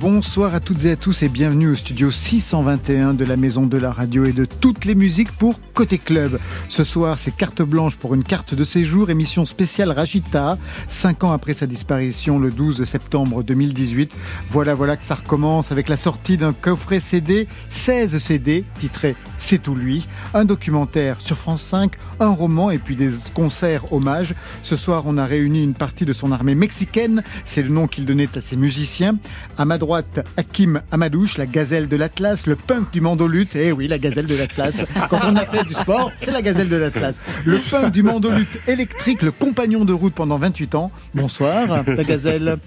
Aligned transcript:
Bonsoir 0.00 0.54
à 0.54 0.60
toutes 0.60 0.84
et 0.84 0.92
à 0.92 0.96
tous 0.96 1.24
et 1.24 1.28
bienvenue 1.28 1.70
au 1.70 1.74
studio 1.74 2.12
621 2.12 3.14
de 3.14 3.24
la 3.24 3.36
Maison 3.36 3.66
de 3.66 3.76
la 3.76 3.90
Radio 3.90 4.26
et 4.26 4.32
de 4.32 4.44
toutes 4.44 4.84
les 4.84 4.94
musiques 4.94 5.32
pour 5.32 5.58
Côté 5.74 5.98
Club. 5.98 6.38
Ce 6.68 6.84
soir, 6.84 7.18
c'est 7.18 7.34
carte 7.34 7.62
blanche 7.62 7.96
pour 7.96 8.14
une 8.14 8.22
carte 8.22 8.54
de 8.54 8.62
séjour, 8.62 9.10
émission 9.10 9.44
spéciale 9.44 9.90
Rachita, 9.90 10.56
cinq 10.86 11.24
ans 11.24 11.32
après 11.32 11.52
sa 11.52 11.66
disparition 11.66 12.38
le 12.38 12.52
12 12.52 12.84
septembre 12.84 13.42
2018. 13.42 14.14
Voilà, 14.50 14.76
voilà 14.76 14.96
que 14.96 15.04
ça 15.04 15.16
recommence 15.16 15.72
avec 15.72 15.88
la 15.88 15.96
sortie 15.96 16.36
d'un 16.36 16.52
coffret 16.52 17.00
CD, 17.00 17.48
16 17.68 18.18
CD, 18.18 18.64
titré 18.78 19.16
C'est 19.40 19.60
tout 19.60 19.74
lui, 19.74 20.06
un 20.32 20.44
documentaire 20.44 21.20
sur 21.20 21.36
France 21.36 21.62
5, 21.62 21.94
un 22.20 22.28
roman 22.28 22.70
et 22.70 22.78
puis 22.78 22.94
des 22.94 23.10
concerts 23.34 23.92
hommages. 23.92 24.36
Ce 24.62 24.76
soir, 24.76 25.02
on 25.06 25.18
a 25.18 25.24
réuni 25.24 25.64
une 25.64 25.74
partie 25.74 26.04
de 26.04 26.12
son 26.12 26.30
armée 26.30 26.54
mexicaine, 26.54 27.24
c'est 27.44 27.62
le 27.62 27.70
nom 27.70 27.88
qu'il 27.88 28.06
donnait 28.06 28.28
à 28.36 28.40
ses 28.40 28.56
musiciens. 28.56 29.18
À 29.56 29.64
ma 29.64 29.76
droite, 29.88 30.20
Hakim 30.36 30.82
Amadouche, 30.90 31.38
la 31.38 31.46
gazelle 31.46 31.88
de 31.88 31.96
l'Atlas, 31.96 32.46
le 32.46 32.56
punk 32.56 32.92
du 32.92 33.00
mandolute. 33.00 33.56
Eh 33.56 33.72
oui, 33.72 33.88
la 33.88 33.98
gazelle 33.98 34.26
de 34.26 34.36
l'Atlas. 34.36 34.84
Quand 35.08 35.20
on 35.24 35.34
a 35.34 35.46
fait 35.46 35.64
du 35.64 35.72
sport, 35.72 36.12
c'est 36.22 36.30
la 36.30 36.42
gazelle 36.42 36.68
de 36.68 36.76
l'Atlas. 36.76 37.18
Le 37.46 37.56
punk 37.56 37.90
du 37.90 38.02
mandolute 38.02 38.60
électrique, 38.68 39.22
le 39.22 39.30
compagnon 39.30 39.86
de 39.86 39.94
route 39.94 40.12
pendant 40.12 40.36
28 40.36 40.74
ans. 40.74 40.90
Bonsoir, 41.14 41.84
la 41.86 42.04
gazelle. 42.04 42.58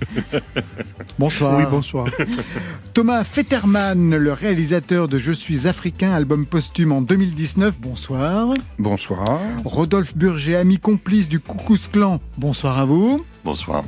Bonsoir. 1.20 1.60
Oui, 1.60 1.66
bonsoir. 1.70 2.08
Thomas 2.96 3.24
Fetterman, 3.24 4.16
le 4.16 4.34
réalisateur 4.34 5.08
de 5.08 5.20
Je 5.20 5.32
suis 5.32 5.68
africain, 5.68 6.14
album 6.14 6.48
posthume 6.48 6.92
en 6.92 7.04
2019. 7.04 7.78
Bonsoir. 7.80 8.56
Bonsoir. 8.80 9.40
Rodolphe 9.64 10.18
Burger, 10.18 10.56
ami 10.56 10.80
complice 10.80 11.30
du 11.30 11.40
Coucous 11.40 11.88
Clan. 11.92 12.20
Bonsoir 12.40 12.80
à 12.80 12.86
vous. 12.86 13.24
Bonsoir. 13.46 13.84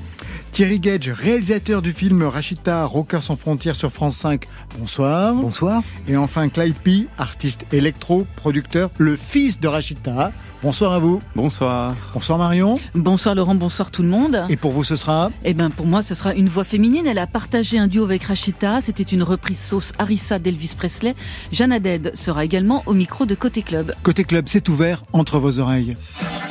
Thierry 0.53 0.79
Gage, 0.79 1.09
réalisateur 1.09 1.81
du 1.81 1.93
film 1.93 2.21
Rachita, 2.21 2.85
Rocker 2.85 3.23
sans 3.23 3.35
frontières 3.35 3.75
sur 3.75 3.91
France 3.91 4.17
5. 4.17 4.45
Bonsoir. 4.77 5.33
Bonsoir. 5.33 5.81
Et 6.07 6.15
enfin 6.15 6.47
Clyde 6.47 6.75
P, 6.75 7.07
artiste 7.17 7.65
électro, 7.71 8.27
producteur, 8.35 8.91
le 8.99 9.15
fils 9.15 9.59
de 9.59 9.67
Rachita. 9.67 10.31
Bonsoir 10.61 10.93
à 10.93 10.99
vous. 10.99 11.23
Bonsoir. 11.35 11.95
Bonsoir 12.13 12.37
Marion. 12.37 12.79
Bonsoir 12.93 13.33
Laurent, 13.33 13.55
bonsoir 13.55 13.89
tout 13.89 14.03
le 14.03 14.09
monde. 14.09 14.45
Et 14.47 14.55
pour 14.55 14.73
vous 14.73 14.83
ce 14.83 14.95
sera 14.95 15.31
Eh 15.43 15.55
ben 15.55 15.71
pour 15.71 15.87
moi 15.87 16.03
ce 16.03 16.13
sera 16.13 16.35
une 16.35 16.47
voix 16.47 16.63
féminine. 16.63 17.07
Elle 17.07 17.17
a 17.17 17.25
partagé 17.25 17.79
un 17.79 17.87
duo 17.87 18.03
avec 18.03 18.21
Rachita. 18.25 18.79
C'était 18.81 19.01
une 19.01 19.23
reprise 19.23 19.59
sauce 19.59 19.91
Harissa 19.97 20.37
d'Elvis 20.37 20.75
Presley. 20.77 21.15
Jeanne 21.51 21.71
Aded 21.71 22.11
sera 22.13 22.45
également 22.45 22.83
au 22.85 22.93
micro 22.93 23.25
de 23.25 23.33
Côté 23.33 23.63
Club. 23.63 23.95
Côté 24.03 24.23
Club, 24.23 24.45
c'est 24.47 24.69
ouvert 24.69 25.03
entre 25.13 25.39
vos 25.39 25.57
oreilles. 25.57 25.97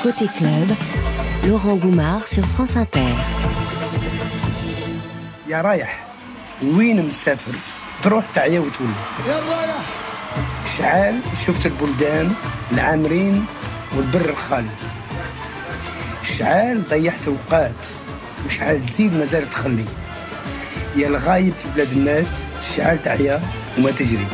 Côté 0.03 0.27
Club, 0.37 0.77
Laurent 1.47 1.77
Goumard 1.77 2.27
sur 2.27 2.45
France 2.45 2.75
Inter. 2.75 3.07
يا 5.53 5.61
رايح. 5.61 6.05
وين 6.63 7.09
مسافر؟ 7.09 7.53
تروح 8.03 8.25
تعيا 8.35 8.61
وتولي. 8.61 8.93
يا 9.29 9.35
رايح. 9.35 9.83
شعال 10.79 11.21
شفت 11.47 11.67
البلدان 11.67 12.35
العامرين 12.73 13.47
والبر 13.97 14.29
الخالي 14.31 14.75
شعال 16.39 16.89
ضيعت 16.89 17.27
أوقات. 17.27 17.81
وشعال 18.47 18.87
تزيد 18.87 19.17
مازال 19.17 19.51
تخلي. 19.51 19.85
يا 20.97 21.09
الغايب 21.09 21.53
في 21.53 21.69
بلاد 21.75 21.93
الناس 21.93 22.27
شعال 22.77 23.03
تعيا 23.03 23.43
وما 23.79 23.91
تجري. 23.91 24.27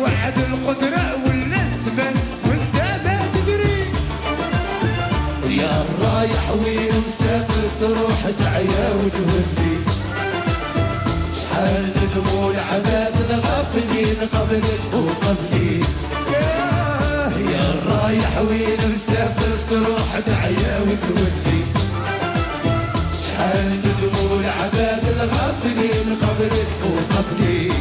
وعد 0.00 0.38
القدرة 0.38 1.04
الزمان 1.80 2.14
وانت 2.44 2.76
ما 3.04 3.18
تدري. 3.34 3.80
يا 5.56 5.84
رايح 6.02 6.44
وين 6.64 6.94
مسافر 7.08 7.64
تروح 7.80 8.20
تعيا 8.38 8.88
وتولي 9.00 9.76
شحال 11.34 11.84
ندموا 11.96 12.50
العباد 12.50 13.16
الغافلين 13.30 14.16
قبلك 14.34 14.82
وقبلي. 14.92 15.72
يا 17.54 17.66
رايح 17.90 18.32
وين 18.48 18.80
مسافر 18.94 19.54
تروح 19.70 20.18
تعيا 20.26 20.74
وتولي 20.80 21.60
شحال 23.20 23.70
ندموا 23.84 24.40
العباد 24.40 25.04
الغافلين 25.16 26.08
قبلك 26.22 26.70
وقبلي. 26.84 27.72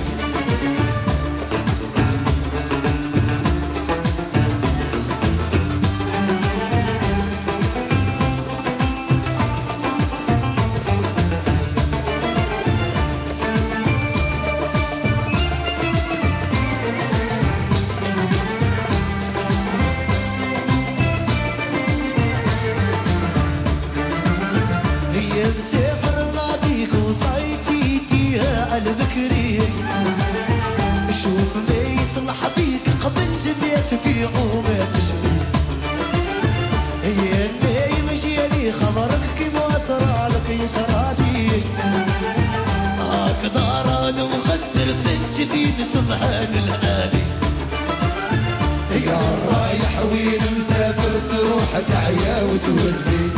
وتودي 52.59 53.29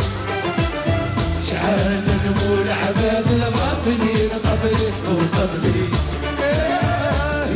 شحال 1.45 2.05
دموع 2.25 2.61
العباد 2.61 3.27
الغافلين 3.31 4.29
قبلي 4.45 4.87
وقبلي 5.07 5.85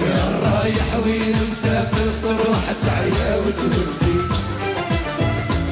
يا 0.06 0.40
رايح 0.44 0.88
وين 1.06 1.36
مسافر 1.52 2.10
تروح 2.24 2.64
تعيا 2.84 3.38
وتولي 3.38 4.18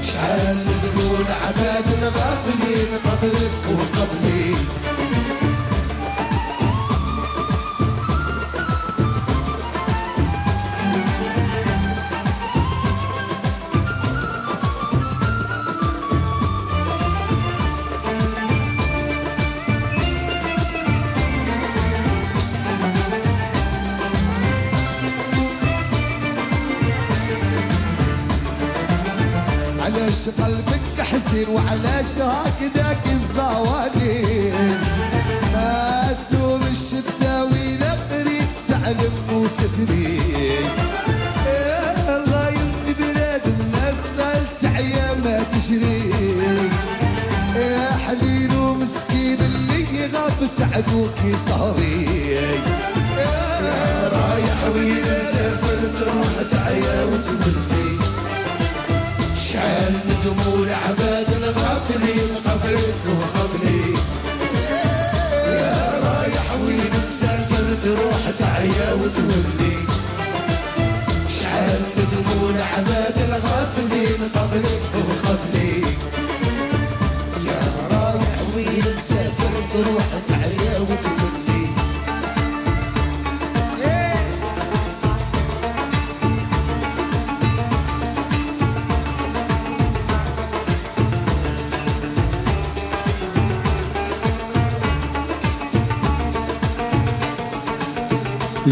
شحال 0.04 0.58
دموع 0.84 1.18
العباد 1.20 1.88
الغافلين 2.02 2.92
وقبلي. 3.70 4.33
قلبك 31.34 31.48
حزين 31.48 31.50
وعلاش 31.50 32.18
هكذاك 32.20 33.06
الزوالين 33.06 34.54
ما 35.54 36.16
تدوم 36.30 36.62
الشدة 36.72 37.46
وين 37.46 37.84
قريب 38.12 38.48
تعلم 38.70 39.14
وتدري 39.32 40.20
الله 42.10 42.50
يمني 42.50 42.94
بلاد 43.00 43.42
الناس 43.46 43.96
قال 44.20 44.44
تعيا 44.62 45.14
ما 45.14 45.44
تشري 45.54 46.12
يا 47.56 47.92
حليل 48.08 48.56
ومسكين 48.56 49.38
اللي 49.40 50.06
غاب 50.14 50.50
سعدوك 50.58 51.38
صهري 51.50 52.06
يا 52.32 54.10
رايح 54.14 54.76
وين 54.76 55.02
مسافر 55.02 55.80
تروح 56.00 56.52
تعيا 56.52 57.04
وتملي. 57.06 57.98
شحال 59.36 59.94
دموع 60.26 60.56
العباد 60.68 61.30
الغافلين 61.44 62.30
وقبلي. 63.08 63.84
يا 65.48 66.00
رايح 66.06 66.48
وين 66.64 66.94
مسافر 67.04 67.66
تروح 67.84 68.24
تعيا 68.40 68.94
وتولي. 68.94 69.76
الغافلين 73.18 74.22
قبلك 74.36 74.84
وقبلي. 75.10 75.74
يا 77.48 77.62
رايح 77.92 78.38
وين 78.56 78.86
مسافر 78.98 79.54
تروح 79.74 80.08
تعيا 80.28 80.80
وتولي. 80.80 81.23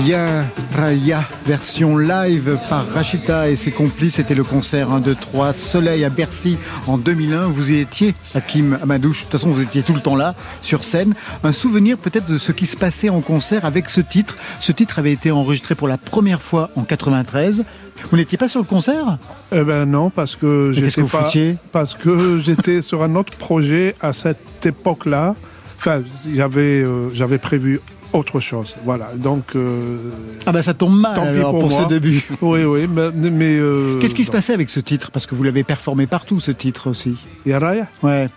Ya 0.05 0.45
Raya, 0.75 1.23
version 1.45 1.97
live 1.97 2.57
par 2.69 2.87
Rachita 2.87 3.49
et 3.49 3.55
ses 3.55 3.71
complices. 3.71 4.15
C'était 4.15 4.33
le 4.33 4.43
concert 4.43 4.91
1, 4.91 4.99
2, 5.01 5.15
3, 5.15 5.53
Soleil 5.53 6.03
à 6.05 6.09
Bercy 6.09 6.57
en 6.87 6.97
2001. 6.97 7.47
Vous 7.47 7.71
y 7.71 7.77
étiez, 7.77 8.15
Hakim 8.33 8.79
Amadouche. 8.81 9.19
De 9.19 9.23
toute 9.23 9.31
façon, 9.33 9.49
vous 9.49 9.61
étiez 9.61 9.83
tout 9.83 9.93
le 9.93 10.01
temps 10.01 10.15
là, 10.15 10.33
sur 10.61 10.83
scène. 10.83 11.13
Un 11.43 11.51
souvenir 11.51 11.97
peut-être 11.97 12.27
de 12.31 12.37
ce 12.37 12.51
qui 12.51 12.65
se 12.65 12.77
passait 12.77 13.09
en 13.09 13.21
concert 13.21 13.65
avec 13.65 13.89
ce 13.89 14.01
titre. 14.01 14.37
Ce 14.59 14.71
titre 14.71 14.97
avait 14.97 15.11
été 15.11 15.29
enregistré 15.29 15.75
pour 15.75 15.87
la 15.87 15.97
première 15.97 16.41
fois 16.41 16.71
en 16.75 16.83
93. 16.83 17.63
Vous 18.09 18.17
n'étiez 18.17 18.37
pas 18.37 18.47
sur 18.47 18.59
le 18.59 18.65
concert? 18.65 19.17
Eh 19.51 19.61
ben 19.61 19.85
non, 19.85 20.09
parce 20.09 20.35
que 20.35 20.71
j'étais 20.73 21.03
pas, 21.03 21.29
parce 21.71 21.93
que 21.93 22.39
j'étais 22.39 22.81
sur 22.81 23.03
un 23.03 23.15
autre 23.15 23.33
projet 23.33 23.95
à 24.01 24.13
cette 24.13 24.65
époque-là. 24.65 25.35
Enfin, 25.77 26.01
j'avais 26.33 26.81
euh, 26.83 27.09
j'avais 27.11 27.37
prévu 27.37 27.79
autre 28.13 28.39
chose. 28.39 28.75
Voilà. 28.85 29.09
Donc. 29.15 29.55
euh, 29.55 29.97
Ah 30.45 30.51
bah 30.51 30.61
ça 30.63 30.73
tombe 30.73 30.99
mal 30.99 31.13
Tant 31.15 31.23
alors, 31.23 31.57
pour 31.59 31.71
ce 31.71 31.83
début. 31.87 32.23
oui, 32.41 32.63
oui, 32.63 32.87
mais. 32.87 33.09
mais 33.13 33.57
euh, 33.57 33.99
Qu'est-ce 33.99 34.15
qui 34.15 34.25
se 34.25 34.31
passait 34.31 34.53
avec 34.53 34.69
ce 34.69 34.79
titre? 34.79 35.11
Parce 35.11 35.25
que 35.25 35.35
vous 35.35 35.43
l'avez 35.43 35.63
performé 35.63 36.07
partout, 36.07 36.39
ce 36.39 36.51
titre 36.51 36.89
aussi. 36.89 37.15
Yaraya 37.45 37.87
Ouais. 38.03 38.29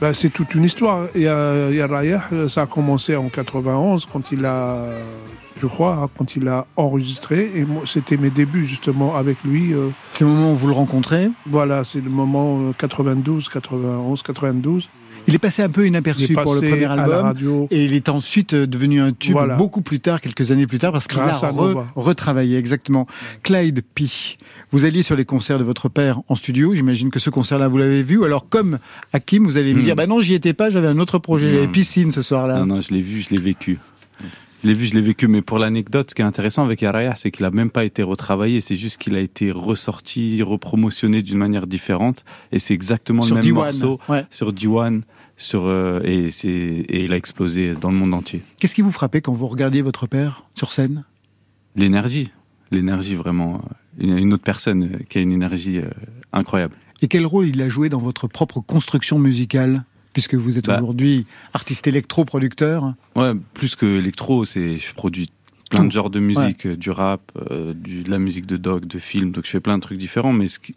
ben, 0.00 0.12
C'est 0.14 0.30
toute 0.30 0.54
une 0.54 0.64
histoire. 0.64 1.06
Ya- 1.14 1.70
Yaraya, 1.70 2.24
euh, 2.32 2.48
ça 2.48 2.62
a 2.62 2.66
commencé 2.66 3.16
en 3.16 3.28
91 3.28 4.06
quand 4.12 4.32
il 4.32 4.44
a, 4.44 4.78
je 5.60 5.66
crois, 5.66 5.94
hein, 6.04 6.08
quand 6.16 6.36
il 6.36 6.48
a 6.48 6.66
enregistré. 6.76 7.50
Et 7.54 7.66
c'était 7.86 8.16
mes 8.16 8.30
débuts 8.30 8.66
justement 8.66 9.14
avec 9.16 9.36
lui. 9.44 9.74
C'est 10.10 10.24
le 10.24 10.30
moment 10.30 10.52
où 10.52 10.56
vous 10.56 10.66
le 10.68 10.72
rencontrez? 10.74 11.30
voilà, 11.46 11.84
c'est 11.84 12.00
le 12.00 12.10
moment 12.10 12.58
euh, 12.68 12.72
92, 12.76 13.48
91, 13.48 14.22
92. 14.22 14.88
Il 15.30 15.34
est 15.36 15.38
passé 15.38 15.62
un 15.62 15.70
peu 15.70 15.86
inaperçu 15.86 16.34
pour 16.34 16.54
le 16.54 16.60
premier 16.60 16.84
album. 16.84 17.24
radio. 17.24 17.68
Et 17.70 17.84
il 17.84 17.94
est 17.94 18.08
ensuite 18.08 18.54
devenu 18.54 19.00
un 19.00 19.12
tube 19.12 19.32
Voilà. 19.32 19.54
beaucoup 19.56 19.80
plus 19.80 20.00
tard, 20.00 20.20
quelques 20.20 20.50
années 20.50 20.66
plus 20.66 20.78
tard, 20.78 20.92
parce 20.92 21.06
qu'il 21.06 21.18
a 21.20 21.32
re- 21.32 21.84
retravaillé, 21.96 22.58
exactement. 22.58 23.06
Clyde 23.42 23.82
P. 23.94 24.04
Vous 24.70 24.84
alliez 24.84 25.02
sur 25.02 25.16
les 25.16 25.24
concerts 25.24 25.58
de 25.58 25.64
votre 25.64 25.88
père 25.88 26.20
en 26.28 26.34
studio. 26.34 26.74
J'imagine 26.74 27.10
que 27.10 27.18
ce 27.18 27.30
concert-là, 27.30 27.68
vous 27.68 27.78
l'avez 27.78 28.02
vu. 28.02 28.18
Ou 28.18 28.24
alors, 28.24 28.48
comme 28.48 28.78
Hakim, 29.12 29.44
vous 29.44 29.56
allez 29.56 29.72
me 29.74 29.80
Hmm. 29.80 29.84
dire, 29.84 29.96
bah 29.96 30.06
non, 30.06 30.20
j'y 30.20 30.34
étais 30.34 30.52
pas, 30.52 30.68
j'avais 30.70 30.88
un 30.88 30.98
autre 30.98 31.18
projet, 31.18 31.48
j'avais 31.50 31.68
piscine 31.68 32.10
ce 32.12 32.22
soir-là. 32.22 32.58
Non, 32.60 32.66
non, 32.66 32.80
je 32.80 32.92
l'ai 32.92 33.00
vu, 33.00 33.20
je 33.20 33.30
l'ai 33.30 33.40
vécu. 33.40 33.78
Je 34.62 34.68
l'ai 34.68 34.74
vu, 34.74 34.84
je 34.84 34.92
l'ai 34.94 35.00
vécu. 35.00 35.26
Mais 35.26 35.40
pour 35.40 35.58
l'anecdote, 35.58 36.10
ce 36.10 36.14
qui 36.14 36.20
est 36.20 36.24
intéressant 36.26 36.64
avec 36.64 36.82
Yaraya, 36.82 37.14
c'est 37.16 37.30
qu'il 37.30 37.46
a 37.46 37.50
même 37.50 37.70
pas 37.70 37.84
été 37.84 38.02
retravaillé. 38.02 38.60
C'est 38.60 38.76
juste 38.76 38.98
qu'il 38.98 39.14
a 39.14 39.20
été 39.20 39.50
ressorti, 39.50 40.42
repromotionné 40.42 41.22
d'une 41.22 41.38
manière 41.38 41.66
différente. 41.66 42.24
Et 42.52 42.58
c'est 42.58 42.74
exactement 42.74 43.22
Sur 43.22 43.36
le 43.36 43.42
même 43.42 43.50
D1. 43.52 43.54
morceau 43.54 44.00
Ouais. 44.10 44.26
sur 44.28 44.52
D1. 44.52 45.00
Sur, 45.40 45.66
euh, 45.68 46.00
et, 46.04 46.30
c'est, 46.30 46.48
et 46.50 47.04
il 47.04 47.12
a 47.14 47.16
explosé 47.16 47.72
dans 47.72 47.90
le 47.90 47.96
monde 47.96 48.12
entier. 48.12 48.42
Qu'est-ce 48.58 48.74
qui 48.74 48.82
vous 48.82 48.90
frappait 48.90 49.22
quand 49.22 49.32
vous 49.32 49.46
regardiez 49.46 49.80
votre 49.80 50.06
père 50.06 50.44
sur 50.54 50.70
scène? 50.70 51.04
L'énergie. 51.76 52.30
L'énergie, 52.70 53.14
vraiment. 53.14 53.62
Une, 53.98 54.34
autre 54.34 54.44
personne 54.44 54.98
qui 55.08 55.16
a 55.16 55.22
une 55.22 55.32
énergie 55.32 55.78
euh, 55.78 55.88
incroyable. 56.34 56.76
Et 57.00 57.08
quel 57.08 57.24
rôle 57.24 57.48
il 57.48 57.62
a 57.62 57.70
joué 57.70 57.88
dans 57.88 57.98
votre 58.00 58.28
propre 58.28 58.60
construction 58.60 59.18
musicale? 59.18 59.84
Puisque 60.12 60.34
vous 60.34 60.58
êtes 60.58 60.66
Bah. 60.66 60.76
aujourd'hui 60.76 61.24
artiste 61.54 61.86
électro-producteur. 61.86 62.94
Ouais, 63.16 63.32
plus 63.54 63.76
que 63.76 63.86
électro, 63.86 64.44
c'est 64.44 64.76
je 64.78 64.92
produis 64.92 65.30
plein 65.70 65.80
Tout. 65.80 65.86
de 65.86 65.92
genres 65.92 66.10
de 66.10 66.20
musique, 66.20 66.66
euh, 66.66 66.76
du 66.76 66.90
rap, 66.90 67.22
euh, 67.50 67.72
du, 67.72 68.02
de 68.02 68.10
la 68.10 68.18
musique 68.18 68.44
de 68.44 68.58
doc, 68.58 68.84
de 68.86 68.98
film, 68.98 69.30
donc 69.30 69.46
je 69.46 69.50
fais 69.50 69.60
plein 69.60 69.78
de 69.78 69.82
trucs 69.82 69.98
différents. 69.98 70.32
Mais 70.34 70.48
ce 70.48 70.58
qui- 70.58 70.74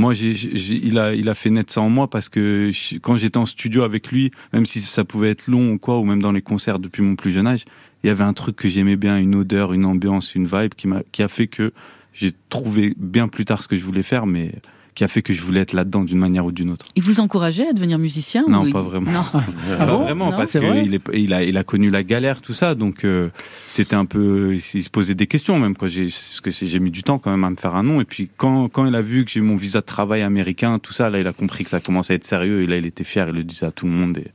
moi, 0.00 0.14
il 0.14 0.98
a, 0.98 1.08
a 1.08 1.34
fait 1.34 1.50
naître 1.50 1.72
ça 1.72 1.82
en 1.82 1.90
moi 1.90 2.08
parce 2.08 2.30
que 2.30 2.70
quand 3.02 3.18
j'étais 3.18 3.36
en 3.36 3.44
studio 3.44 3.82
avec 3.82 4.10
lui, 4.10 4.30
même 4.54 4.64
si 4.64 4.80
ça 4.80 5.04
pouvait 5.04 5.30
être 5.30 5.46
long 5.46 5.72
ou 5.72 5.78
quoi, 5.78 5.98
ou 5.98 6.04
même 6.04 6.22
dans 6.22 6.32
les 6.32 6.40
concerts 6.40 6.78
depuis 6.78 7.02
mon 7.02 7.16
plus 7.16 7.32
jeune 7.32 7.46
âge, 7.46 7.66
il 8.02 8.06
y 8.06 8.10
avait 8.10 8.24
un 8.24 8.32
truc 8.32 8.56
que 8.56 8.68
j'aimais 8.68 8.96
bien, 8.96 9.18
une 9.18 9.34
odeur, 9.34 9.74
une 9.74 9.84
ambiance, 9.84 10.34
une 10.34 10.46
vibe 10.46 10.72
qui 10.74 10.88
m'a, 10.88 11.02
qui 11.12 11.22
a 11.22 11.28
fait 11.28 11.48
que 11.48 11.72
j'ai 12.14 12.32
trouvé 12.48 12.94
bien 12.96 13.28
plus 13.28 13.44
tard 13.44 13.62
ce 13.62 13.68
que 13.68 13.76
je 13.76 13.84
voulais 13.84 14.02
faire, 14.02 14.24
mais 14.24 14.52
qui 14.94 15.04
a 15.04 15.08
fait 15.08 15.22
que 15.22 15.32
je 15.32 15.42
voulais 15.42 15.60
être 15.60 15.72
là-dedans 15.72 16.04
d'une 16.04 16.18
manière 16.18 16.44
ou 16.44 16.52
d'une 16.52 16.70
autre. 16.70 16.86
Il 16.96 17.02
vous 17.02 17.20
encourageait 17.20 17.68
à 17.68 17.72
devenir 17.72 17.98
musicien 17.98 18.44
Non, 18.48 18.66
ou 18.66 18.72
pas 18.72 18.82
vraiment. 18.82 19.10
Non. 19.10 19.22
pas 19.78 19.86
bon 19.86 20.02
vraiment, 20.04 20.30
Non, 20.30 20.36
parce 20.36 20.56
vrai 20.56 20.82
qu'il 20.82 21.00
il 21.14 21.32
a, 21.32 21.42
il 21.44 21.56
a 21.56 21.64
connu 21.64 21.90
la 21.90 22.02
galère, 22.02 22.42
tout 22.42 22.54
ça, 22.54 22.74
donc 22.74 23.04
euh, 23.04 23.28
c'était 23.68 23.96
un 23.96 24.04
peu, 24.04 24.54
il 24.54 24.82
se 24.82 24.90
posait 24.90 25.14
des 25.14 25.26
questions 25.26 25.58
même 25.58 25.76
quoi. 25.76 25.88
Parce 25.88 26.40
que 26.40 26.50
j'ai 26.50 26.78
mis 26.78 26.90
du 26.90 27.02
temps 27.02 27.18
quand 27.18 27.30
même 27.30 27.44
à 27.44 27.50
me 27.50 27.56
faire 27.56 27.74
un 27.74 27.82
nom, 27.82 28.00
et 28.00 28.04
puis 28.04 28.30
quand, 28.36 28.68
quand 28.68 28.86
il 28.86 28.94
a 28.94 29.02
vu 29.02 29.24
que 29.24 29.30
j'ai 29.30 29.40
mon 29.40 29.56
visa 29.56 29.80
de 29.80 29.86
travail 29.86 30.22
américain, 30.22 30.78
tout 30.78 30.92
ça, 30.92 31.10
là, 31.10 31.20
il 31.20 31.26
a 31.26 31.32
compris 31.32 31.64
que 31.64 31.70
ça 31.70 31.80
commençait 31.80 32.14
à 32.14 32.16
être 32.16 32.24
sérieux, 32.24 32.62
et 32.62 32.66
là, 32.66 32.76
il 32.76 32.86
était 32.86 33.04
fier, 33.04 33.28
il 33.28 33.34
le 33.34 33.44
disait 33.44 33.66
à 33.66 33.70
tout 33.70 33.86
le 33.86 33.92
monde, 33.92 34.18
et, 34.18 34.30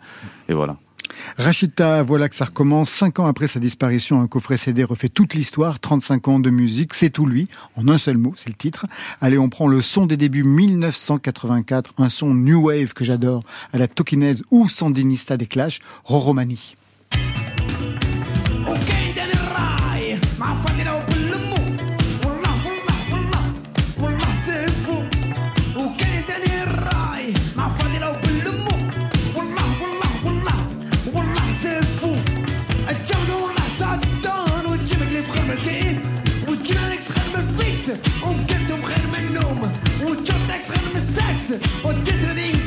et 0.49 0.53
voilà. 0.53 0.77
Rachita, 1.37 2.03
voilà 2.03 2.29
que 2.29 2.35
ça 2.35 2.45
recommence. 2.45 2.89
Cinq 2.89 3.19
ans 3.19 3.25
après 3.25 3.47
sa 3.47 3.59
disparition, 3.59 4.21
un 4.21 4.27
coffret 4.27 4.57
CD 4.57 4.83
refait 4.83 5.09
toute 5.09 5.33
l'histoire. 5.33 5.79
35 5.79 6.27
ans 6.27 6.39
de 6.39 6.49
musique, 6.49 6.93
c'est 6.93 7.09
tout 7.09 7.25
lui. 7.25 7.47
En 7.75 7.87
un 7.87 7.97
seul 7.97 8.17
mot, 8.17 8.33
c'est 8.35 8.49
le 8.49 8.55
titre. 8.55 8.85
Allez, 9.21 9.37
on 9.37 9.49
prend 9.49 9.67
le 9.67 9.81
son 9.81 10.05
des 10.05 10.17
débuts 10.17 10.43
1984. 10.43 11.93
Un 11.97 12.09
son 12.09 12.33
new 12.33 12.67
wave 12.67 12.93
que 12.93 13.05
j'adore 13.05 13.43
à 13.73 13.77
la 13.77 13.87
Tokinaise 13.87 14.43
ou 14.51 14.69
Sandinista 14.69 15.37
des 15.37 15.47
Clash, 15.47 15.79
Roromani. 16.03 16.75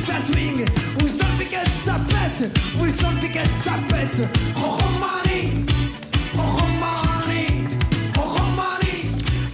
Ça 0.05 0.19
swing. 0.31 0.65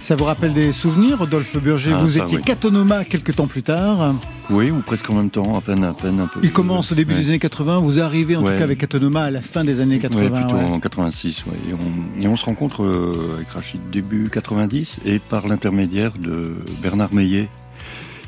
Ça 0.06 0.14
vous 0.14 0.24
rappelle 0.24 0.52
des 0.52 0.70
souvenirs, 0.70 1.18
Rodolphe 1.18 1.60
Burger 1.60 1.90
ah, 1.92 2.00
Vous 2.00 2.16
étiez 2.16 2.36
oui. 2.36 2.44
catonoma 2.44 3.04
quelques 3.04 3.34
temps 3.34 3.48
plus 3.48 3.64
tard. 3.64 4.14
Oui, 4.50 4.70
ou 4.70 4.78
presque 4.78 5.10
en 5.10 5.14
même 5.14 5.30
temps, 5.30 5.58
à 5.58 5.60
peine, 5.60 5.82
à 5.82 5.94
peine, 5.94 6.20
un 6.20 6.28
peu. 6.28 6.38
Il 6.44 6.52
commence 6.52 6.92
au 6.92 6.94
début 6.94 7.14
des 7.14 7.28
années 7.30 7.40
80, 7.40 7.78
vous 7.78 7.98
arrivez 7.98 8.36
en 8.36 8.42
tout 8.42 8.52
cas 8.52 8.62
avec 8.62 8.84
Atonoma 8.84 9.24
à 9.24 9.30
la 9.32 9.40
fin 9.40 9.64
des 9.64 9.80
années 9.80 9.98
80. 9.98 10.42
Plutôt 10.42 10.56
en 10.58 10.78
86, 10.78 11.44
et 11.68 11.72
on, 11.74 12.22
et, 12.22 12.28
on, 12.28 12.36
se 12.36 12.44
rencontre 12.44 12.84
euh, 12.84 13.34
avec 13.34 13.48
Rachid 13.48 13.80
début 13.90 14.30
90 14.32 15.00
et 15.04 15.18
par 15.18 15.48
l'intermédiaire 15.48 16.12
de 16.12 16.54
Bernard 16.80 17.12
Meillet, 17.12 17.48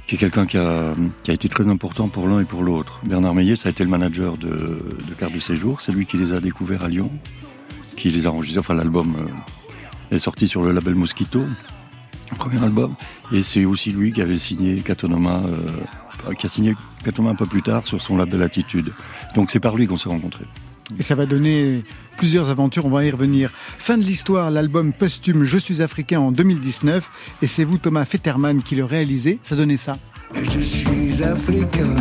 qui 0.08 0.14
est 0.14 0.18
quelqu'un 0.18 0.46
qui 0.46 0.56
a, 0.56 0.94
été 1.28 1.48
très 1.50 1.68
important 1.68 2.08
pour 2.08 2.26
l'un 2.26 2.38
et 2.40 2.44
pour 2.44 2.62
l'autre. 2.62 2.98
Bernard 3.04 3.34
Meillet, 3.34 3.56
ça 3.56 3.68
a 3.68 3.70
été 3.70 3.84
le 3.84 3.90
manager 3.90 4.38
de, 4.38 4.48
de 4.48 5.14
Carte 5.18 5.34
de 5.34 5.38
Séjour. 5.38 5.82
C'est 5.82 5.92
lui 5.92 6.06
qui 6.06 6.16
les 6.16 6.32
a 6.32 6.40
découverts 6.40 6.82
à 6.82 6.88
Lyon, 6.88 7.10
qui 7.94 8.10
les 8.10 8.26
a 8.26 8.32
enregistrés. 8.32 8.60
Enfin, 8.60 8.74
l'album 8.74 9.16
euh, 9.18 10.16
est 10.16 10.18
sorti 10.18 10.48
sur 10.48 10.62
le 10.62 10.72
label 10.72 10.94
Mosquito, 10.94 11.44
le 12.30 12.36
premier 12.36 12.62
album. 12.64 12.94
Et 13.32 13.42
c'est 13.42 13.66
aussi 13.66 13.90
lui 13.90 14.10
qui 14.10 14.22
avait 14.22 14.38
signé 14.38 14.80
Catonoma, 14.80 15.42
euh, 15.44 16.32
qui 16.38 16.46
a 16.46 16.48
signé 16.48 16.74
Catonoma 17.04 17.32
un 17.32 17.36
peu 17.36 17.46
plus 17.46 17.62
tard 17.62 17.86
sur 17.86 18.00
son 18.00 18.16
label 18.16 18.42
Attitude. 18.42 18.94
Donc 19.34 19.50
c'est 19.50 19.60
par 19.60 19.76
lui 19.76 19.86
qu'on 19.86 19.98
s'est 19.98 20.08
rencontrés. 20.08 20.46
Et 20.98 21.02
ça 21.02 21.14
va 21.14 21.26
donner 21.26 21.84
plusieurs 22.16 22.50
aventures, 22.50 22.86
on 22.86 22.90
va 22.90 23.04
y 23.04 23.10
revenir. 23.10 23.52
Fin 23.78 23.98
de 23.98 24.02
l'histoire, 24.02 24.50
l'album 24.50 24.92
posthume 24.92 25.44
Je 25.44 25.58
suis 25.58 25.82
africain 25.82 26.20
en 26.20 26.32
2019. 26.32 27.10
Et 27.42 27.46
c'est 27.46 27.64
vous, 27.64 27.78
Thomas 27.78 28.04
Fetterman, 28.04 28.62
qui 28.62 28.74
le 28.74 28.84
réalisez. 28.84 29.38
Ça 29.42 29.56
donnait 29.56 29.76
ça. 29.76 29.98
Je 30.34 30.60
suis 30.60 31.22
africain, 31.22 31.96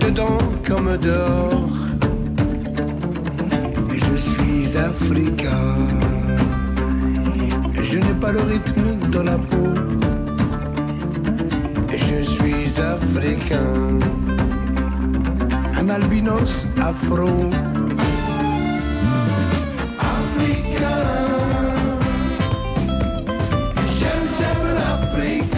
dedans 0.00 0.38
comme 0.66 0.96
dehors. 0.98 1.70
Je 3.90 4.16
suis 4.16 4.76
africain, 4.76 5.76
je 7.82 7.98
n'ai 7.98 8.14
pas 8.20 8.30
le 8.30 8.42
rythme 8.42 9.10
dans 9.10 9.22
la 9.24 9.38
peau. 9.38 9.74
Je 11.90 12.22
suis 12.22 12.80
africain, 12.80 13.98
un 15.82 15.90
albinos 15.90 16.66
afro. 16.80 17.26
Africain, 19.98 21.02
j'aime, 23.98 24.28
j'aime 24.38 24.74
l'Afrique. 24.76 25.52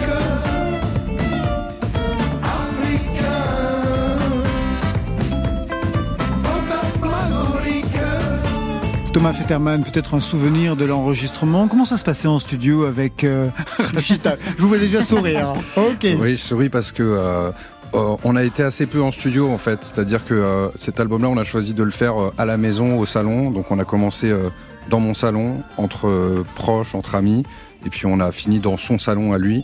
Thomas 9.13 9.31
Fetterman, 9.31 9.83
peut-être 9.83 10.13
un 10.15 10.19
souvenir 10.19 10.75
de 10.75 10.83
l'enregistrement. 10.85 11.67
Comment 11.69 11.85
ça 11.85 11.95
se 11.97 12.03
passait 12.03 12.27
en 12.27 12.37
studio 12.39 12.83
avec 12.85 13.23
euh, 13.23 13.47
Rachita? 13.93 14.35
Je 14.57 14.61
vous 14.61 14.67
vois 14.67 14.77
déjà 14.77 15.03
sourire. 15.03 15.53
Ok. 15.77 16.05
Oui, 16.19 16.35
je 16.35 16.41
souris 16.41 16.69
parce 16.69 16.91
que 16.91 17.03
euh, 17.03 17.51
euh, 17.95 18.17
on 18.23 18.35
a 18.35 18.43
été 18.43 18.61
assez 18.61 18.85
peu 18.85 19.01
en 19.01 19.11
studio 19.11 19.49
en 19.49 19.57
fait. 19.57 19.83
C'est-à-dire 19.83 20.25
que 20.25 20.33
euh, 20.33 20.69
cet 20.75 20.99
album-là, 20.99 21.29
on 21.29 21.37
a 21.37 21.43
choisi 21.43 21.73
de 21.73 21.83
le 21.83 21.91
faire 21.91 22.21
euh, 22.21 22.33
à 22.37 22.45
la 22.45 22.57
maison, 22.57 22.99
au 22.99 23.05
salon. 23.05 23.51
Donc 23.51 23.71
on 23.71 23.79
a 23.79 23.85
commencé 23.85 24.33
dans 24.89 24.99
mon 24.99 25.13
salon, 25.13 25.63
entre 25.77 26.43
proches, 26.55 26.93
entre 26.93 27.15
amis, 27.15 27.43
et 27.85 27.89
puis 27.89 28.05
on 28.05 28.19
a 28.19 28.31
fini 28.31 28.59
dans 28.59 28.77
son 28.77 28.99
salon 28.99 29.33
à 29.33 29.37
lui. 29.37 29.63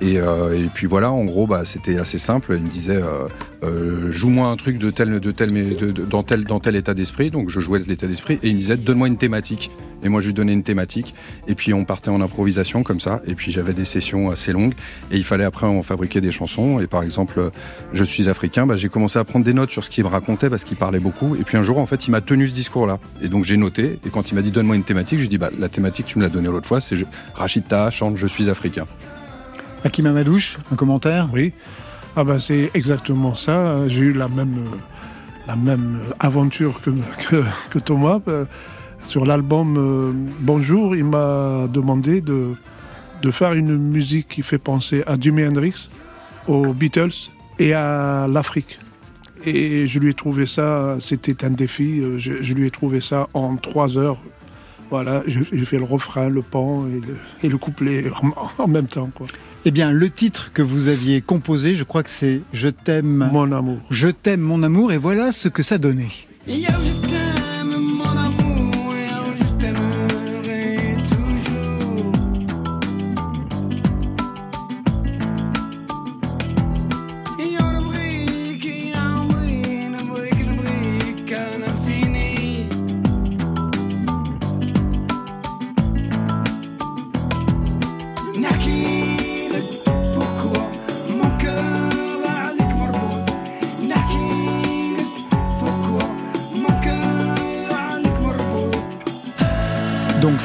Et, 0.00 0.18
euh, 0.20 0.56
et 0.56 0.68
puis 0.72 0.86
voilà, 0.86 1.10
en 1.10 1.24
gros, 1.24 1.46
bah, 1.48 1.62
c'était 1.64 1.98
assez 1.98 2.18
simple. 2.18 2.54
Il 2.56 2.62
me 2.62 2.68
disait, 2.68 2.96
euh, 3.02 3.26
euh, 3.64 4.12
joue-moi 4.12 4.46
un 4.48 4.56
truc 4.56 4.78
de 4.78 4.90
tel, 4.90 5.18
de 5.18 5.30
tel, 5.32 5.52
de- 5.52 5.90
de- 5.90 6.04
dans 6.04 6.22
tel, 6.22 6.44
dans 6.44 6.60
tel 6.60 6.76
état 6.76 6.94
d'esprit. 6.94 7.30
Donc 7.32 7.50
je 7.50 7.58
jouais 7.58 7.80
l'état 7.86 8.06
d'esprit, 8.06 8.38
et 8.42 8.48
il 8.48 8.54
me 8.54 8.60
disait, 8.60 8.76
donne-moi 8.76 9.08
une 9.08 9.16
thématique. 9.16 9.70
Et 10.04 10.08
moi, 10.08 10.20
je 10.20 10.28
lui 10.28 10.34
donnais 10.34 10.52
une 10.52 10.62
thématique. 10.62 11.12
Et 11.48 11.56
puis 11.56 11.74
on 11.74 11.84
partait 11.84 12.10
en 12.10 12.20
improvisation 12.20 12.84
comme 12.84 13.00
ça. 13.00 13.20
Et 13.26 13.34
puis 13.34 13.50
j'avais 13.50 13.72
des 13.72 13.84
sessions 13.84 14.30
assez 14.30 14.52
longues. 14.52 14.74
Et 15.10 15.16
il 15.16 15.24
fallait 15.24 15.42
après 15.42 15.66
en 15.66 15.82
fabriquer 15.82 16.20
des 16.20 16.30
chansons. 16.30 16.78
Et 16.78 16.86
par 16.86 17.02
exemple, 17.02 17.50
je 17.92 18.04
suis 18.04 18.28
africain. 18.28 18.64
Bah, 18.64 18.76
j'ai 18.76 18.88
commencé 18.88 19.18
à 19.18 19.24
prendre 19.24 19.44
des 19.44 19.52
notes 19.54 19.70
sur 19.70 19.82
ce 19.82 19.90
qu'il 19.90 20.04
me 20.04 20.08
racontait 20.08 20.48
parce 20.48 20.62
qu'il 20.62 20.76
parlait 20.76 21.00
beaucoup. 21.00 21.34
Et 21.34 21.42
puis 21.42 21.58
un 21.58 21.64
jour, 21.64 21.78
en 21.78 21.86
fait, 21.86 22.06
il 22.06 22.12
m'a 22.12 22.20
tenu 22.20 22.46
ce 22.46 22.54
discours-là. 22.54 23.00
Et 23.22 23.26
donc 23.26 23.42
j'ai 23.44 23.56
noté. 23.56 23.98
Et 24.06 24.10
quand 24.10 24.30
il 24.30 24.36
m'a 24.36 24.42
dit 24.42 24.52
donne-moi 24.52 24.76
une 24.76 24.84
thématique, 24.84 25.18
je 25.18 25.22
lui 25.24 25.28
dit 25.28 25.38
bah 25.38 25.50
la 25.58 25.68
thématique 25.68 26.06
tu 26.06 26.18
me 26.20 26.22
l'as 26.22 26.30
donnée 26.30 26.46
l'autre 26.46 26.68
fois, 26.68 26.80
c'est 26.80 26.94
Rachid 27.34 27.66
Taha 27.66 27.90
chante 27.90 28.16
Je 28.16 28.28
suis 28.28 28.48
africain. 28.48 28.86
Hakim 29.84 30.06
Amadouche, 30.06 30.58
un 30.72 30.76
commentaire? 30.76 31.28
Oui. 31.32 31.52
Ah 32.16 32.24
ben 32.24 32.38
c'est 32.40 32.70
exactement 32.74 33.34
ça. 33.34 33.86
J'ai 33.86 34.00
eu 34.00 34.12
la 34.12 34.26
même, 34.28 34.64
euh, 35.48 35.92
aventure 36.18 36.80
que, 36.80 36.90
que, 37.70 37.78
Thomas. 37.78 38.20
Euh, 38.28 38.44
Sur 39.04 39.24
l'album 39.24 39.76
euh, 39.78 40.12
Bonjour, 40.40 40.96
il 40.96 41.04
m'a 41.04 41.68
demandé 41.72 42.20
de, 42.20 42.56
faire 43.30 43.52
une 43.52 43.76
musique 43.76 44.28
qui 44.28 44.42
fait 44.42 44.58
penser 44.58 45.04
à 45.06 45.18
Jimi 45.18 45.46
Hendrix, 45.46 45.88
aux 46.48 46.72
Beatles 46.72 47.30
et 47.58 47.72
à 47.72 48.26
l'Afrique. 48.28 48.80
Et 49.46 49.86
je 49.86 50.00
lui 50.00 50.10
ai 50.10 50.14
trouvé 50.14 50.46
ça, 50.46 50.96
c'était 50.98 51.44
un 51.44 51.50
défi, 51.50 52.02
je, 52.18 52.52
lui 52.52 52.66
ai 52.66 52.70
trouvé 52.70 53.00
ça 53.00 53.28
en 53.34 53.56
trois 53.56 53.96
heures. 53.96 54.18
Voilà, 54.90 55.22
j'ai 55.26 55.64
fait 55.64 55.78
le 55.78 55.84
refrain, 55.84 56.28
le 56.28 56.42
pan 56.42 56.86
et 56.88 57.00
le, 57.06 57.16
et 57.42 57.48
le 57.48 57.58
couplet 57.58 58.06
en, 58.58 58.66
même 58.66 58.86
temps. 58.86 59.10
Eh 59.64 59.70
bien, 59.70 59.90
le 59.90 60.08
titre 60.08 60.50
que 60.52 60.62
vous 60.62 60.88
aviez 60.88 61.20
composé, 61.20 61.74
je 61.74 61.84
crois 61.84 62.02
que 62.02 62.10
c'est 62.10 62.40
Je 62.52 62.68
t'aime, 62.68 63.28
Mon 63.32 63.50
amour. 63.52 63.78
je 63.90 64.08
t'aime 64.08 64.40
mon 64.40 64.62
amour, 64.62 64.92
et 64.92 64.98
voilà 64.98 65.32
ce 65.32 65.48
que 65.48 65.62
ça 65.62 65.78
donnait. 65.78 66.08
Yo, 66.46 66.66
je 67.10 67.27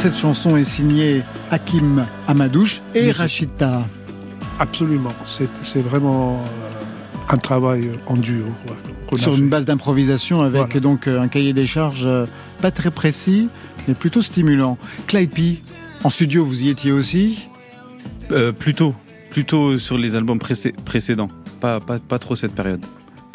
cette 0.03 0.17
chanson 0.17 0.57
est 0.57 0.65
signée 0.65 1.21
Hakim 1.49 2.05
Amadouche 2.27 2.81
et 2.93 3.05
Oui. 3.05 3.11
Rachita. 3.11 3.85
Absolument. 4.59 5.13
C'est 5.25 5.79
vraiment 5.81 6.43
euh, 6.43 7.33
un 7.33 7.37
travail 7.37 7.89
en 8.07 8.15
duo. 8.15 8.43
Sur 9.15 9.35
une 9.35 9.47
base 9.47 9.63
d'improvisation 9.63 10.41
avec 10.41 10.55
Voilà. 10.61 10.79
donc 10.81 11.07
euh, 11.07 11.21
un 11.21 11.29
cahier 11.29 11.53
des 11.53 11.65
charges 11.65 12.05
euh, 12.05 12.25
pas 12.61 12.71
très 12.71 12.91
précis, 12.91 13.47
mais 13.87 13.93
plutôt 13.93 14.21
stimulant. 14.21 14.77
Clyde 15.07 15.29
P, 15.33 15.61
en 16.03 16.09
studio 16.09 16.43
vous 16.43 16.61
y 16.63 16.69
étiez 16.69 16.91
aussi 16.91 17.47
Euh, 18.31 18.51
plutôt, 18.51 18.93
plutôt 19.29 19.77
sur 19.77 19.97
les 19.97 20.15
albums 20.17 20.39
précé- 20.39 20.73
précédents. 20.83 21.29
Pas, 21.61 21.79
pas, 21.79 21.99
pas 21.99 22.19
trop 22.19 22.35
cette 22.35 22.53
période. 22.55 22.83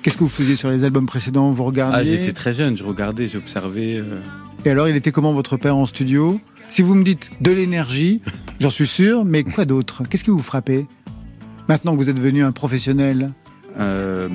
Qu'est-ce 0.02 0.16
que 0.18 0.24
vous 0.24 0.28
faisiez 0.28 0.56
sur 0.56 0.68
les 0.70 0.84
albums 0.84 1.06
précédents? 1.06 1.50
Vous 1.50 1.62
Ah, 1.62 1.66
regardiez 1.66 2.16
j'étais 2.20 2.32
très 2.34 2.52
jeune, 2.52 2.76
je 2.76 2.84
regardais, 2.84 3.26
j'observais. 3.26 3.96
euh, 3.96 4.20
Et 4.66 4.70
alors, 4.70 4.86
il 4.88 4.96
était 4.96 5.12
comment 5.12 5.32
votre 5.32 5.56
père 5.56 5.76
en 5.76 5.86
studio? 5.86 6.38
Si 6.68 6.82
vous 6.82 6.94
me 6.94 7.02
dites 7.04 7.30
de 7.40 7.50
l'énergie, 7.50 8.20
j'en 8.60 8.70
suis 8.70 8.86
sûr, 8.86 9.24
mais 9.24 9.42
quoi 9.42 9.64
d'autre? 9.64 10.02
Qu'est-ce 10.08 10.24
qui 10.24 10.30
vous 10.30 10.38
frappait? 10.38 10.86
Maintenant 11.68 11.92
que 11.92 11.98
vous 12.02 12.08
êtes 12.10 12.16
devenu 12.16 12.42
un 12.44 12.52
professionnel, 12.52 13.32
euh, 13.78 14.28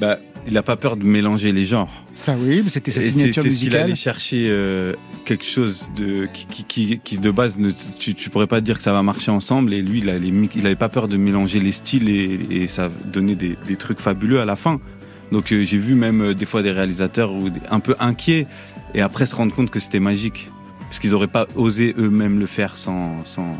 bah, 0.00 0.18
il 0.46 0.56
a 0.56 0.62
pas 0.62 0.76
peur 0.76 0.96
de 0.96 1.04
mélanger 1.04 1.52
les 1.52 1.64
genres. 1.64 2.04
ça 2.14 2.36
oui, 2.38 2.62
mais 2.64 2.70
c'était 2.70 2.90
sa 2.90 3.00
signature 3.02 3.42
c'est 3.42 3.50
ce 3.50 3.56
qu'il 3.56 3.66
musicale. 3.68 3.82
allait 3.84 3.94
chercher 3.94 4.48
euh, 4.50 4.94
quelque 5.24 5.44
chose 5.44 5.90
de 5.96 6.26
qui, 6.32 6.46
qui, 6.46 6.64
qui, 6.64 6.98
qui, 7.02 7.18
de 7.18 7.30
base 7.30 7.58
ne, 7.58 7.70
tu, 7.98 8.14
tu 8.14 8.30
pourrais 8.30 8.46
pas 8.46 8.60
dire 8.62 8.76
que 8.78 8.82
ça 8.82 8.92
va 8.92 9.02
marcher 9.02 9.30
ensemble 9.30 9.74
et 9.74 9.82
lui 9.82 9.98
il 9.98 10.08
allait 10.08 10.30
mi- 10.30 10.48
il 10.54 10.64
avait 10.66 10.76
pas 10.76 10.88
peur 10.88 11.08
de 11.08 11.16
mélanger 11.18 11.60
les 11.60 11.72
styles 11.72 12.08
et, 12.08 12.38
et 12.50 12.66
ça 12.66 12.88
donnait 13.12 13.34
des, 13.34 13.56
des 13.66 13.76
trucs 13.76 13.98
fabuleux 14.00 14.40
à 14.40 14.44
la 14.46 14.56
fin. 14.56 14.80
Donc 15.32 15.52
euh, 15.52 15.64
j'ai 15.64 15.76
vu 15.78 15.94
même 15.94 16.22
euh, 16.22 16.34
des 16.34 16.46
fois 16.46 16.62
des 16.62 16.70
réalisateurs 16.72 17.32
ou 17.34 17.50
des- 17.50 17.60
un 17.70 17.80
peu 17.80 17.94
inquiets 18.00 18.46
et 18.94 19.02
après 19.02 19.26
se 19.26 19.36
rendre 19.36 19.54
compte 19.54 19.68
que 19.70 19.78
c'était 19.80 20.00
magique 20.00 20.48
parce 20.88 20.98
qu'ils 20.98 21.14
auraient 21.14 21.26
pas 21.28 21.46
osé 21.56 21.94
eux-mêmes 21.98 22.38
le 22.38 22.46
faire 22.46 22.76
sans 22.76 23.24
sans. 23.24 23.52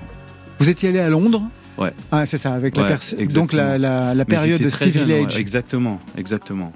Vous 0.59 0.69
étiez 0.69 0.89
allé 0.89 0.99
à 0.99 1.09
Londres 1.09 1.43
Ouais. 1.79 1.93
Ah, 2.11 2.27
c'est 2.27 2.39
ça, 2.39 2.55
avec 2.55 2.77
la 2.77 2.83
Ouais, 2.83 3.27
donc 3.29 3.53
la, 3.53 3.79
la, 3.79 4.13
la 4.13 4.25
Mais 4.25 4.25
période 4.25 4.61
de 4.61 4.65
ouais, 4.69 4.91
Village. 4.91 5.39
exactement, 5.39 6.01
exactement, 6.17 6.73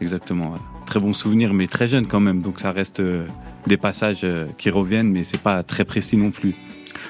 exactement. 0.00 0.52
ouais. 0.52 0.58
Très 0.86 1.00
bon 1.00 1.12
souvenir, 1.12 1.52
mais 1.54 1.66
très 1.66 1.88
jeune 1.88 2.06
quand 2.06 2.20
même. 2.20 2.40
Donc 2.40 2.60
ça 2.60 2.70
reste 2.70 3.00
euh, 3.00 3.26
des 3.66 3.76
passages 3.76 4.20
euh, 4.22 4.46
qui 4.58 4.70
reviennent, 4.70 5.10
mais 5.10 5.24
c'est 5.24 5.40
pas 5.40 5.64
très 5.64 5.84
précis 5.84 6.16
non 6.16 6.30
plus. 6.30 6.54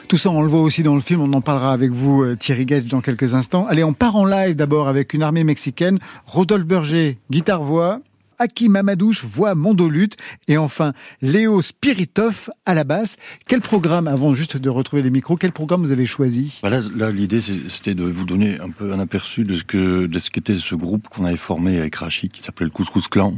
Tout 0.09 0.17
ça, 0.17 0.31
on 0.31 0.43
le 0.43 0.49
voit 0.49 0.63
aussi 0.63 0.83
dans 0.83 0.95
le 0.95 1.01
film. 1.01 1.21
On 1.21 1.33
en 1.35 1.41
parlera 1.41 1.73
avec 1.73 1.91
vous, 1.91 2.23
euh, 2.23 2.37
Thierry 2.37 2.65
Gage, 2.65 2.87
dans 2.87 3.01
quelques 3.01 3.35
instants. 3.35 3.67
Allez, 3.69 3.85
on 3.85 3.93
part 3.93 4.17
en 4.17 4.25
live 4.25 4.57
d'abord 4.57 4.89
avec 4.89 5.13
une 5.15 5.23
armée 5.23 5.45
mexicaine. 5.45 5.99
Rodolphe 6.27 6.65
Berger, 6.67 7.19
guitare-voix. 7.31 8.01
Hakim 8.39 8.77
Amadouche, 8.77 9.25
voix 9.25 9.55
Mondolute, 9.55 10.17
et 10.49 10.57
enfin 10.57 10.93
Léo 11.21 11.63
Spiritov 11.63 12.51
à 12.67 12.75
la 12.75 12.85
basse. 12.85 13.17
Quel 13.47 13.61
programme, 13.61 14.09
avant 14.09 14.35
juste 14.35 14.57
de 14.57 14.69
retrouver 14.69 15.03
les 15.03 15.11
micros, 15.11 15.37
quel 15.37 15.53
programme 15.53 15.83
vous 15.83 15.93
avez 15.93 16.07
choisi? 16.07 16.61
Là, 16.63 17.11
l'idée, 17.11 17.41
c'était 17.41 17.95
de 17.95 18.05
vous 18.05 18.25
donner 18.25 18.61
un 18.61 18.71
peu 18.71 18.93
un 18.93 18.99
aperçu 18.99 19.45
de 19.45 19.57
ce 19.57 19.65
que 19.65 20.07
de 20.07 20.19
ce 20.19 20.31
qu'était 20.31 20.57
ce 20.57 20.75
groupe 20.75 21.09
qu'on 21.09 21.25
avait 21.25 21.37
formé 21.37 21.79
avec 21.79 21.97
Rachid, 21.97 22.33
qui 22.33 22.41
s'appelait 22.41 22.67
le 22.67 22.71
Couscous 22.71 23.09
Clan, 23.09 23.35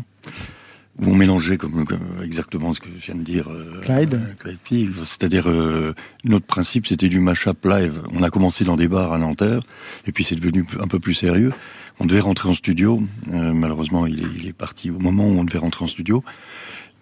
où 0.99 1.07
on 1.07 1.15
mélangeait 1.15 1.57
comme, 1.57 1.85
comme 1.85 2.23
exactement 2.23 2.73
ce 2.73 2.81
que 2.81 2.89
vient 2.89 3.17
de 3.17 3.23
dire 3.23 3.51
euh, 3.51 3.81
Clyde. 3.83 4.21
Clyde. 4.65 4.93
C'est-à-dire, 5.05 5.49
euh, 5.49 5.95
notre 6.25 6.47
principe, 6.47 6.87
c'était 6.87 7.09
du 7.09 7.19
mashup 7.19 7.65
live. 7.65 8.01
On 8.13 8.23
a 8.23 8.31
commencé 8.31 8.65
dans 8.65 8.77
des 8.77 8.89
bars 8.89 9.13
à 9.13 9.19
Nanterre, 9.19 9.61
et 10.07 10.13
puis 10.13 10.25
c'est 10.25 10.37
devenu 10.37 10.65
un 10.81 10.87
peu 10.87 11.01
plus 11.01 11.15
sérieux. 11.15 11.53
On 12.01 12.07
devait 12.07 12.21
rentrer 12.21 12.49
en 12.49 12.55
studio. 12.55 13.01
Euh, 13.33 13.53
malheureusement, 13.53 14.07
il 14.07 14.21
est, 14.21 14.29
il 14.37 14.47
est 14.49 14.53
parti 14.53 14.91
au 14.91 14.99
moment 14.99 15.27
où 15.27 15.39
on 15.39 15.45
devait 15.45 15.59
rentrer 15.59 15.85
en 15.85 15.89
studio. 15.89 16.25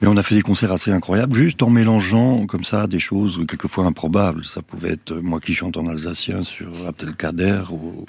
Mais 0.02 0.08
on 0.08 0.16
a 0.16 0.22
fait 0.24 0.34
des 0.34 0.42
concerts 0.42 0.72
assez 0.72 0.90
incroyables, 0.90 1.36
juste 1.36 1.62
en 1.62 1.70
mélangeant 1.70 2.46
comme 2.46 2.64
ça 2.64 2.88
des 2.88 2.98
choses 2.98 3.40
quelquefois 3.48 3.86
improbables. 3.86 4.44
Ça 4.44 4.60
pouvait 4.60 4.90
être 4.90 5.14
moi 5.14 5.38
qui 5.38 5.54
chante 5.54 5.76
en 5.76 5.86
alsacien 5.86 6.42
sur 6.42 6.88
Abdelkader 6.88 7.62
ou 7.70 8.04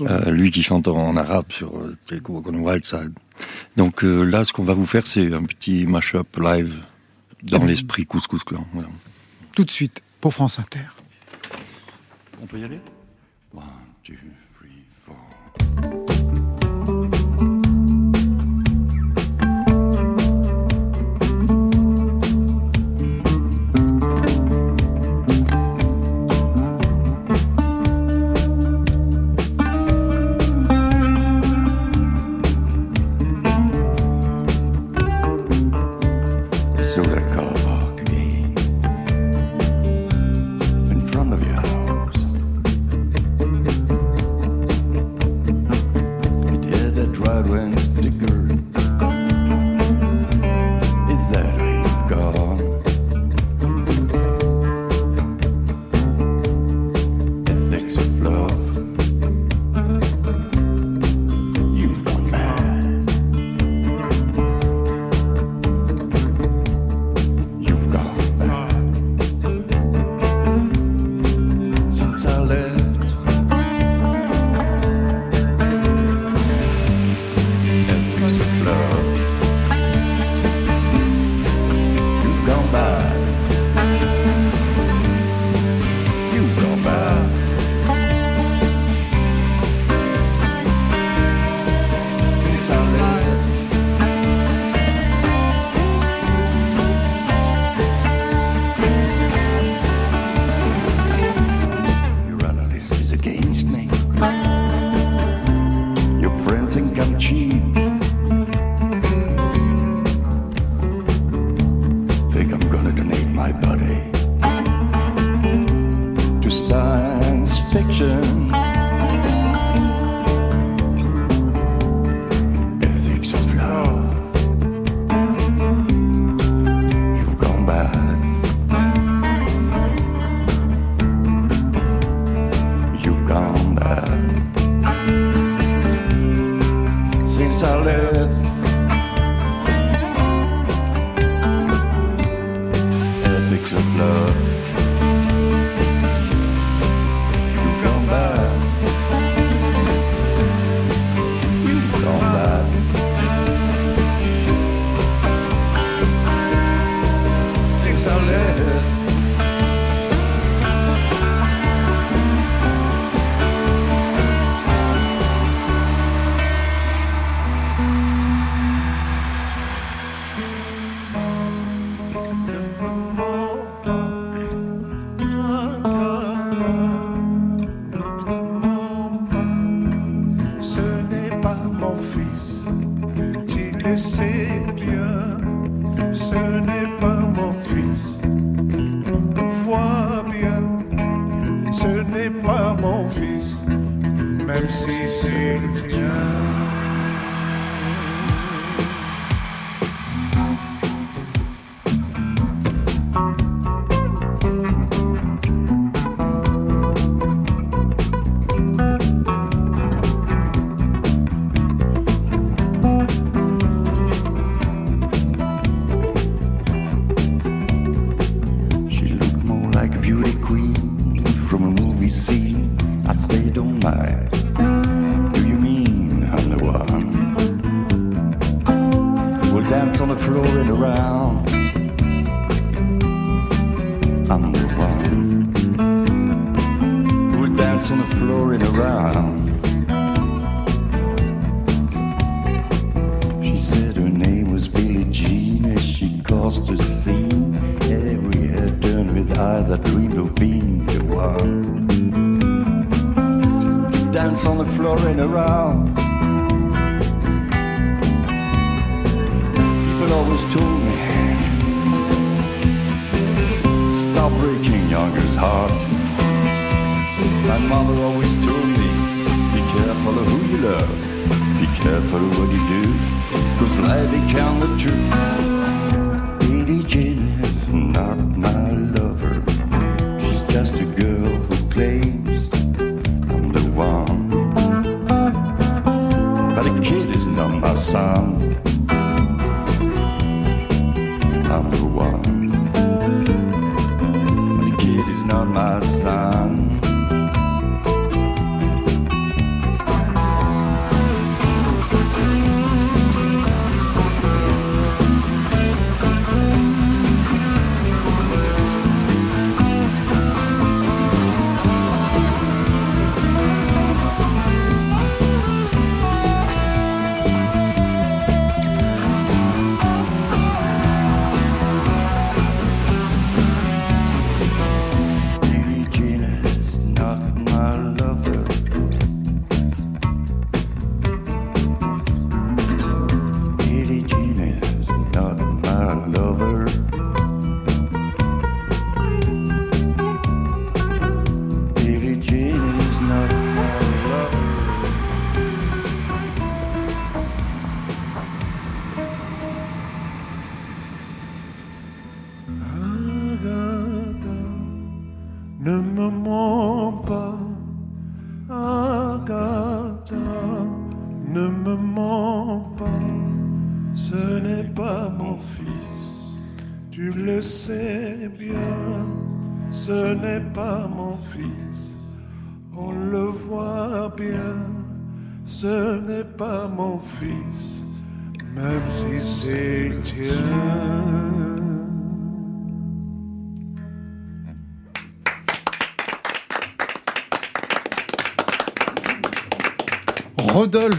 euh, 0.00 0.30
lui 0.30 0.50
qui 0.50 0.62
chante 0.62 0.88
en, 0.88 1.14
arabe 1.18 1.52
sur 1.52 1.76
euh, 1.76 1.94
Take 2.06 2.32
Walk 2.32 2.48
on 2.48 2.52
the 2.52 2.64
White 2.64 2.86
Side. 2.86 3.12
Donc 3.76 4.02
euh, 4.02 4.22
là, 4.22 4.46
ce 4.46 4.52
qu'on 4.54 4.62
va 4.62 4.72
vous 4.72 4.86
faire, 4.86 5.06
c'est 5.06 5.30
un 5.34 5.42
petit 5.42 5.84
mash-up 5.86 6.26
live 6.40 6.76
dans 7.42 7.62
l'esprit 7.64 8.06
Couscous 8.06 8.42
Clan. 8.42 8.66
Voilà. 8.72 8.88
Tout 9.54 9.64
de 9.64 9.70
suite 9.70 10.02
pour 10.22 10.32
France 10.32 10.58
Inter. 10.58 10.86
On 12.42 12.46
peut 12.46 12.58
y 12.58 12.64
aller? 12.64 12.80
One, 13.54 13.62
two, 14.02 14.14
three, 14.58 14.84
four. 15.04 16.15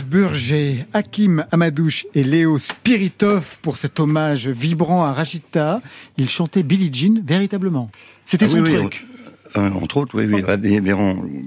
Burger, 0.10 0.86
Hakim 0.94 1.46
Amadouche 1.52 2.06
et 2.16 2.24
Léo 2.24 2.58
Spiritov 2.60 3.58
pour 3.62 3.76
cet 3.76 4.00
hommage 4.00 4.48
vibrant 4.48 5.04
à 5.04 5.12
Rachita. 5.12 5.82
Il 6.18 6.30
chantait 6.30 6.64
Billie 6.64 6.90
Jean 6.94 7.22
véritablement. 7.26 7.92
C'était 8.26 8.46
Ah 8.46 8.48
son 8.48 8.60
oui, 8.62 8.70
oui, 8.72 8.78
truc. 8.80 9.06
on- 9.14 9.17
euh, 9.58 9.70
entre 9.72 9.98
autres, 9.98 10.18
oui, 10.18 10.26
oui. 10.32 10.82
Mais, 10.82 10.94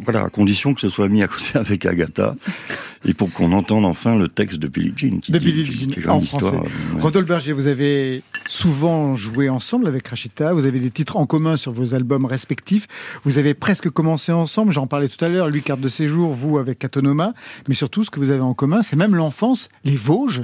voilà, 0.04 0.24
à 0.24 0.28
condition 0.28 0.74
que 0.74 0.80
ce 0.80 0.88
soit 0.88 1.08
mis 1.08 1.22
à 1.22 1.28
côté 1.28 1.44
avec 1.58 1.86
Agatha, 1.86 2.34
et 3.04 3.14
pour 3.14 3.32
qu'on 3.32 3.52
entende 3.52 3.84
enfin 3.84 4.18
le 4.18 4.28
texte 4.28 4.58
de 4.58 4.68
Billie 4.68 4.92
Jean. 4.96 5.20
Qui 5.20 5.32
de 5.32 5.38
dit- 5.38 5.44
Billie 5.46 5.70
Jean 5.70 5.88
qui 5.88 6.08
en 6.08 6.20
français. 6.20 6.46
euh, 6.46 6.60
ouais. 6.96 7.00
Rodolphe 7.00 7.26
Berger, 7.26 7.52
vous 7.52 7.66
avez 7.66 8.22
souvent 8.46 9.14
joué 9.14 9.48
ensemble 9.48 9.86
avec 9.86 10.08
Rachita. 10.08 10.52
Vous 10.52 10.66
avez 10.66 10.80
des 10.80 10.90
titres 10.90 11.16
en 11.16 11.26
commun 11.26 11.56
sur 11.56 11.72
vos 11.72 11.94
albums 11.94 12.24
respectifs. 12.26 12.86
Vous 13.24 13.38
avez 13.38 13.54
presque 13.54 13.88
commencé 13.90 14.32
ensemble. 14.32 14.72
J'en 14.72 14.86
parlais 14.86 15.08
tout 15.08 15.24
à 15.24 15.28
l'heure. 15.28 15.48
Lui, 15.48 15.62
carte 15.62 15.80
de 15.80 15.88
séjour, 15.88 16.32
vous 16.32 16.58
avec 16.58 16.84
Autonoma. 16.84 17.32
Mais 17.68 17.74
surtout, 17.74 18.04
ce 18.04 18.10
que 18.10 18.20
vous 18.20 18.30
avez 18.30 18.42
en 18.42 18.54
commun, 18.54 18.82
c'est 18.82 18.96
même 18.96 19.14
l'enfance, 19.14 19.68
les 19.84 19.96
Vosges. 19.96 20.42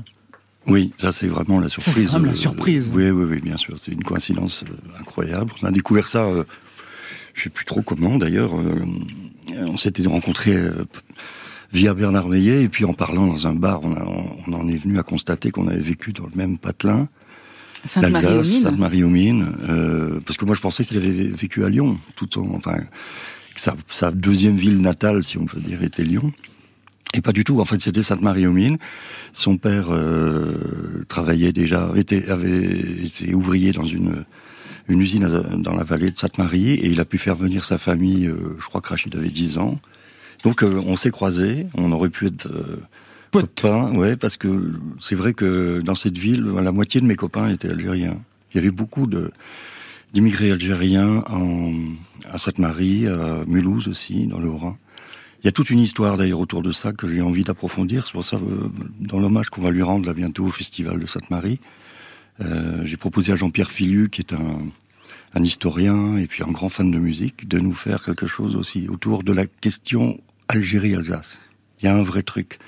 Oui, 0.68 0.92
ça 0.98 1.12
c'est 1.12 1.28
vraiment 1.28 1.60
la 1.60 1.68
surprise. 1.68 2.08
vraiment 2.08 2.26
la 2.26 2.32
euh, 2.32 2.34
surprise. 2.34 2.90
oui, 2.92 3.10
oui, 3.10 3.24
oui, 3.24 3.40
bien 3.40 3.56
sûr. 3.56 3.78
C'est 3.78 3.92
une 3.92 4.02
coïncidence 4.02 4.64
euh, 4.68 5.00
incroyable. 5.00 5.52
On 5.62 5.66
a 5.66 5.70
découvert 5.70 6.08
ça, 6.08 6.24
euh, 6.24 6.42
je 7.36 7.42
sais 7.44 7.50
plus 7.50 7.64
trop 7.64 7.82
comment 7.82 8.18
d'ailleurs. 8.18 8.58
euh, 8.58 8.84
on 9.56 9.76
s'était 9.76 10.02
rencontrés 10.08 10.54
euh, 10.56 10.84
via 11.72 11.94
Bernard 11.94 12.28
Meillet 12.28 12.62
et 12.64 12.68
puis 12.68 12.84
en 12.84 12.94
parlant 12.94 13.26
dans 13.28 13.46
un 13.46 13.52
bar, 13.54 13.80
on, 13.84 13.92
a- 13.94 14.04
on 14.48 14.52
en 14.52 14.66
est 14.68 14.76
venu 14.76 14.98
à 14.98 15.04
constater 15.04 15.50
qu'on 15.52 15.68
avait 15.68 15.78
vécu 15.80 16.12
dans 16.12 16.24
le 16.24 16.34
même 16.34 16.58
patelin. 16.58 17.08
d'Alsace, 18.00 18.62
Sainte-Marie-aux-Mines. 18.62 19.46
Euh, 19.68 20.18
parce 20.26 20.36
que 20.36 20.44
moi 20.44 20.56
je 20.56 20.60
pensais 20.60 20.84
qu'il 20.84 20.96
avait 20.96 21.10
vé- 21.12 21.30
vécu 21.32 21.64
à 21.64 21.68
Lyon, 21.68 21.98
tout 22.16 22.26
son, 22.32 22.50
enfin, 22.54 22.78
que 23.54 23.60
sa, 23.60 23.76
sa 23.88 24.10
deuxième 24.10 24.56
ville 24.56 24.80
natale, 24.80 25.22
si 25.22 25.38
on 25.38 25.44
peut 25.44 25.60
dire, 25.60 25.82
était 25.84 26.02
Lyon. 26.02 26.32
Et 27.14 27.20
pas 27.20 27.32
du 27.32 27.44
tout. 27.44 27.60
En 27.60 27.64
fait, 27.64 27.80
c'était 27.80 28.02
Sainte-Marie-aux-Mines. 28.02 28.78
Son 29.32 29.56
père 29.58 29.88
euh, 29.90 31.04
travaillait 31.06 31.52
déjà, 31.52 31.92
était, 31.94 32.28
avait 32.28 32.64
été 33.04 33.32
ouvrier 33.34 33.70
dans 33.72 33.84
une 33.84 34.24
une 34.88 35.00
usine 35.00 35.26
dans 35.58 35.74
la 35.74 35.82
vallée 35.82 36.10
de 36.10 36.16
Sainte-Marie, 36.16 36.72
et 36.74 36.86
il 36.86 37.00
a 37.00 37.04
pu 37.04 37.18
faire 37.18 37.34
venir 37.34 37.64
sa 37.64 37.78
famille. 37.78 38.26
euh, 38.26 38.56
je 38.60 38.66
crois 38.66 38.80
que 38.80 38.88
Rachid 38.88 39.14
avait 39.16 39.30
10 39.30 39.58
ans. 39.58 39.78
Donc 40.44 40.62
euh, 40.62 40.80
on 40.86 40.96
s'est 40.96 41.10
croisés. 41.10 41.66
On 41.74 41.90
aurait 41.92 42.08
pu 42.08 42.26
être 42.26 42.46
euh, 42.46 42.80
copains, 43.32 43.92
ouais, 43.94 44.16
parce 44.16 44.36
que 44.36 44.74
c'est 45.00 45.14
vrai 45.14 45.34
que 45.34 45.80
dans 45.82 45.94
cette 45.94 46.16
ville, 46.16 46.44
la 46.44 46.72
moitié 46.72 47.00
de 47.00 47.06
mes 47.06 47.16
copains 47.16 47.48
étaient 47.50 47.70
algériens. 47.70 48.18
Il 48.52 48.58
y 48.58 48.60
avait 48.60 48.70
beaucoup 48.70 49.06
de 49.06 49.30
d'immigrés 50.14 50.52
algériens 50.52 51.24
en, 51.28 51.72
à 52.30 52.38
Sainte-Marie, 52.38 53.06
à 53.08 53.42
Mulhouse 53.46 53.88
aussi, 53.88 54.26
dans 54.26 54.38
le 54.38 54.48
Haut-Rhin. 54.48 54.76
Il 55.42 55.46
y 55.46 55.48
a 55.48 55.52
toute 55.52 55.68
une 55.68 55.80
histoire 55.80 56.16
d'ailleurs 56.16 56.40
autour 56.40 56.62
de 56.62 56.72
ça 56.72 56.92
que 56.92 57.06
j'ai 57.08 57.20
envie 57.20 57.44
d'approfondir. 57.44 58.06
C'est 58.06 58.12
pour 58.12 58.24
ça, 58.24 58.40
dans 59.00 59.18
l'hommage 59.18 59.50
qu'on 59.50 59.60
va 59.60 59.70
lui 59.70 59.82
rendre 59.82 60.06
là 60.06 60.14
bientôt 60.14 60.44
au 60.46 60.50
Festival 60.50 60.98
de 60.98 61.06
Sainte-Marie, 61.06 61.58
euh, 62.40 62.84
j'ai 62.84 62.96
proposé 62.96 63.32
à 63.32 63.36
Jean-Pierre 63.36 63.70
Filu, 63.70 64.08
qui 64.10 64.20
est 64.20 64.32
un, 64.32 64.66
un 65.34 65.44
historien 65.44 66.16
et 66.16 66.26
puis 66.26 66.42
un 66.42 66.50
grand 66.50 66.68
fan 66.68 66.90
de 66.90 66.98
musique, 66.98 67.48
de 67.48 67.58
nous 67.58 67.72
faire 67.72 68.02
quelque 68.02 68.26
chose 68.26 68.56
aussi 68.56 68.88
autour 68.88 69.22
de 69.22 69.32
la 69.32 69.46
question 69.46 70.20
Algérie-Alsace. 70.48 71.38
Il 71.80 71.86
y 71.86 71.88
a 71.88 71.94
un 71.94 72.02
vrai 72.02 72.22
truc. 72.22 72.58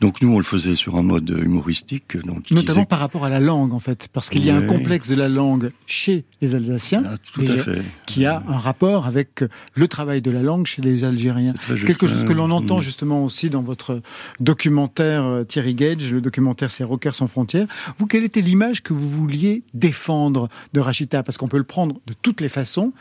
Donc 0.00 0.22
nous, 0.22 0.32
on 0.34 0.38
le 0.38 0.44
faisait 0.44 0.76
sur 0.76 0.96
un 0.96 1.02
mode 1.02 1.28
humoristique. 1.28 2.16
Donc, 2.16 2.44
qui 2.44 2.54
Notamment 2.54 2.80
disait- 2.80 2.86
par 2.86 3.00
rapport 3.00 3.24
à 3.24 3.28
la 3.28 3.38
langue, 3.38 3.74
en 3.74 3.80
fait. 3.80 4.08
Parce 4.12 4.30
qu'il 4.30 4.44
y 4.44 4.50
a 4.50 4.56
un 4.56 4.62
complexe 4.62 5.08
de 5.08 5.14
la 5.14 5.28
langue 5.28 5.70
chez 5.86 6.24
les 6.40 6.54
Alsaciens. 6.54 7.02
Ah, 7.06 7.16
tout 7.32 7.42
à 7.42 7.56
fait. 7.58 7.82
Qui 8.06 8.24
a 8.24 8.42
un 8.48 8.56
rapport 8.58 9.06
avec 9.06 9.44
le 9.74 9.88
travail 9.88 10.22
de 10.22 10.30
la 10.30 10.42
langue 10.42 10.66
chez 10.66 10.80
les 10.80 11.04
Algériens. 11.04 11.54
C'est 11.68 11.84
quelque 11.84 12.06
chose 12.06 12.24
que 12.24 12.32
l'on 12.32 12.46
ouais. 12.46 12.52
entend 12.54 12.80
justement 12.80 13.24
aussi 13.24 13.50
dans 13.50 13.62
votre 13.62 14.00
documentaire 14.40 15.24
euh, 15.24 15.44
Thierry 15.44 15.74
Gage. 15.74 16.12
Le 16.12 16.20
documentaire, 16.20 16.70
c'est 16.70 16.84
Rockers 16.84 17.14
sans 17.14 17.26
frontières. 17.26 17.66
Vous, 17.98 18.06
quelle 18.06 18.24
était 18.24 18.40
l'image 18.40 18.82
que 18.82 18.92
vous 18.92 19.08
vouliez 19.08 19.64
défendre 19.74 20.48
de 20.72 20.80
Rachita? 20.80 21.22
Parce 21.22 21.36
qu'on 21.36 21.48
peut 21.48 21.58
le 21.58 21.64
prendre 21.64 21.96
de 22.06 22.14
toutes 22.22 22.40
les 22.40 22.48
façons. 22.48 22.92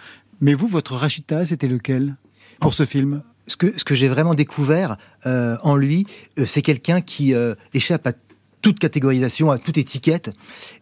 Mais 0.42 0.54
vous, 0.54 0.68
votre 0.68 0.96
Rachita, 0.96 1.46
c'était 1.46 1.68
lequel 1.68 2.16
pour 2.60 2.74
ce 2.74 2.86
film? 2.86 3.22
Ce 3.50 3.58
que, 3.58 3.78
ce 3.78 3.84
que 3.84 3.96
j'ai 3.96 4.08
vraiment 4.08 4.36
découvert 4.36 4.98
euh, 5.26 5.58
en 5.64 5.76
lui, 5.76 6.06
euh, 6.38 6.46
c'est 6.46 6.62
quelqu'un 6.62 7.02
qui 7.02 7.34
euh, 7.34 7.56
échappe 7.74 8.08
à 8.08 8.14
toute 8.62 8.78
catégorisation, 8.78 9.52
à 9.52 9.58
toute 9.58 9.78
étiquette. 9.78 10.32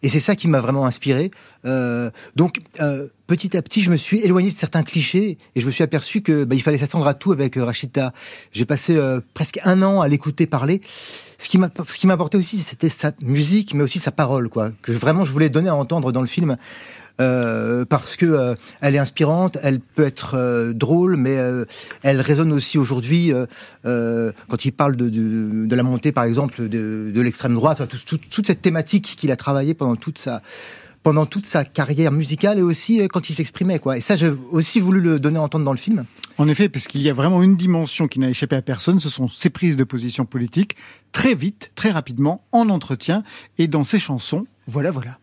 Et 0.02 0.10
c'est 0.10 0.20
ça 0.20 0.36
qui 0.36 0.48
m'a 0.48 0.60
vraiment 0.60 0.86
inspiré. 0.88 1.30
Euh, 1.66 2.10
donc, 2.36 2.60
euh, 2.82 3.08
petit 3.28 3.56
à 3.56 3.62
petit, 3.62 3.82
je 3.82 3.92
me 3.92 3.98
suis 3.98 4.20
éloigné 4.20 4.50
de 4.50 4.56
certains 4.56 4.82
clichés 4.82 5.38
et 5.56 5.62
je 5.62 5.68
me 5.68 5.72
suis 5.72 5.84
aperçu 5.84 6.22
que 6.22 6.44
bah, 6.44 6.56
il 6.56 6.62
fallait 6.64 6.80
s'attendre 6.80 7.06
à 7.08 7.14
tout 7.14 7.32
avec 7.32 7.56
euh, 7.56 7.64
Rachita. 7.64 8.14
J'ai 8.52 8.66
passé 8.66 8.96
euh, 8.96 9.22
presque 9.36 9.60
un 9.64 9.84
an 9.84 10.02
à 10.02 10.08
l'écouter 10.08 10.48
parler. 10.48 10.82
Ce 11.38 11.50
qui 11.50 11.60
m'a, 11.60 11.70
ce 11.88 12.00
qui 12.00 12.08
m'importait 12.08 12.40
aussi, 12.40 12.58
c'était 12.58 12.90
sa 12.90 13.12
musique, 13.22 13.76
mais 13.76 13.84
aussi 13.84 14.00
sa 14.00 14.12
parole, 14.12 14.50
quoi. 14.50 14.72
Que 14.82 14.92
vraiment 14.92 15.24
je 15.24 15.32
voulais 15.32 15.52
donner 15.52 15.70
à 15.70 15.76
entendre 15.76 16.12
dans 16.12 16.22
le 16.22 16.28
film. 16.28 16.58
Euh, 17.20 17.86
parce 17.86 18.16
que 18.16 18.26
euh, 18.26 18.56
elle 18.82 18.96
est 18.96 19.00
inspirante, 19.00 19.58
elle 19.64 19.80
peut 19.80 20.06
être 20.06 20.36
euh, 20.36 20.74
drôle, 20.74 21.16
mais 21.18 21.38
euh, 21.38 21.66
elle 22.04 22.22
résonne 22.22 22.52
aussi 22.54 22.78
aujourd'hui 22.78 23.34
euh, 23.34 23.46
euh, 23.86 24.32
quand 24.50 24.66
il 24.66 24.72
parle 24.72 24.96
de, 24.96 25.10
de, 25.10 25.66
de 25.66 25.76
la 25.76 25.84
montée, 25.84 26.12
par 26.12 26.24
exemple, 26.26 26.70
de, 26.70 27.12
de 27.14 27.22
l'extrême 27.22 27.54
droite, 27.56 27.80
enfin, 27.82 27.88
tout- 27.88 28.18
tout- 28.18 28.30
toute 28.30 28.48
cette 28.48 28.62
thématique 28.62 29.16
qu'il 29.18 29.32
a 29.32 29.36
travaillé 29.36 29.74
pendant 29.74 29.96
toute 29.96 30.18
sa 30.18 30.42
pendant 31.04 31.26
toute 31.26 31.46
sa 31.46 31.64
carrière 31.64 32.12
musicale 32.12 32.60
et 32.60 32.62
aussi 32.62 33.08
quand 33.08 33.30
il 33.30 33.34
s'exprimait 33.34 33.80
quoi. 33.80 33.98
Et 33.98 34.02
ça, 34.02 34.18
j'ai 34.18 34.30
aussi 34.52 34.82
voulu 34.82 35.00
le 35.00 35.22
donner 35.22 35.38
à 35.38 35.42
entendre 35.42 35.64
dans 35.64 35.72
le 35.72 35.78
film. 35.78 36.04
En 36.38 36.50
effet, 36.50 36.68
parce 36.68 36.86
qu'il 36.86 37.02
y 37.02 37.10
a 37.10 37.14
vraiment 37.14 37.42
une 37.42 37.56
dimension 37.56 38.10
qui 38.10 38.20
n'a 38.20 38.30
échappé 38.30 38.58
à 38.58 38.62
personne, 38.62 39.00
ce 39.00 39.08
sont 39.08 39.30
ses 39.30 39.50
prises 39.50 39.78
de 39.78 39.86
position 39.86 40.26
politique, 40.26 40.76
très 41.14 41.34
vite, 41.34 41.72
très 41.76 41.92
rapidement, 41.92 42.44
en 42.52 42.68
entretien 42.68 43.24
et 43.58 43.68
dans 43.68 43.86
ses 43.86 44.00
chansons. 44.00 44.46
Voilà, 44.68 44.92
voilà. 44.92 45.18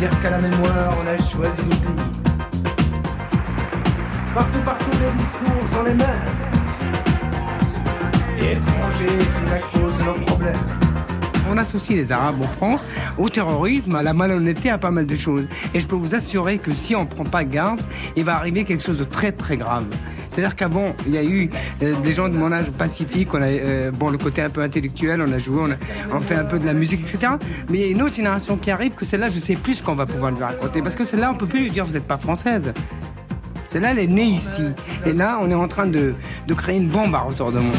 Dire 0.00 0.18
qu'à 0.22 0.30
la 0.30 0.38
mémoire, 0.38 0.96
on 0.98 1.06
a 1.06 1.14
choisi 1.18 1.60
l'oubli. 1.60 2.02
Partout, 4.32 4.60
partout, 4.64 4.90
les 4.92 5.22
discours 5.22 5.68
sont 5.74 5.84
les 5.84 5.92
mêmes. 5.92 6.06
Et 8.38 8.52
étrangers, 8.52 9.18
qui 9.18 9.50
la 9.50 9.58
cause 9.58 9.98
nos 10.06 10.24
problèmes. 10.24 10.89
On 11.50 11.58
associe 11.58 11.96
les 11.96 12.12
Arabes 12.12 12.40
en 12.40 12.46
France 12.46 12.86
au 13.18 13.28
terrorisme, 13.28 13.96
à 13.96 14.02
la 14.02 14.12
malhonnêteté, 14.12 14.70
à 14.70 14.78
pas 14.78 14.92
mal 14.92 15.06
de 15.06 15.16
choses. 15.16 15.48
Et 15.74 15.80
je 15.80 15.86
peux 15.86 15.96
vous 15.96 16.14
assurer 16.14 16.58
que 16.58 16.72
si 16.72 16.94
on 16.94 17.02
ne 17.02 17.08
prend 17.08 17.24
pas 17.24 17.44
garde, 17.44 17.80
il 18.16 18.24
va 18.24 18.36
arriver 18.36 18.64
quelque 18.64 18.84
chose 18.84 18.98
de 18.98 19.04
très 19.04 19.32
très 19.32 19.56
grave. 19.56 19.84
C'est-à-dire 20.28 20.54
qu'avant, 20.54 20.94
il 21.06 21.14
y 21.14 21.18
a 21.18 21.24
eu 21.24 21.50
euh, 21.82 21.94
des 22.00 22.12
gens 22.12 22.28
de 22.28 22.36
mon 22.36 22.52
âge 22.52 22.70
pacifique, 22.70 23.34
on 23.34 23.42
a 23.42 23.46
euh, 23.46 23.90
le 23.90 24.18
côté 24.18 24.42
un 24.42 24.50
peu 24.50 24.62
intellectuel, 24.62 25.20
on 25.26 25.32
a 25.32 25.40
joué, 25.40 25.60
on, 25.60 26.16
a, 26.16 26.20
fait 26.20 26.36
un 26.36 26.44
peu 26.44 26.60
de 26.60 26.66
la 26.66 26.72
musique, 26.72 27.00
etc. 27.00 27.32
Mais 27.68 27.78
il 27.78 27.80
y 27.80 27.88
a 27.88 27.90
une 27.90 28.02
autre 28.02 28.14
génération 28.14 28.56
qui 28.56 28.70
arrive 28.70 28.94
que 28.94 29.04
celle-là, 29.04 29.28
je 29.28 29.40
sais 29.40 29.56
plus 29.56 29.76
ce 29.76 29.82
qu'on 29.82 29.96
va 29.96 30.06
pouvoir 30.06 30.30
lui 30.30 30.42
raconter, 30.42 30.82
parce 30.82 30.94
que 30.94 31.04
celle-là, 31.04 31.32
on 31.32 31.36
peut 31.36 31.46
plus 31.46 31.62
lui 31.62 31.70
dire 31.70 31.84
vous 31.84 31.94
n'êtes 31.94 32.06
pas 32.06 32.18
française. 32.18 32.72
Celle-là, 33.66 33.90
elle 33.90 33.98
est 34.00 34.06
née 34.06 34.24
ici. 34.24 34.62
Et 35.06 35.12
là, 35.12 35.38
on 35.42 35.50
est 35.50 35.54
en 35.54 35.68
train 35.68 35.86
de, 35.86 36.14
de 36.46 36.54
créer 36.54 36.76
une 36.76 36.88
bombe 36.88 37.14
à 37.14 37.20
retour 37.20 37.52
de 37.52 37.58
monde. 37.58 37.74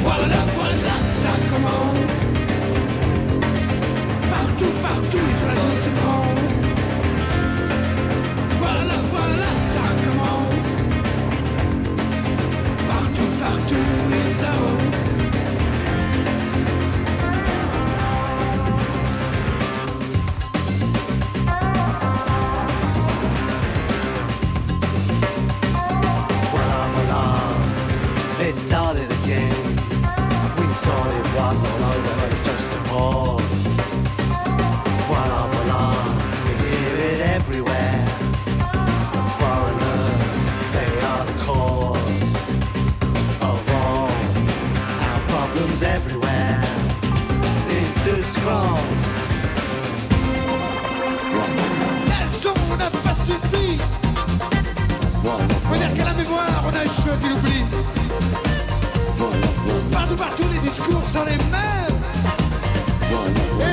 Partout, 59.92 60.16
partout, 60.16 60.44
les 60.54 60.60
discours 60.60 61.04
sont 61.14 61.26
les 61.26 61.38
mêmes. 61.52 62.00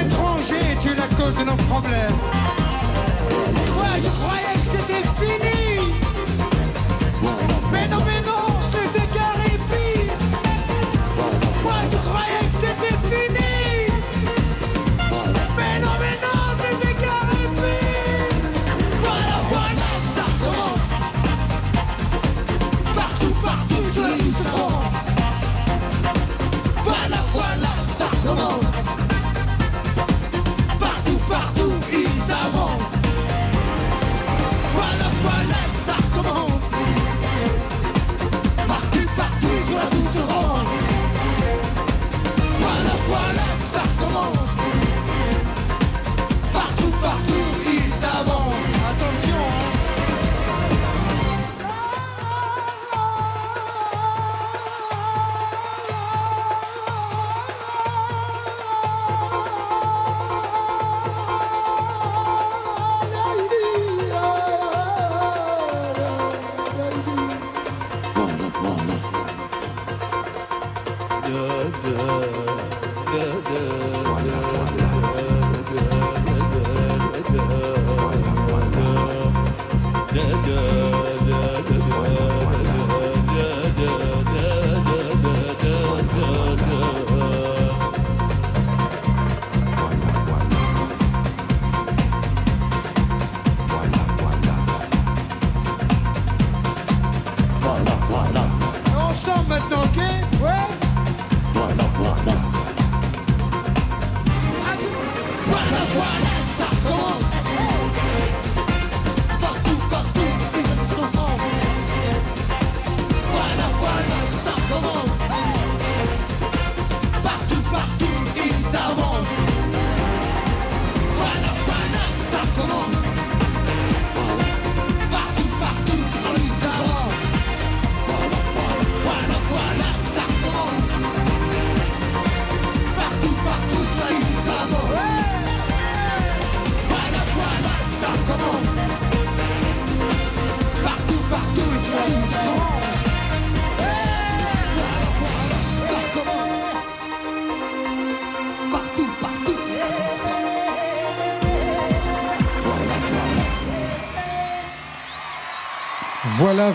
Étranger, 0.00 0.76
tu 0.80 0.88
es 0.88 0.94
la 0.94 1.06
cause 1.16 1.36
de 1.38 1.44
nos 1.44 1.56
problèmes. 1.56 2.18
Moi, 3.74 3.86
je 4.02 4.08
croyais 4.08 4.54
que 4.54 4.70
c'était 4.70 5.04
fini. 5.20 5.67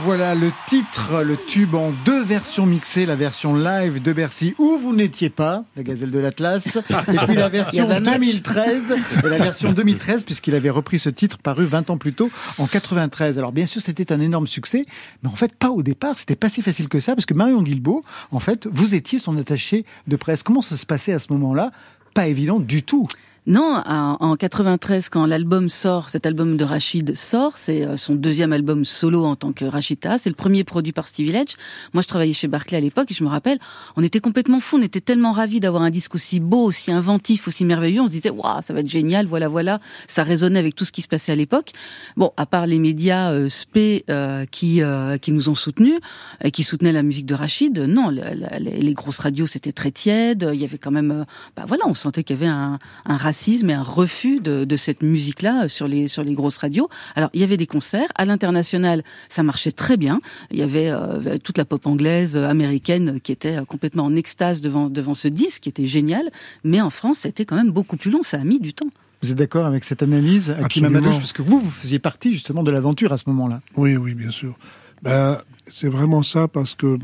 Voilà, 0.04 0.36
le 0.36 0.52
titre, 0.68 1.24
le 1.24 1.38
tube 1.38 1.76
en 1.76 1.92
deux 2.04 2.24
versions 2.24 2.66
mixées, 2.66 3.06
la 3.06 3.16
version 3.16 3.56
live 3.56 4.02
de 4.02 4.12
Bercy 4.12 4.54
où 4.58 4.78
vous 4.78 4.94
n'étiez 4.94 5.30
pas, 5.30 5.64
la 5.78 5.84
gazelle 5.84 6.12
de 6.12 6.20
l'Atlas, 6.20 6.76
et 6.76 7.18
puis 7.26 7.36
la 7.36 7.48
version 7.50 7.86
Il 7.86 7.90
y 7.90 7.92
avait 7.94 7.96
un 7.96 8.00
match. 8.02 8.20
2013, 8.20 8.96
et 9.24 9.30
la 9.30 9.38
version 9.38 9.72
2013 9.72 10.26
puisqu'il 10.26 10.56
avait 10.56 10.70
repris 10.70 11.00
ce 11.00 11.10
titre 11.10 11.38
paru 11.38 11.64
20 11.66 11.90
ans 11.90 11.98
plus 11.98 12.12
tôt 12.14 12.30
en 12.58 12.68
93. 12.68 13.38
Alors 13.38 13.54
bien 13.54 13.66
sûr 13.66 13.82
c'était 13.82 14.12
un 14.12 14.20
énorme 14.20 14.48
succès, 14.48 14.86
mais 15.24 15.30
en 15.30 15.36
fait 15.38 15.56
pas 15.56 15.70
au 15.70 15.84
départ, 15.84 16.20
c'était 16.20 16.36
pas 16.36 16.50
si 16.50 16.62
facile 16.62 16.90
que 16.90 17.00
ça 17.00 17.16
parce 17.16 17.26
que 17.26 17.34
Marion 17.34 17.62
Guilbeault, 17.62 18.04
en 18.32 18.40
fait, 18.40 18.68
vous 18.70 18.96
étiez 18.96 19.20
son 19.20 19.38
attaché 19.38 19.86
de 20.08 20.16
presse. 20.18 20.44
Comment 20.44 20.62
ça 20.62 20.76
se 20.76 20.86
passait 20.86 21.14
à 21.14 21.20
ce 21.20 21.32
moment-là? 21.32 21.72
Pas 22.14 22.28
évident 22.28 22.60
du 22.60 22.84
tout. 22.84 23.08
Non, 23.46 23.82
en, 23.86 24.16
en 24.22 24.36
93, 24.38 25.10
quand 25.10 25.26
l'album 25.26 25.68
sort, 25.68 26.10
cet 26.10 26.26
album 26.26 26.56
de 26.56 26.64
Rachid 26.64 27.14
sort, 27.16 27.58
c'est 27.58 27.86
euh, 27.86 27.98
son 27.98 28.16
deuxième 28.16 28.54
album 28.54 28.86
solo 28.86 29.26
en 29.26 29.36
tant 29.36 29.52
que 29.52 29.66
Rachida. 29.66 30.18
C'est 30.18 30.30
le 30.30 30.36
premier 30.36 30.64
produit 30.64 30.94
par 30.94 31.10
Stevie 31.10 31.28
Village. 31.28 31.50
Moi, 31.94 32.02
je 32.02 32.08
travaillais 32.08 32.32
chez 32.32 32.48
Barclay 32.48 32.78
à 32.78 32.80
l'époque 32.80 33.12
et 33.12 33.14
je 33.14 33.22
me 33.22 33.28
rappelle, 33.28 33.60
on 33.98 34.04
était 34.04 34.22
complètement 34.22 34.62
fous, 34.62 34.78
on 34.80 34.82
était 34.82 35.02
tellement 35.02 35.34
ravis 35.34 35.60
d'avoir 35.60 35.84
un 35.84 35.90
disque 35.90 36.16
aussi 36.16 36.40
beau, 36.40 36.64
aussi 36.64 36.92
inventif, 36.94 37.48
aussi 37.50 37.66
merveilleux. 37.66 38.00
On 38.00 38.06
se 38.06 38.12
disait, 38.12 38.30
waouh, 38.30 38.62
ça 38.62 38.74
va 38.74 38.80
être 38.80 38.88
génial, 38.90 39.26
voilà, 39.26 39.50
voilà. 39.50 39.80
Ça 40.08 40.24
résonnait 40.24 40.60
avec 40.60 40.74
tout 40.76 40.86
ce 40.86 40.94
qui 40.94 41.02
se 41.02 41.10
passait 41.10 41.34
à 41.34 41.36
l'époque. 41.36 41.72
Bon, 42.16 42.32
à 42.38 42.46
part 42.46 42.66
les 42.66 42.80
médias 42.80 43.32
euh, 43.34 43.50
spé 43.50 44.06
euh, 44.10 44.46
qui 44.50 44.82
euh, 44.82 45.18
qui 45.18 45.34
nous 45.34 45.50
ont 45.50 45.56
soutenus 45.56 46.00
et 46.44 46.52
qui 46.52 46.64
soutenaient 46.64 46.94
la 46.94 47.04
musique 47.04 47.26
de 47.26 47.36
Rachid, 47.36 47.78
non, 47.78 48.08
la- 48.10 48.36
la- 48.36 48.60
les, 48.60 48.80
les 48.82 48.94
grosses 48.94 49.20
radios 49.20 49.48
c'était 49.48 49.74
très 49.74 49.92
tiède. 49.92 50.50
Il 50.54 50.62
y 50.62 50.64
avait 50.64 50.78
quand 50.78 50.92
même, 50.92 51.12
euh, 51.12 51.24
bah 51.58 51.66
voilà, 51.68 51.84
on 51.88 51.94
sentait 51.94 52.24
qu'il 52.24 52.38
y 52.38 52.40
avait 52.40 52.48
un, 52.50 52.80
un 53.06 53.18
racisme 53.34 53.72
et 53.72 53.74
un 53.74 53.82
refus 53.82 54.40
de, 54.40 54.64
de 54.64 54.76
cette 54.76 55.02
musique-là 55.02 55.68
sur 55.68 55.88
les 55.88 56.08
sur 56.08 56.24
les 56.24 56.36
grosses 56.36 56.60
radios. 56.60 56.88
Alors 57.16 57.32
il 57.34 57.42
y 57.42 57.44
avait 57.44 57.58
des 57.58 57.66
concerts 57.66 58.10
à 58.14 58.26
l'international, 58.26 59.02
ça 59.28 59.42
marchait 59.42 59.72
très 59.72 59.98
bien. 59.98 60.22
Il 60.52 60.60
y 60.60 60.62
avait 60.62 60.90
euh, 60.92 61.40
toute 61.44 61.58
la 61.58 61.66
pop 61.66 61.84
anglaise, 61.88 62.38
euh, 62.38 62.48
américaine 62.48 63.20
qui 63.20 63.32
était 63.32 63.58
euh, 63.58 63.66
complètement 63.66 64.04
en 64.04 64.16
extase 64.16 64.62
devant 64.62 64.88
devant 64.88 65.16
ce 65.16 65.28
disque, 65.28 65.64
qui 65.64 65.70
était 65.70 65.88
génial. 65.88 66.30
Mais 66.64 66.80
en 66.80 66.92
France, 66.92 67.20
c'était 67.24 67.46
quand 67.46 67.56
même 67.56 67.72
beaucoup 67.72 67.98
plus 67.98 68.12
long. 68.12 68.22
Ça 68.22 68.38
a 68.38 68.44
mis 68.44 68.60
du 68.60 68.74
temps. 68.74 68.90
Vous 69.24 69.32
êtes 69.32 69.38
d'accord 69.38 69.66
avec 69.66 69.84
cette 69.84 70.04
analyse, 70.04 70.52
Hakim. 70.52 70.86
Amadouche 70.86 71.18
Parce 71.18 71.34
que 71.34 71.42
vous, 71.42 71.60
vous 71.60 71.72
faisiez 71.72 71.98
partie 71.98 72.34
justement 72.34 72.62
de 72.62 72.70
l'aventure 72.70 73.14
à 73.14 73.18
ce 73.18 73.24
moment-là. 73.30 73.62
Oui, 73.78 73.98
oui, 73.98 74.14
bien 74.14 74.32
sûr. 74.32 74.56
Ben, 75.02 75.40
c'est 75.66 75.90
vraiment 75.90 76.22
ça 76.22 76.48
parce 76.48 76.76
que 76.76 77.00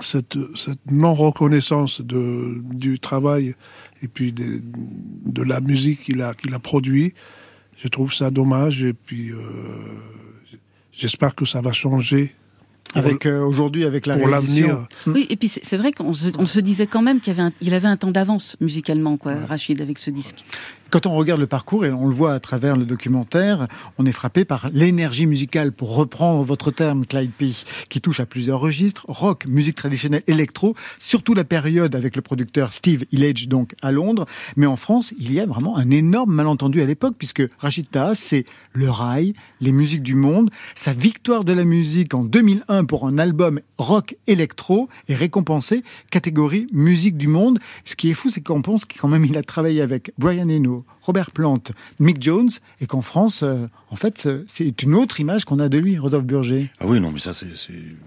cette, 0.00 0.38
cette 0.56 0.90
non-reconnaissance 0.90 2.00
de, 2.00 2.60
du 2.72 2.98
travail 2.98 3.54
et 4.02 4.08
puis 4.08 4.32
de, 4.32 4.62
de 5.26 5.42
la 5.42 5.60
musique 5.60 6.00
qu'il 6.02 6.22
a, 6.22 6.34
qu'il 6.34 6.54
a 6.54 6.58
produit, 6.58 7.14
je 7.76 7.88
trouve 7.88 8.12
ça 8.12 8.30
dommage 8.30 8.82
et 8.82 8.92
puis 8.92 9.30
euh, 9.30 9.38
j'espère 10.92 11.34
que 11.34 11.44
ça 11.44 11.60
va 11.60 11.72
changer. 11.72 12.34
Avec 12.92 13.24
euh, 13.24 13.40
aujourd'hui, 13.44 13.84
avec 13.84 14.04
la 14.06 14.16
pour 14.16 14.26
l'avenir. 14.26 14.88
Oui, 15.06 15.24
et 15.30 15.36
puis 15.36 15.48
c'est 15.48 15.64
c'est 15.64 15.76
vrai 15.76 15.92
qu'on 15.92 16.12
se, 16.12 16.26
on 16.38 16.46
se 16.46 16.58
disait 16.58 16.88
quand 16.88 17.02
même 17.02 17.20
qu'il 17.20 17.30
avait 17.30 17.42
un, 17.42 17.52
il 17.60 17.72
avait 17.72 17.86
un 17.86 17.96
temps 17.96 18.10
d'avance 18.10 18.56
musicalement, 18.60 19.16
quoi, 19.16 19.36
Rachid, 19.46 19.80
avec 19.80 20.00
ce 20.00 20.10
disque. 20.10 20.44
Quand 20.90 21.06
on 21.06 21.14
regarde 21.14 21.40
le 21.40 21.46
parcours, 21.46 21.84
et 21.84 21.92
on 21.92 22.08
le 22.08 22.12
voit 22.12 22.32
à 22.32 22.40
travers 22.40 22.76
le 22.76 22.84
documentaire, 22.84 23.68
on 23.98 24.06
est 24.06 24.12
frappé 24.12 24.44
par 24.44 24.70
l'énergie 24.72 25.26
musicale, 25.26 25.70
pour 25.70 25.94
reprendre 25.94 26.42
votre 26.42 26.72
terme, 26.72 27.06
Clyde 27.06 27.30
P, 27.30 27.52
qui 27.88 28.00
touche 28.00 28.18
à 28.18 28.26
plusieurs 28.26 28.58
registres, 28.58 29.04
rock, 29.06 29.46
musique 29.46 29.76
traditionnelle, 29.76 30.24
électro, 30.26 30.74
surtout 30.98 31.34
la 31.34 31.44
période 31.44 31.94
avec 31.94 32.16
le 32.16 32.22
producteur 32.22 32.72
Steve 32.72 33.04
Hillage, 33.12 33.46
donc 33.46 33.74
à 33.82 33.92
Londres. 33.92 34.26
Mais 34.56 34.66
en 34.66 34.74
France, 34.74 35.14
il 35.18 35.32
y 35.32 35.38
a 35.38 35.46
vraiment 35.46 35.76
un 35.76 35.90
énorme 35.90 36.34
malentendu 36.34 36.82
à 36.82 36.86
l'époque, 36.86 37.14
puisque 37.16 37.42
Rachid 37.58 37.88
Taha, 37.88 38.16
c'est 38.16 38.44
le 38.72 38.90
rail, 38.90 39.34
les 39.60 39.70
musiques 39.70 40.02
du 40.02 40.16
monde. 40.16 40.50
Sa 40.74 40.92
victoire 40.92 41.44
de 41.44 41.52
la 41.52 41.64
musique 41.64 42.14
en 42.14 42.24
2001 42.24 42.84
pour 42.84 43.06
un 43.06 43.18
album 43.18 43.60
rock 43.78 44.16
électro 44.26 44.88
est 45.08 45.14
récompensée 45.14 45.84
catégorie 46.10 46.66
musique 46.72 47.16
du 47.16 47.28
monde. 47.28 47.60
Ce 47.84 47.94
qui 47.94 48.10
est 48.10 48.14
fou, 48.14 48.28
c'est 48.28 48.40
qu'on 48.40 48.62
pense 48.62 48.84
qu'il 48.84 49.00
quand 49.00 49.08
même 49.08 49.24
a 49.36 49.42
travaillé 49.42 49.82
avec 49.82 50.12
Brian 50.18 50.48
Eno, 50.48 50.79
Robert 51.02 51.30
Plant, 51.30 51.62
Mick 51.98 52.22
Jones, 52.22 52.50
et 52.80 52.86
qu'en 52.86 53.02
France, 53.02 53.42
euh, 53.42 53.66
en 53.90 53.96
fait, 53.96 54.26
euh, 54.26 54.44
c'est 54.46 54.82
une 54.82 54.94
autre 54.94 55.20
image 55.20 55.44
qu'on 55.44 55.58
a 55.58 55.68
de 55.68 55.78
lui, 55.78 55.98
Rodolphe 55.98 56.24
Burger. 56.24 56.70
Ah 56.80 56.86
oui, 56.86 57.00
non, 57.00 57.10
mais 57.12 57.20
ça, 57.20 57.34
c'est. 57.34 57.46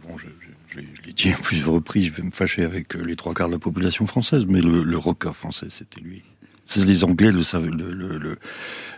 Bon, 0.08 0.18
je, 0.18 0.26
je- 0.70 0.80
l'ai- 0.80 1.14
dit 1.14 1.30
à 1.32 1.36
plusieurs 1.38 1.72
reprises, 1.72 2.06
je 2.08 2.12
vais 2.14 2.24
me 2.24 2.32
fâcher 2.32 2.64
avec 2.64 2.96
euh, 2.96 3.04
les 3.04 3.16
trois 3.16 3.34
quarts 3.34 3.48
de 3.48 3.54
la 3.54 3.60
population 3.60 4.06
française, 4.08 4.46
mais 4.48 4.62
le, 4.62 4.84
le 4.84 4.98
rocker 4.98 5.34
français, 5.34 5.68
c'était 5.70 6.02
lui. 6.02 6.24
C'est 6.66 6.86
les 6.86 7.04
Anglais 7.04 7.32
le 7.32 7.44
savent. 7.44 7.66
Le, 7.68 7.94
le- 7.94 8.18
le- 8.18 8.38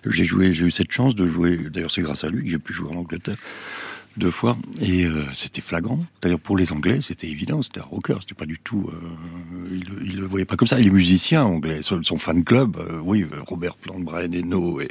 j'ai 0.05 0.23
joué, 0.23 0.53
j'ai 0.53 0.65
eu 0.65 0.71
cette 0.71 0.91
chance 0.91 1.15
de 1.15 1.25
jouer. 1.27 1.57
D'ailleurs, 1.73 1.89
c'est 1.91 2.01
grâce 2.03 2.23
à 2.23 2.29
lui 2.29 2.43
que 2.45 2.49
j'ai 2.51 2.59
pu 2.59 2.73
jouer 2.73 2.89
en 2.91 2.97
Angleterre 2.99 3.38
deux 4.17 4.32
fois, 4.32 4.58
et 4.80 5.06
euh, 5.06 5.23
c'était 5.34 5.62
flagrant. 5.62 5.99
D'ailleurs, 6.21 6.39
pour 6.39 6.58
les 6.58 6.71
Anglais, 6.71 6.99
c'était 7.01 7.28
évident, 7.28 7.62
c'était 7.62 7.82
un 7.82 7.84
rocker, 7.84 8.17
c'était 8.21 8.36
pas 8.36 8.45
du 8.45 8.60
tout. 8.60 8.89
Euh, 8.91 9.69
ils, 9.71 10.08
ils 10.08 10.17
le 10.17 10.25
voyaient 10.25 10.45
pas 10.45 10.56
comme 10.56 10.67
ça. 10.67 10.80
Et 10.80 10.84
les 10.84 10.89
musiciens 10.89 11.43
anglais, 11.43 11.80
son, 11.82 12.01
son 12.04 12.17
fan 12.17 12.43
club, 12.43 12.78
euh, 12.78 12.99
oui, 13.04 13.23
euh, 13.23 13.41
Robert 13.45 13.75
Plant, 13.75 13.99
Brian 13.99 14.32
Eno 14.32 14.80
et, 14.80 14.88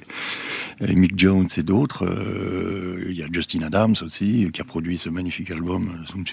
et 0.81 0.95
Mick 0.95 1.19
Jones 1.19 1.49
et 1.57 1.63
d'autres. 1.63 2.05
Il 3.09 3.15
y 3.17 3.23
a 3.23 3.27
Justin 3.33 3.63
Adams 3.63 3.95
aussi, 4.03 4.49
qui 4.53 4.61
a 4.61 4.65
produit 4.65 4.99
ce 4.99 5.09
magnifique 5.09 5.51
album, 5.51 6.05
Zoom 6.11 6.25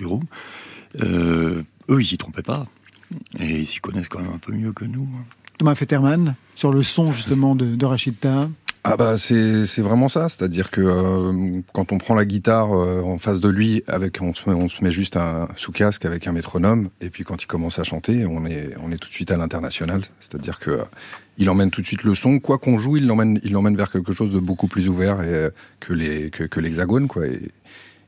eux, 1.01 1.65
ils 2.01 2.06
s'y 2.06 2.17
trompaient 2.17 2.41
pas. 2.41 2.65
Et 3.39 3.60
ils 3.60 3.67
s'y 3.67 3.80
connaissent 3.80 4.10
quand 4.10 4.21
même 4.21 4.34
un 4.34 4.38
peu 4.38 4.54
mieux 4.54 4.71
que 4.71 4.86
nous. 4.86 5.08
hein. 5.15 5.25
Thomas 5.58 5.75
Fetterman, 5.75 6.36
sur 6.56 6.71
le 6.71 6.82
son 6.82 7.13
justement 7.13 7.56
de, 7.56 7.75
de 7.75 7.86
Rachid 7.86 8.19
Taha. 8.19 8.49
Ah 8.84 8.98
bah 8.98 9.15
c'est 9.15 9.82
vraiment 9.82 10.10
ça, 10.10 10.28
c'est-à-dire 10.28 10.72
que 10.72 10.82
euh, 10.82 11.62
quand 11.72 11.91
on 11.91 12.00
prend 12.00 12.15
la 12.15 12.26
guitare 12.26 12.74
euh, 12.74 13.04
en 13.04 13.20
face 13.20 13.39
de 13.39 13.48
lui, 13.48 13.84
avec 13.86 14.20
on 14.24 14.34
se 14.34 14.50
met, 14.50 14.56
on 14.56 14.70
se 14.70 14.84
met 14.84 14.89
juste 14.89 15.17
un 15.17 15.50
sous 15.56 15.72
casque 15.72 16.04
avec 16.04 16.26
un 16.26 16.32
métronome, 16.32 16.89
et 17.00 17.12
puis 17.12 17.24
quand 17.24 17.44
il 17.44 17.46
commence 17.46 17.78
à 17.78 17.84
chanter, 17.84 18.26
on 18.26 18.44
est 18.48 18.74
on 18.82 18.91
est 18.91 18.98
tout 18.98 19.08
de 19.08 19.13
suite 19.13 19.32
à 19.32 19.38
l'international, 19.38 20.02
c'est-à-dire 20.20 20.58
que 20.58 20.80
il 21.38 21.48
emmène 21.52 21.70
tout 21.70 21.82
de 21.82 21.86
suite 21.86 22.02
le 22.04 22.15
son, 22.15 22.39
quoi 22.39 22.58
qu'on 22.58 22.80
joue, 22.80 22.98
il 22.98 23.06
l'emmène 23.06 23.39
il 23.44 23.52
l'emmène 23.52 23.78
vers 23.78 23.91
quelque 23.91 24.13
chose 24.13 24.34
de 24.34 24.39
beaucoup 24.39 24.67
plus 24.67 24.89
ouvert 24.89 25.22
et, 25.22 25.28
euh, 25.28 25.50
que 25.80 25.94
les 25.94 26.32
que, 26.32 26.46
que 26.46 26.60
l'hexagone 26.60 27.08
quoi. 27.08 27.28
Et, 27.28 27.52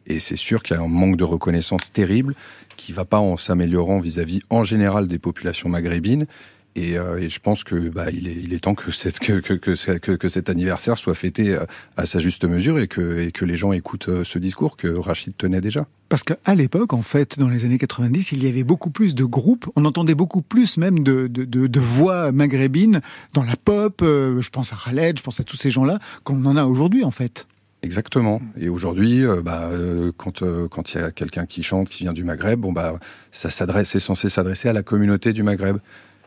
et 0.08 0.20
c'est 0.20 0.36
sûr 0.36 0.64
qu'il 0.64 0.76
y 0.76 0.80
a 0.80 0.82
un 0.82 0.88
manque 0.88 1.18
de 1.18 1.24
reconnaissance 1.24 1.92
terrible 1.92 2.34
qui 2.78 2.94
va 2.94 3.06
pas 3.06 3.20
en 3.20 3.38
s'améliorant 3.38 4.00
vis-à-vis 4.00 4.42
en 4.50 4.64
général 4.64 5.08
des 5.08 5.20
populations 5.20 5.70
maghrébines. 5.70 6.26
Et, 6.76 6.98
euh, 6.98 7.20
et 7.20 7.30
je 7.30 7.40
pense 7.40 7.64
que 7.64 7.76
bah, 7.90 8.06
il, 8.12 8.28
est, 8.28 8.36
il 8.36 8.52
est 8.54 8.60
temps 8.60 8.74
que, 8.74 8.92
cette, 8.92 9.20
que, 9.20 9.34
que, 9.42 9.54
que, 9.54 9.76
ce- 9.76 9.92
que- 9.92 10.14
que 10.14 10.28
cet 10.28 10.50
anniversaire 10.50 10.98
soit 10.98 11.14
fêté 11.14 11.54
euh, 11.54 11.66
à 11.98 12.06
sa 12.08 12.18
juste 12.20 12.46
mesure 12.46 12.80
et 12.80 12.88
que, 12.88 13.20
et 13.20 13.32
que 13.32 13.46
les 13.46 13.58
gens 13.58 13.74
écoutent 13.74 14.10
euh, 14.10 14.24
ce 14.24 14.40
discours 14.40 14.76
que 14.76 14.88
Rachid 14.88 15.38
tenait 15.38 15.62
déjà. 15.62 15.86
Parce 16.10 16.24
qu'à 16.24 16.56
l'époque, 16.56 16.94
en 16.94 17.04
fait, 17.04 17.38
dans 17.38 17.50
les 17.50 17.64
années 17.66 17.78
90, 17.78 18.32
il 18.32 18.44
y 18.44 18.48
avait 18.48 18.64
beaucoup 18.64 18.90
plus 18.90 19.14
de 19.14 19.24
groupes. 19.24 19.70
On 19.76 19.86
entendait 19.86 20.16
beaucoup 20.16 20.42
plus 20.42 20.78
même 20.78 21.04
de, 21.04 21.28
de, 21.28 21.44
de, 21.46 21.68
de 21.68 21.80
voix 21.80 22.32
maghrébines 22.32 23.02
dans 23.34 23.44
la 23.44 23.56
pop. 23.56 24.02
euh, 24.02 24.42
je 24.42 24.50
pense 24.50 24.74
à 24.74 24.78
Khaled, 24.84 25.18
je 25.20 25.24
pense 25.24 25.40
à 25.40 25.44
tous 25.44 25.58
ces 25.58 25.70
gens-là, 25.70 26.00
qu'on 26.24 26.44
en 26.46 26.58
a 26.58 26.66
aujourd'hui, 26.66 27.04
en 27.04 27.12
fait. 27.12 27.46
Exactement. 27.84 28.42
Et 28.58 28.70
aujourd'hui, 28.70 29.26
euh, 29.26 29.42
bah, 29.44 29.70
euh, 29.72 30.12
quand 30.16 30.42
euh, 30.42 30.68
quand 30.70 30.94
il 30.94 31.02
y 31.02 31.04
a 31.04 31.12
quelqu'un 31.12 31.46
qui 31.46 31.64
chante, 31.64 31.90
qui 31.90 32.04
vient 32.04 32.14
du 32.14 32.24
Maghreb, 32.24 32.60
bon 32.62 32.72
bah 32.72 32.98
ça 33.32 33.50
s'adresse, 33.50 33.90
c'est 33.90 34.00
censé 34.00 34.30
s'adresser 34.30 34.70
à 34.70 34.74
la 34.74 34.84
communauté 34.84 35.34
du 35.34 35.44
Maghreb. 35.44 35.78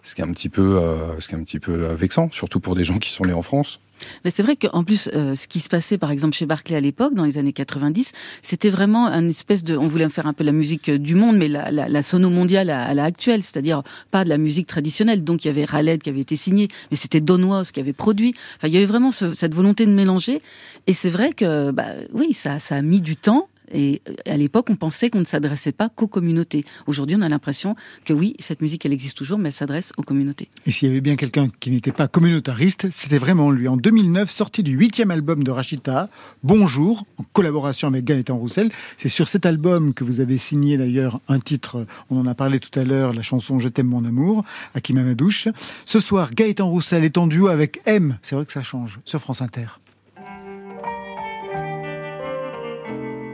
Ce 0.08 0.14
qui 0.14 0.20
est 0.20 0.24
un 0.24 0.32
petit 0.32 0.48
peu, 0.48 0.78
euh, 0.78 1.20
ce 1.20 1.26
qui 1.28 1.34
est 1.34 1.38
un 1.38 1.42
petit 1.42 1.58
peu 1.58 1.72
euh, 1.72 1.94
vexant, 1.96 2.30
surtout 2.30 2.60
pour 2.60 2.76
des 2.76 2.84
gens 2.84 2.98
qui 2.98 3.10
sont 3.10 3.24
nés 3.24 3.32
en 3.32 3.42
France. 3.42 3.80
Mais 4.24 4.30
c'est 4.30 4.42
vrai 4.42 4.56
qu'en 4.56 4.84
plus, 4.84 5.08
euh, 5.14 5.34
ce 5.34 5.48
qui 5.48 5.58
se 5.58 5.68
passait 5.70 5.96
par 5.98 6.10
exemple 6.10 6.36
chez 6.36 6.44
Barclay 6.46 6.76
à 6.76 6.80
l'époque, 6.80 7.14
dans 7.14 7.24
les 7.24 7.38
années 7.38 7.54
90, 7.54 8.12
c'était 8.42 8.68
vraiment 8.68 9.08
une 9.08 9.30
espèce 9.30 9.64
de, 9.64 9.74
on 9.76 9.88
voulait 9.88 10.08
faire 10.10 10.26
un 10.26 10.34
peu 10.34 10.44
la 10.44 10.52
musique 10.52 10.90
euh, 10.90 10.98
du 10.98 11.14
monde, 11.14 11.36
mais 11.38 11.48
la, 11.48 11.70
la, 11.72 11.88
la 11.88 12.02
sono 12.02 12.28
mondiale 12.30 12.68
à, 12.70 12.84
à 12.84 12.94
la 12.94 13.08
c'est-à-dire 13.18 13.82
pas 14.10 14.22
de 14.24 14.28
la 14.28 14.36
musique 14.38 14.66
traditionnelle. 14.66 15.24
Donc 15.24 15.44
il 15.44 15.48
y 15.48 15.50
avait 15.50 15.64
Khaled 15.66 16.02
qui 16.02 16.10
avait 16.10 16.20
été 16.20 16.36
signé, 16.36 16.68
mais 16.90 16.96
c'était 16.98 17.20
Don 17.22 17.42
Was 17.44 17.70
qui 17.72 17.80
avait 17.80 17.94
produit. 17.94 18.34
Enfin, 18.56 18.68
il 18.68 18.74
y 18.74 18.76
avait 18.76 18.86
vraiment 18.86 19.10
ce- 19.10 19.32
cette 19.34 19.54
volonté 19.54 19.86
de 19.86 19.92
mélanger. 19.92 20.40
Et 20.86 20.92
c'est 20.92 21.10
vrai 21.10 21.32
que, 21.32 21.70
bah, 21.72 21.86
oui, 22.12 22.32
ça, 22.34 22.58
ça 22.58 22.76
a 22.76 22.82
mis 22.82 23.00
du 23.00 23.16
temps. 23.16 23.48
Et 23.72 24.02
euh, 24.08 24.14
à 24.26 24.36
l'époque, 24.36 24.66
on 24.70 24.76
pensait 24.76 25.10
qu'on 25.10 25.20
ne 25.20 25.24
s'adressait 25.24 25.72
pas 25.72 25.88
qu'aux 25.88 26.06
communautés. 26.08 26.64
Aujourd'hui, 26.86 27.16
on 27.18 27.22
a 27.22 27.28
l'impression 27.28 27.76
que 28.04 28.12
oui, 28.12 28.34
cette 28.38 28.60
musique, 28.60 28.84
elle 28.86 28.92
existe 28.92 29.16
toujours, 29.16 29.38
mais 29.38 29.48
elle 29.48 29.54
s'adresse 29.54 29.92
aux 29.96 30.02
communautés. 30.02 30.48
Et 30.66 30.70
s'il 30.70 30.88
y 30.88 30.90
avait 30.90 31.00
bien 31.00 31.16
quelqu'un 31.16 31.48
qui 31.60 31.70
n'était 31.70 31.92
pas 31.92 32.08
communautariste, 32.08 32.88
c'était 32.90 33.18
vraiment 33.18 33.50
lui. 33.50 33.68
En 33.68 33.76
2009, 33.76 34.30
sorti 34.30 34.62
du 34.62 34.72
huitième 34.72 35.10
album 35.10 35.44
de 35.44 35.50
Rachid 35.50 35.82
Taha, 35.82 36.08
Bonjour, 36.42 37.04
en 37.18 37.24
collaboration 37.32 37.88
avec 37.88 38.04
Gaëtan 38.04 38.36
Roussel. 38.36 38.70
C'est 38.98 39.08
sur 39.08 39.28
cet 39.28 39.46
album 39.46 39.94
que 39.94 40.04
vous 40.04 40.20
avez 40.20 40.38
signé 40.38 40.76
d'ailleurs 40.76 41.20
un 41.28 41.38
titre, 41.38 41.86
on 42.10 42.18
en 42.18 42.26
a 42.26 42.34
parlé 42.34 42.60
tout 42.60 42.78
à 42.78 42.84
l'heure, 42.84 43.12
la 43.12 43.22
chanson 43.22 43.58
Je 43.58 43.68
t'aime 43.68 43.88
mon 43.88 44.04
amour, 44.04 44.44
Hakim 44.74 44.98
Amadouche. 44.98 45.48
Ce 45.84 46.00
soir, 46.00 46.34
Gaëtan 46.34 46.68
Roussel 46.68 47.04
est 47.04 47.18
en 47.18 47.26
duo 47.26 47.48
avec 47.48 47.80
M, 47.86 48.18
c'est 48.22 48.36
vrai 48.36 48.46
que 48.46 48.52
ça 48.52 48.62
change, 48.62 49.00
sur 49.04 49.20
France 49.20 49.42
Inter. 49.42 49.66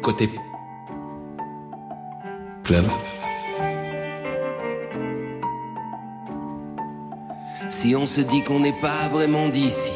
côté 0.02 0.28
club. 2.64 2.86
Si 7.70 7.94
on 7.96 8.06
se 8.06 8.20
dit 8.20 8.42
qu'on 8.42 8.60
n'est 8.60 8.78
pas 8.80 9.08
vraiment 9.10 9.48
d'ici. 9.48 9.92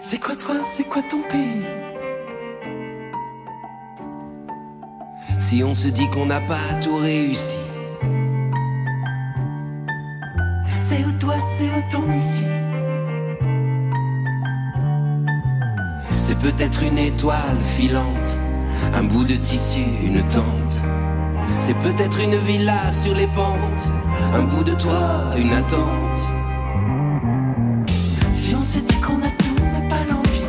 C'est 0.00 0.18
quoi 0.18 0.36
toi, 0.36 0.58
c'est 0.58 0.84
quoi 0.84 1.02
ton 1.02 1.22
pays? 1.22 1.64
Si 5.38 5.62
on 5.62 5.74
se 5.74 5.88
dit 5.88 6.08
qu'on 6.10 6.26
n'a 6.26 6.40
pas 6.40 6.74
tout 6.80 6.96
réussi. 6.96 7.58
C'est 10.78 11.04
où 11.04 11.12
toi, 11.18 11.34
c'est 11.40 11.66
où 11.66 11.82
ton 11.90 12.12
ici? 12.12 12.44
C'est 16.34 16.52
peut-être 16.52 16.82
une 16.82 16.98
étoile 16.98 17.58
filante, 17.76 18.40
un 18.92 19.04
bout 19.04 19.22
de 19.24 19.34
tissu, 19.34 19.84
une 20.02 20.20
tente. 20.28 20.80
C'est 21.60 21.76
peut-être 21.78 22.18
une 22.20 22.34
villa 22.38 22.92
sur 22.92 23.14
les 23.14 23.28
pentes, 23.28 23.92
un 24.34 24.42
bout 24.42 24.64
de 24.64 24.74
toit, 24.74 25.32
une 25.38 25.52
attente. 25.52 26.20
Si 28.30 28.52
on 28.56 28.60
s'est 28.60 28.80
dit 28.80 28.96
qu'on 28.96 29.18
a 29.22 29.30
tout, 29.38 29.54
mais 29.72 29.88
pas 29.88 30.02
l'envie. 30.10 30.42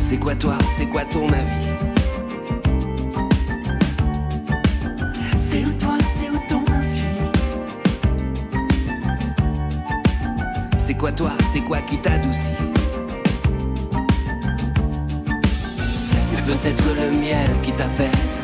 C'est 0.00 0.18
quoi 0.18 0.34
toi, 0.34 0.58
c'est 0.76 0.86
quoi 0.86 1.04
ton 1.04 1.28
avis? 1.28 1.75
Toi, 11.16 11.32
c'est 11.52 11.60
quoi 11.60 11.80
qui 11.80 11.96
t'adoucit? 11.98 12.52
C'est 16.28 16.44
peut-être 16.44 16.84
le 16.94 17.18
miel 17.18 17.50
qui 17.62 17.72
t'apaise, 17.72 18.40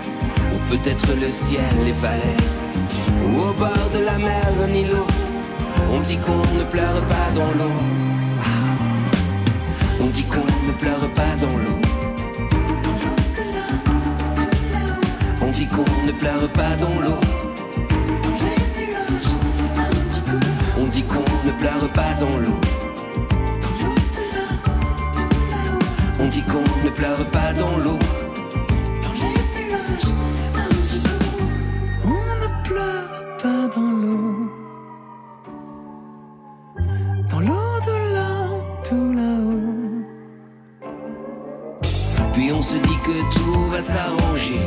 ou 0.52 0.70
peut-être 0.70 1.08
le 1.20 1.30
ciel, 1.30 1.62
les 1.84 1.92
falaises, 1.92 2.68
ou 3.26 3.40
au 3.40 3.52
bord 3.52 3.90
de 3.94 4.04
la 4.04 4.16
mer, 4.18 4.46
un 4.64 4.74
îlot. 4.74 5.06
On 5.92 6.00
dit 6.00 6.16
qu'on 6.16 6.44
ne 6.58 6.64
pleure 6.64 7.06
pas 7.06 7.28
dans 7.34 7.50
l'eau. 7.58 7.78
Ah. 8.40 8.46
On 10.00 10.06
dit 10.06 10.24
qu'on 10.24 10.66
ne 10.66 10.72
pleure 10.72 11.08
pas 11.14 11.36
dans 11.40 11.56
l'eau. 11.58 11.80
On 15.42 15.50
dit 15.50 15.66
qu'on 15.66 16.06
ne 16.06 16.12
pleure 16.12 16.48
pas 16.52 16.76
dans 16.76 16.98
l'eau. 17.00 17.31
Pleure 21.62 21.92
pas 21.92 22.14
dans 22.18 22.36
l'eau. 22.38 22.60
On 26.18 26.26
dit 26.26 26.42
qu'on 26.42 26.66
ne 26.84 26.90
pleure 26.90 27.24
pas 27.30 27.52
dans 27.52 27.76
l'eau. 27.84 28.00
On 32.04 32.22
ne 32.42 32.48
pleure 32.68 33.36
pas 33.42 33.62
dans 33.76 33.92
l'eau. 34.02 34.34
Dans 37.30 37.40
l'eau 37.40 37.70
de 37.88 37.96
là, 38.16 38.30
tout 38.88 39.12
là-haut. 39.20 40.02
Puis 42.32 42.50
on 42.52 42.62
se 42.62 42.74
dit 42.74 42.98
que 43.06 43.16
tout 43.34 43.60
va 43.72 43.78
s'arranger. 43.78 44.66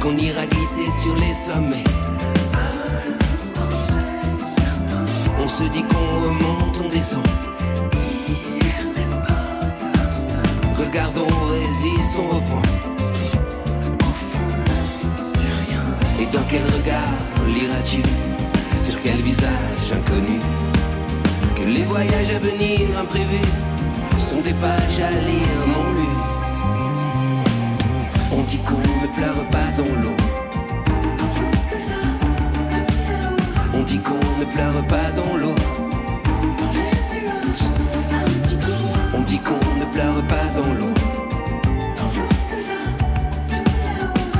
Qu'on 0.00 0.16
ira 0.16 0.46
glisser 0.46 0.90
sur 1.02 1.16
les 1.16 1.34
sommets. 1.34 1.90
Se 5.50 5.64
dit 5.64 5.84
qu'on 5.84 6.28
remonte, 6.28 6.76
on 6.84 6.88
descend. 6.88 7.26
Regardons, 10.78 11.26
on 11.26 11.46
résiste, 11.58 12.14
on 12.18 12.28
reprend. 12.36 12.62
Et 16.20 16.26
dans 16.26 16.44
quel 16.48 16.62
regard 16.62 17.18
liras-tu 17.46 18.02
Sur 18.86 19.00
quel 19.02 19.16
visage 19.16 19.92
inconnu? 19.92 20.38
Que 21.56 21.62
les 21.62 21.84
voyages 21.84 22.30
à 22.36 22.38
venir 22.38 22.80
imprévus 22.98 23.50
sont 24.18 24.40
des 24.40 24.54
pages 24.54 25.00
à 25.00 25.10
lire 25.28 25.60
non 25.74 25.86
lues. 25.98 26.20
On 28.32 28.42
dit 28.42 28.58
qu'on 28.58 28.78
ne 29.02 29.08
pleure 29.16 29.44
pas 29.48 29.70
dans 29.76 29.94
l'eau. 30.02 30.19
On 33.90 33.92
dit 33.92 34.02
qu'on 34.02 34.38
ne 34.38 34.44
pleure 34.44 34.86
pas 34.86 35.10
dans 35.16 35.36
l'eau. 35.36 35.54
On 39.12 39.20
dit 39.22 39.38
qu'on 39.40 39.80
ne 39.80 39.84
pleure 39.92 40.26
pas 40.28 40.44
dans 40.54 40.72
l'eau. 40.74 40.94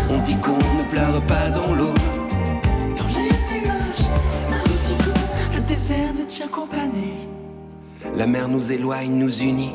On 0.08 0.18
dit 0.18 0.36
qu'on 0.36 0.52
ne 0.52 0.84
pleure 0.88 1.20
pas 1.22 1.50
dans 1.50 1.74
l'eau. 1.74 1.92
Le 5.52 5.60
désert 5.62 6.14
me 6.16 6.24
tient 6.26 6.46
compagnie. 6.46 7.26
La 8.14 8.28
mer 8.28 8.46
nous 8.46 8.70
éloigne, 8.70 9.14
nous 9.14 9.36
unit. 9.40 9.74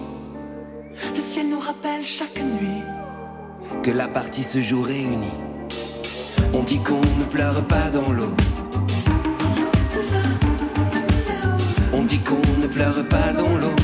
Le 1.13 1.19
ciel 1.19 1.49
nous 1.49 1.59
rappelle 1.59 2.05
chaque 2.05 2.41
nuit. 2.41 2.81
Que 3.83 3.91
la 3.91 4.07
partie 4.07 4.43
se 4.43 4.61
joue 4.61 4.83
réunie. 4.83 5.35
On 6.53 6.63
dit 6.63 6.79
qu'on 6.79 7.01
ne 7.19 7.25
pleure 7.29 7.61
pas 7.65 7.89
dans 7.89 8.13
l'eau. 8.13 8.31
Pleure 12.75 13.07
pas 13.07 13.31
dans 13.31 13.55
l'eau. 13.61 13.75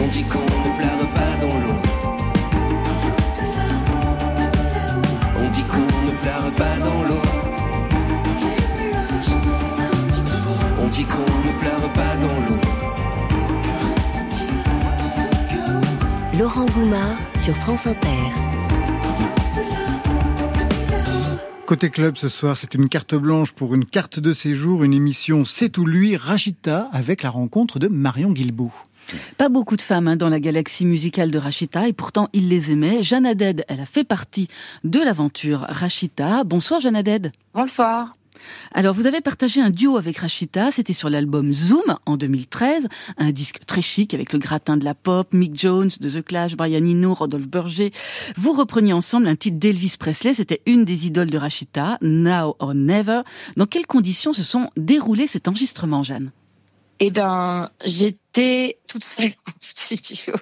On 0.00 0.06
dit 0.06 0.22
qu'on 0.22 0.38
ne 0.38 0.70
pleure 0.78 1.06
pas 1.18 1.32
dans 1.42 1.58
l'eau. 1.64 1.80
On 5.42 5.48
dit 5.50 5.64
qu'on 5.64 5.88
ne 6.06 6.12
pleure 6.22 6.50
pas 6.54 6.76
dans 6.86 7.02
l'eau. 7.08 7.22
On 10.80 10.86
dit 10.86 11.04
qu'on 11.04 11.30
ne 11.48 11.52
pleure 11.58 11.92
pas 11.92 12.14
dans 12.24 12.38
l'eau. 12.46 12.60
Laurent 16.38 16.66
Goumard 16.66 17.18
sur 17.40 17.56
France 17.56 17.88
Inter. 17.88 18.11
Côté 21.72 21.88
club 21.88 22.18
ce 22.18 22.28
soir, 22.28 22.54
c'est 22.54 22.74
une 22.74 22.90
carte 22.90 23.14
blanche 23.14 23.52
pour 23.52 23.74
une 23.74 23.86
carte 23.86 24.20
de 24.20 24.34
séjour, 24.34 24.84
une 24.84 24.92
émission 24.92 25.46
C'est 25.46 25.70
tout 25.70 25.86
lui, 25.86 26.18
Rachita, 26.18 26.90
avec 26.92 27.22
la 27.22 27.30
rencontre 27.30 27.78
de 27.78 27.88
Marion 27.88 28.30
Guilbault. 28.30 28.74
Pas 29.38 29.48
beaucoup 29.48 29.78
de 29.78 29.80
femmes 29.80 30.06
hein, 30.06 30.16
dans 30.16 30.28
la 30.28 30.38
galaxie 30.38 30.84
musicale 30.84 31.30
de 31.30 31.38
Rachita 31.38 31.88
et 31.88 31.94
pourtant 31.94 32.28
il 32.34 32.50
les 32.50 32.72
aimait. 32.72 33.02
Jeanne 33.02 33.24
elle 33.24 33.80
a 33.80 33.86
fait 33.86 34.04
partie 34.04 34.48
de 34.84 35.00
l'aventure 35.00 35.60
Rachita. 35.60 36.44
Bonsoir 36.44 36.78
Jeanne. 36.80 37.02
Bonsoir. 37.54 38.16
Alors 38.72 38.94
vous 38.94 39.06
avez 39.06 39.20
partagé 39.20 39.60
un 39.60 39.70
duo 39.70 39.96
avec 39.96 40.18
Rachita, 40.18 40.70
c'était 40.70 40.92
sur 40.92 41.10
l'album 41.10 41.52
Zoom 41.52 41.96
en 42.06 42.16
2013, 42.16 42.88
un 43.18 43.32
disque 43.32 43.60
très 43.66 43.82
chic 43.82 44.14
avec 44.14 44.32
le 44.32 44.38
gratin 44.38 44.76
de 44.76 44.84
la 44.84 44.94
pop, 44.94 45.28
Mick 45.32 45.58
Jones, 45.58 45.90
de 46.00 46.08
The 46.08 46.24
Clash, 46.24 46.56
Brian 46.56 46.84
Eno, 46.84 47.14
Rodolphe 47.14 47.48
Berger. 47.48 47.92
Vous 48.36 48.52
repreniez 48.52 48.92
ensemble 48.92 49.26
un 49.26 49.36
titre 49.36 49.58
d'Elvis 49.58 49.96
Presley, 49.98 50.34
c'était 50.34 50.62
une 50.66 50.84
des 50.84 51.06
idoles 51.06 51.30
de 51.30 51.38
Rachita, 51.38 51.98
Now 52.02 52.56
or 52.58 52.74
Never. 52.74 53.22
Dans 53.56 53.66
quelles 53.66 53.86
conditions 53.86 54.32
se 54.32 54.42
sont 54.42 54.70
déroulés 54.76 55.26
cet 55.26 55.48
enregistrement, 55.48 56.02
Jeanne? 56.02 56.30
Eh 57.00 57.10
ben, 57.10 57.68
j'étais 58.34 58.78
toute 58.88 59.04
seule 59.04 59.32
en 59.46 59.52
studio. 59.60 60.34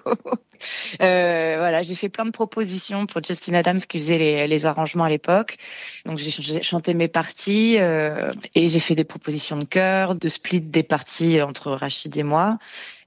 Euh, 1.01 1.55
voilà, 1.59 1.82
j'ai 1.82 1.95
fait 1.95 2.09
plein 2.09 2.24
de 2.24 2.30
propositions 2.30 3.07
pour 3.07 3.22
Justin 3.22 3.55
Adams 3.55 3.80
qui 3.80 3.99
faisait 3.99 4.18
les, 4.18 4.47
les 4.47 4.66
arrangements 4.66 5.05
à 5.05 5.09
l'époque. 5.09 5.57
Donc 6.05 6.18
j'ai 6.18 6.30
j'ai 6.30 6.62
chanté 6.62 6.95
mes 6.95 7.09
parties 7.09 7.76
euh, 7.78 8.32
et 8.55 8.68
j'ai 8.68 8.78
fait 8.78 8.95
des 8.95 9.05
propositions 9.05 9.57
de 9.57 9.64
chœur, 9.64 10.14
de 10.14 10.28
split 10.28 10.61
des 10.61 10.82
parties 10.82 11.41
entre 11.41 11.72
Rachid 11.72 12.16
et 12.16 12.22
moi. 12.22 12.59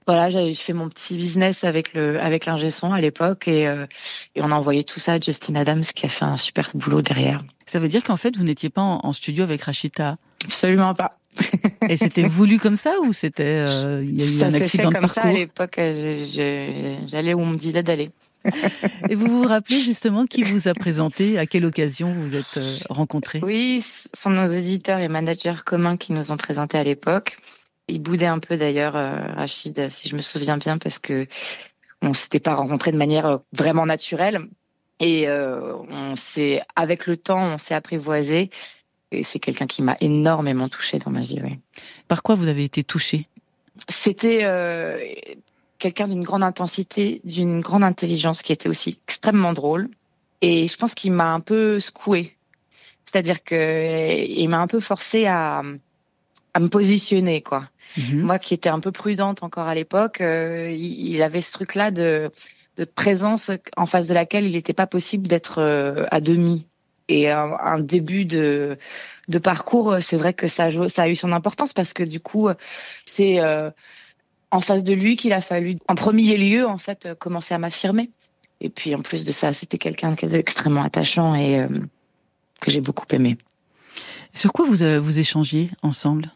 Voilà, 0.06 0.28
j'avais 0.28 0.52
fait 0.52 0.74
mon 0.74 0.88
petit 0.88 1.16
business 1.16 1.64
avec 1.64 1.94
le 1.94 2.20
avec 2.20 2.44
l'ingé 2.44 2.70
son 2.70 2.92
à 2.92 3.00
l'époque 3.00 3.48
et, 3.48 3.66
euh, 3.66 3.86
et 4.34 4.42
on 4.42 4.50
a 4.50 4.54
envoyé 4.54 4.84
tout 4.84 5.00
ça 5.00 5.14
à 5.14 5.20
Justin 5.20 5.54
Adams 5.54 5.84
qui 5.84 6.04
a 6.04 6.10
fait 6.10 6.26
un 6.26 6.36
super 6.36 6.70
boulot 6.74 7.00
derrière. 7.00 7.38
Ça 7.66 7.78
veut 7.78 7.88
dire 7.88 8.02
qu'en 8.04 8.18
fait 8.18 8.36
vous 8.36 8.44
n'étiez 8.44 8.68
pas 8.68 8.82
en, 8.82 9.00
en 9.02 9.12
studio 9.12 9.44
avec 9.44 9.62
Rachita? 9.62 10.16
Absolument 10.44 10.92
pas. 10.92 11.18
Et 11.88 11.96
c'était 11.98 12.22
voulu 12.22 12.58
comme 12.58 12.76
ça 12.76 12.94
ou 13.02 13.12
c'était 13.12 13.64
euh, 13.68 14.02
il 14.02 14.20
y 14.20 14.22
a 14.22 14.26
eu 14.26 14.28
ça 14.28 14.46
un 14.46 14.50
fait 14.50 14.62
accident 14.62 14.88
de 14.90 14.94
comme 14.94 15.08
ça 15.08 15.20
à 15.20 15.24
parcours 15.24 15.38
l'époque. 15.38 15.78
euh, 15.78 16.96
J'allais 17.06 17.34
où 17.34 17.40
on 17.40 17.46
me 17.46 17.56
disait 17.56 17.82
d'aller. 17.82 18.10
Et 19.08 19.14
vous 19.14 19.26
vous 19.26 19.48
rappelez 19.48 19.80
justement 19.80 20.26
qui 20.26 20.42
vous 20.42 20.68
a 20.68 20.74
présenté, 20.74 21.38
à 21.38 21.46
quelle 21.46 21.64
occasion 21.64 22.12
vous 22.12 22.26
vous 22.26 22.36
êtes 22.36 22.58
euh, 22.58 22.76
rencontrés? 22.90 23.40
Oui, 23.42 23.82
ce 23.82 24.08
sont 24.14 24.30
nos 24.30 24.48
éditeurs 24.50 24.98
et 24.98 25.08
managers 25.08 25.62
communs 25.64 25.96
qui 25.96 26.12
nous 26.12 26.30
ont 26.30 26.36
présentés 26.36 26.78
à 26.78 26.84
l'époque. 26.84 27.38
Ils 27.88 28.00
boudaient 28.00 28.26
un 28.26 28.38
peu 28.38 28.56
d'ailleurs, 28.56 28.96
euh, 28.96 29.16
Rachid, 29.34 29.88
si 29.88 30.08
je 30.08 30.16
me 30.16 30.22
souviens 30.22 30.58
bien, 30.58 30.78
parce 30.78 30.98
que 30.98 31.26
on 32.02 32.12
s'était 32.12 32.40
pas 32.40 32.54
rencontrés 32.54 32.92
de 32.92 32.98
manière 32.98 33.40
vraiment 33.52 33.86
naturelle. 33.86 34.46
Et 35.00 35.26
euh, 35.26 35.74
on 35.90 36.14
s'est, 36.14 36.62
avec 36.76 37.06
le 37.06 37.16
temps, 37.16 37.54
on 37.54 37.58
s'est 37.58 37.74
apprivoisé. 37.74 38.50
Et 39.14 39.22
c'est 39.22 39.38
quelqu'un 39.38 39.66
qui 39.66 39.82
m'a 39.82 39.96
énormément 40.00 40.68
touchée 40.68 40.98
dans 40.98 41.10
ma 41.10 41.20
vie. 41.20 41.40
Oui. 41.42 41.58
Par 42.08 42.22
quoi 42.22 42.34
vous 42.34 42.48
avez 42.48 42.64
été 42.64 42.82
touché 42.82 43.26
C'était 43.88 44.40
euh, 44.44 44.98
quelqu'un 45.78 46.08
d'une 46.08 46.22
grande 46.22 46.42
intensité, 46.42 47.20
d'une 47.24 47.60
grande 47.60 47.84
intelligence, 47.84 48.42
qui 48.42 48.52
était 48.52 48.68
aussi 48.68 48.98
extrêmement 49.06 49.52
drôle. 49.52 49.88
Et 50.40 50.68
je 50.68 50.76
pense 50.76 50.94
qu'il 50.94 51.12
m'a 51.12 51.32
un 51.32 51.40
peu 51.40 51.80
secoué. 51.80 52.36
C'est-à-dire 53.04 53.42
que 53.44 54.24
il 54.26 54.48
m'a 54.48 54.60
un 54.60 54.66
peu 54.66 54.80
forcé 54.80 55.26
à, 55.26 55.62
à 56.54 56.60
me 56.60 56.68
positionner, 56.68 57.42
quoi. 57.42 57.68
Mhm. 57.96 58.22
Moi 58.22 58.38
qui 58.38 58.54
étais 58.54 58.68
un 58.68 58.80
peu 58.80 58.92
prudente 58.92 59.42
encore 59.42 59.68
à 59.68 59.74
l'époque, 59.74 60.20
euh, 60.20 60.70
il, 60.70 61.14
il 61.14 61.22
avait 61.22 61.40
ce 61.40 61.52
truc-là 61.52 61.90
de, 61.90 62.30
de 62.76 62.84
présence 62.84 63.50
en 63.76 63.86
face 63.86 64.08
de 64.08 64.14
laquelle 64.14 64.44
il 64.44 64.52
n'était 64.52 64.72
pas 64.72 64.86
possible 64.86 65.28
d'être 65.28 65.58
euh, 65.58 66.06
à 66.10 66.20
demi. 66.20 66.66
Et 67.08 67.30
un, 67.30 67.52
un 67.52 67.78
début 67.80 68.24
de, 68.24 68.78
de 69.28 69.38
parcours, 69.38 69.92
euh, 69.92 70.00
c'est 70.00 70.16
vrai 70.16 70.32
que 70.32 70.46
ça 70.46 70.68
ça 70.88 71.02
a 71.02 71.08
eu 71.08 71.14
son 71.14 71.32
importance 71.32 71.72
parce 71.72 71.92
que 71.92 72.02
du 72.02 72.20
coup, 72.20 72.48
euh, 72.48 72.54
c'est 73.04 73.40
euh, 73.40 73.70
en 74.50 74.60
face 74.60 74.84
de 74.84 74.94
lui 74.94 75.16
qu'il 75.16 75.32
a 75.32 75.40
fallu, 75.40 75.76
en 75.88 75.94
premier 75.96 76.36
lieu, 76.36 76.66
en 76.66 76.78
fait, 76.78 77.06
euh, 77.06 77.14
commencer 77.14 77.54
à 77.54 77.58
m'affirmer. 77.58 78.10
Et 78.60 78.70
puis 78.70 78.94
en 78.94 79.02
plus 79.02 79.24
de 79.24 79.32
ça, 79.32 79.52
c'était 79.52 79.78
quelqu'un 79.78 80.14
qui 80.14 80.24
était 80.24 80.38
extrêmement 80.38 80.82
attachant 80.84 81.34
et 81.34 81.58
euh, 81.58 81.68
que 82.60 82.70
j'ai 82.70 82.80
beaucoup 82.80 83.06
aimé. 83.10 83.36
Sur 84.32 84.52
quoi 84.52 84.64
vous, 84.64 84.82
euh, 84.82 85.00
vous 85.00 85.18
échangiez 85.18 85.70
ensemble? 85.82 86.32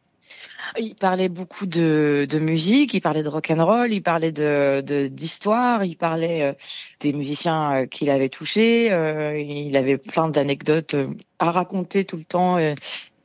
Il 0.78 0.94
parlait 0.94 1.28
beaucoup 1.28 1.66
de, 1.66 2.26
de 2.28 2.38
musique, 2.38 2.94
il 2.94 3.00
parlait 3.00 3.22
de 3.22 3.28
rock 3.28 3.50
and 3.50 3.64
roll, 3.64 3.92
il 3.92 4.02
parlait 4.02 4.32
de 4.32 5.08
d'histoire, 5.08 5.84
il 5.84 5.96
parlait 5.96 6.42
euh, 6.42 6.52
des 7.00 7.12
musiciens 7.12 7.72
euh, 7.82 7.86
qu'il 7.86 8.10
avait 8.10 8.28
touchés. 8.28 8.92
euh, 8.92 9.38
il 9.38 9.76
avait 9.76 9.98
plein 9.98 10.28
d'anecdotes 10.28 10.96
à 11.38 11.50
raconter 11.50 12.04
tout 12.04 12.16
le 12.16 12.24
temps. 12.24 12.58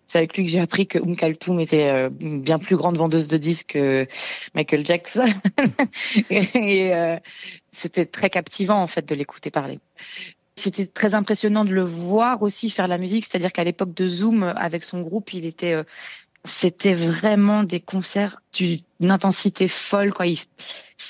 C'est 0.05 0.19
avec 0.19 0.37
lui 0.37 0.45
que 0.45 0.51
j'ai 0.51 0.59
appris 0.59 0.85
que 0.85 0.99
Oum 0.99 1.15
Kaltoum 1.15 1.59
était 1.59 2.07
bien 2.09 2.59
plus 2.59 2.75
grande 2.75 2.97
vendeuse 2.97 3.27
de 3.27 3.37
disques 3.37 3.73
que 3.73 4.07
Michael 4.53 4.85
Jackson. 4.85 5.25
et 6.29 6.91
c'était 7.71 8.05
très 8.05 8.29
captivant 8.29 8.79
en 8.79 8.87
fait 8.87 9.07
de 9.07 9.15
l'écouter 9.15 9.49
parler. 9.49 9.79
C'était 10.55 10.85
très 10.85 11.15
impressionnant 11.15 11.65
de 11.65 11.73
le 11.73 11.81
voir 11.81 12.43
aussi 12.43 12.69
faire 12.69 12.87
la 12.87 12.99
musique, 12.99 13.25
c'est-à-dire 13.25 13.51
qu'à 13.51 13.63
l'époque 13.63 13.95
de 13.95 14.07
Zoom, 14.07 14.43
avec 14.43 14.83
son 14.83 15.01
groupe, 15.01 15.33
il 15.33 15.47
était 15.47 15.75
c'était 16.45 16.93
vraiment 16.93 17.63
des 17.63 17.79
concerts 17.79 18.41
d'une 18.53 19.11
intensité 19.11 19.67
folle 19.67 20.13
quoi. 20.13 20.25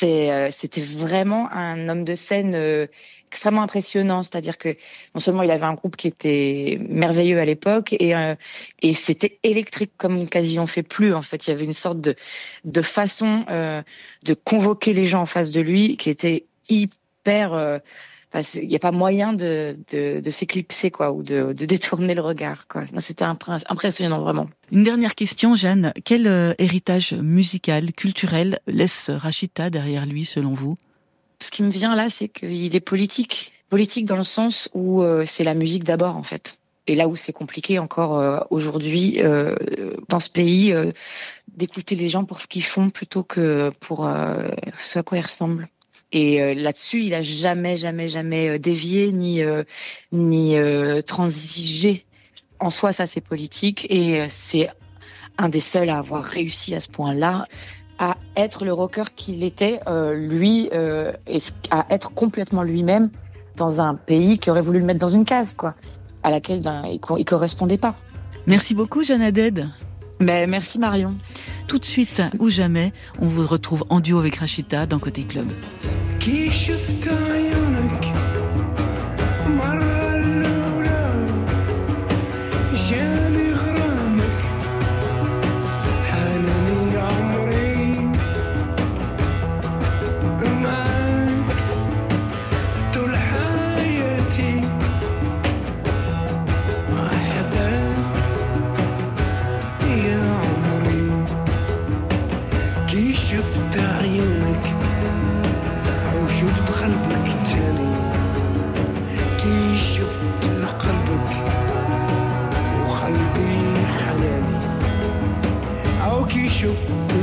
Euh, 0.04 0.48
c'était 0.52 0.82
vraiment 0.82 1.52
un 1.52 1.88
homme 1.88 2.04
de 2.04 2.16
scène 2.16 2.54
euh, 2.56 2.88
extrêmement 3.32 3.62
impressionnant, 3.62 4.22
c'est-à-dire 4.22 4.58
que 4.58 4.70
non 5.14 5.20
seulement 5.20 5.44
il 5.44 5.52
avait 5.52 5.66
un 5.66 5.74
groupe 5.74 5.96
qui 5.96 6.08
était 6.08 6.80
merveilleux 6.90 7.40
à 7.40 7.46
l'époque 7.46 7.94
et 8.00 8.16
euh, 8.16 8.36
et 8.82 8.94
c'était 8.94 9.40
électrique 9.44 9.92
comme 9.98 10.28
quasi 10.28 10.60
on 10.60 10.68
fait 10.68 10.84
plus 10.84 11.14
en 11.14 11.22
fait. 11.22 11.48
Il 11.48 11.52
y 11.52 11.54
avait 11.54 11.66
une 11.66 11.74
sorte 11.74 12.02
de 12.02 12.16
de 12.64 12.82
façon 12.82 13.46
de 14.24 14.34
convoquer 14.34 14.94
les 14.94 15.06
gens 15.06 15.22
en 15.22 15.26
face 15.26 15.52
de 15.52 15.62
lui 15.62 15.98
qui 15.98 16.10
était 16.10 16.46
hyper 16.70 17.82
enfin, 18.34 18.60
il 18.62 18.68
n'y 18.68 18.76
a 18.76 18.80
pas 18.80 18.92
moyen 18.92 19.34
de, 19.34 19.78
de, 19.92 20.20
de 20.20 20.30
s'éclipser 20.30 20.92
quoi 20.92 21.12
ou 21.12 21.24
de, 21.24 21.54
de 21.54 21.66
détourner 21.66 22.14
le 22.16 22.22
regard 22.22 22.68
quoi. 22.68 22.84
C'était 23.00 23.26
impr- 23.26 23.64
impressionnant 23.70 24.22
vraiment. 24.22 24.50
Une 24.72 24.84
dernière 24.84 25.16
question, 25.16 25.56
Jeanne. 25.56 25.94
Quel 26.04 26.28
euh, 26.28 26.54
héritage 26.58 27.14
musical, 27.14 27.94
culturel 27.94 28.60
laisse 28.68 29.10
Rachita 29.10 29.70
derrière 29.70 30.06
lui, 30.06 30.26
selon 30.26 30.54
vous? 30.54 30.76
Ce 31.40 31.52
qui 31.52 31.64
me 31.64 31.70
vient 31.70 31.96
là, 31.96 32.10
c'est 32.10 32.30
qu'il 32.30 32.76
est 32.76 32.80
politique. 32.80 33.52
Politique 33.70 34.06
dans 34.06 34.18
le 34.18 34.24
sens 34.24 34.70
où 34.74 35.02
euh, 35.02 35.24
c'est 35.26 35.44
la 35.44 35.56
musique 35.56 35.84
d'abord, 35.84 36.16
en 36.16 36.24
fait. 36.24 36.58
Et 36.86 36.96
là 36.96 37.08
où 37.08 37.16
c'est 37.16 37.34
compliqué 37.34 37.80
encore 37.80 38.20
euh, 38.20 38.40
aujourd'hui 38.50 39.22
euh, 39.22 39.56
dans 40.10 40.20
ce 40.20 40.30
pays, 40.30 40.74
euh, 40.74 40.92
d'écouter 41.56 41.96
les 41.96 42.10
gens 42.10 42.26
pour 42.26 42.42
ce 42.42 42.48
qu'ils 42.48 42.64
font 42.64 42.90
plutôt 42.90 43.24
que 43.24 43.72
pour 43.80 44.10
ce 44.78 45.00
à 45.00 45.04
quoi 45.04 45.18
ils 45.18 45.22
ressemblent. 45.22 45.68
Et 46.14 46.42
euh, 46.42 46.54
là-dessus, 46.54 47.02
il 47.04 47.14
a 47.14 47.22
jamais, 47.22 47.76
jamais, 47.76 48.08
jamais 48.08 48.50
euh, 48.50 48.60
dévié 48.60 49.12
ni 49.12 49.44
euh, 49.44 49.64
ni 50.12 50.56
transigé. 51.06 52.06
En 52.60 52.70
soi, 52.70 52.94
ça 52.94 53.08
c'est 53.08 53.20
politique 53.20 53.88
et 53.90 54.24
c'est 54.30 54.70
un 55.38 55.50
des 55.50 55.60
seuls 55.60 55.90
à 55.90 55.98
avoir 55.98 56.24
réussi 56.24 56.74
à 56.76 56.80
ce 56.80 56.88
point-là 56.88 57.46
à 58.00 58.18
être 58.36 58.66
le 58.66 58.74
rocker 58.74 59.04
qu'il 59.16 59.44
était, 59.44 59.80
euh, 59.88 60.14
lui, 60.16 60.70
euh, 60.74 61.12
et 61.28 61.40
à 61.70 61.86
être 61.90 62.14
complètement 62.14 62.64
lui-même 62.64 63.10
dans 63.56 63.82
un 63.82 63.94
pays 63.96 64.40
qui 64.40 64.50
aurait 64.50 64.62
voulu 64.62 64.80
le 64.80 64.86
mettre 64.86 65.00
dans 65.00 65.10
une 65.10 65.26
case, 65.26 65.54
quoi, 65.54 65.76
à 66.24 66.32
laquelle 66.32 66.62
ben, 66.62 66.84
il, 66.92 67.00
co- 67.00 67.18
il 67.18 67.26
correspondait 67.26 67.78
pas. 67.78 67.96
Merci 68.48 68.74
beaucoup, 68.74 69.04
Jeanne 69.04 69.22
Haddad. 69.22 69.70
Mais 70.20 70.48
merci 70.48 70.80
Marion. 70.80 71.16
Tout 71.68 71.78
de 71.78 71.86
suite, 71.86 72.22
ou 72.40 72.50
jamais, 72.50 72.92
on 73.20 73.28
vous 73.28 73.46
retrouve 73.46 73.84
en 73.90 74.00
duo 74.00 74.20
avec 74.20 74.38
Rachita 74.38 74.86
dans 74.86 75.00
Côté 75.00 75.24
Club. 75.24 75.48
كي 76.23 76.51
شفت 76.51 77.09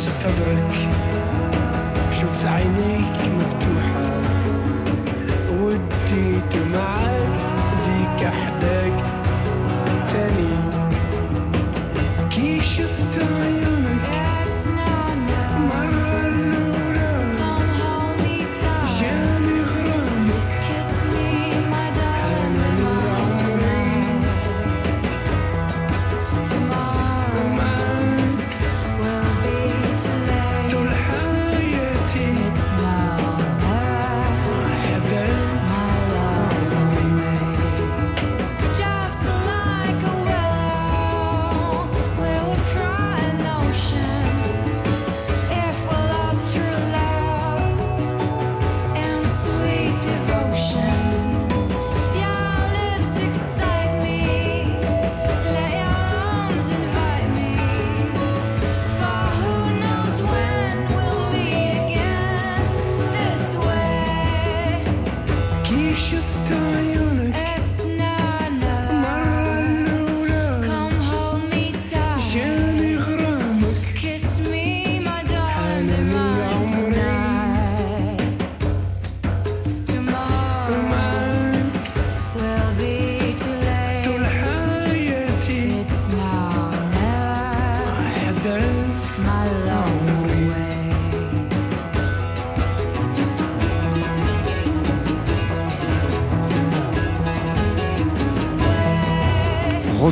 صدرك. 0.00 0.88
شفت 2.12 2.46
عينيك؟ 2.46 3.09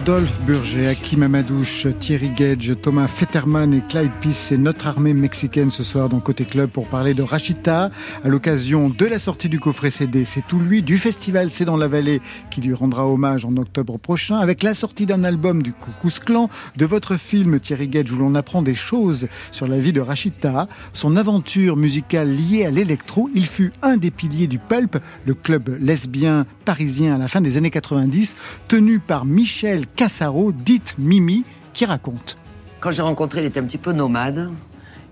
Rodolphe 0.08 0.40
Burger, 0.46 0.86
Hakim 0.86 1.22
Amadouche, 1.22 1.86
Thierry 2.00 2.30
Gage, 2.30 2.72
Thomas 2.80 3.08
Fetterman 3.08 3.74
et 3.74 3.82
Clyde 3.90 4.10
Peace, 4.22 4.32
c'est 4.32 4.56
notre 4.56 4.86
armée 4.86 5.12
mexicaine 5.12 5.68
ce 5.68 5.82
soir 5.82 6.08
dans 6.08 6.18
Côté 6.18 6.46
Club 6.46 6.70
pour 6.70 6.86
parler 6.86 7.12
de 7.12 7.20
Rachita 7.20 7.90
à 8.24 8.28
l'occasion 8.28 8.88
de 8.88 9.04
la 9.04 9.18
sortie 9.18 9.50
du 9.50 9.60
coffret 9.60 9.90
CD 9.90 10.24
C'est 10.24 10.46
tout 10.46 10.60
lui, 10.60 10.80
du 10.80 10.96
festival 10.96 11.50
C'est 11.50 11.66
dans 11.66 11.76
la 11.76 11.88
vallée 11.88 12.22
qui 12.50 12.62
lui 12.62 12.72
rendra 12.72 13.06
hommage 13.06 13.44
en 13.44 13.54
octobre 13.58 13.98
prochain, 13.98 14.36
avec 14.36 14.62
la 14.62 14.72
sortie 14.72 15.04
d'un 15.04 15.24
album 15.24 15.62
du 15.62 15.74
Coucous 15.74 16.20
Clan, 16.24 16.48
de 16.78 16.86
votre 16.86 17.18
film 17.18 17.60
Thierry 17.60 17.88
Gage 17.88 18.10
où 18.10 18.16
l'on 18.16 18.34
apprend 18.34 18.62
des 18.62 18.74
choses 18.74 19.28
sur 19.50 19.68
la 19.68 19.78
vie 19.78 19.92
de 19.92 20.00
Rachita, 20.00 20.68
son 20.94 21.18
aventure 21.18 21.76
musicale 21.76 22.34
liée 22.34 22.64
à 22.64 22.70
l'électro. 22.70 23.28
Il 23.34 23.44
fut 23.44 23.72
un 23.82 23.98
des 23.98 24.10
piliers 24.10 24.46
du 24.46 24.58
Pulp, 24.58 24.96
le 25.26 25.34
club 25.34 25.76
lesbien 25.78 26.46
parisien 26.64 27.14
à 27.14 27.18
la 27.18 27.28
fin 27.28 27.42
des 27.42 27.58
années 27.58 27.70
90, 27.70 28.36
tenu 28.68 29.00
par 29.00 29.26
Michel 29.26 29.86
Cassaro, 29.98 30.52
dite 30.52 30.94
Mimi, 30.96 31.42
qui 31.72 31.84
raconte. 31.84 32.38
Quand 32.78 32.92
j'ai 32.92 33.02
rencontré, 33.02 33.40
il 33.40 33.46
était 33.46 33.58
un 33.58 33.64
petit 33.64 33.78
peu 33.78 33.92
nomade. 33.92 34.48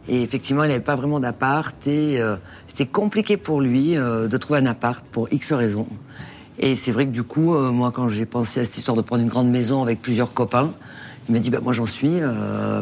Et 0.08 0.22
effectivement, 0.22 0.62
il 0.62 0.68
n'avait 0.68 0.78
pas 0.78 0.94
vraiment 0.94 1.18
d'appart. 1.18 1.74
Et 1.88 2.20
euh, 2.20 2.36
c'était 2.68 2.86
compliqué 2.86 3.36
pour 3.36 3.60
lui 3.60 3.96
euh, 3.96 4.28
de 4.28 4.36
trouver 4.36 4.60
un 4.60 4.66
appart 4.66 5.04
pour 5.04 5.26
X 5.32 5.52
raisons. 5.54 5.88
Et 6.60 6.76
c'est 6.76 6.92
vrai 6.92 7.04
que 7.04 7.10
du 7.10 7.24
coup, 7.24 7.56
euh, 7.56 7.72
moi, 7.72 7.90
quand 7.90 8.06
j'ai 8.06 8.26
pensé 8.26 8.60
à 8.60 8.64
cette 8.64 8.78
histoire 8.78 8.96
de 8.96 9.02
prendre 9.02 9.22
une 9.22 9.28
grande 9.28 9.50
maison 9.50 9.82
avec 9.82 10.00
plusieurs 10.00 10.32
copains, 10.32 10.70
il 11.28 11.32
m'a 11.32 11.40
dit, 11.40 11.50
bah, 11.50 11.58
moi 11.60 11.72
j'en 11.72 11.86
suis, 11.86 12.20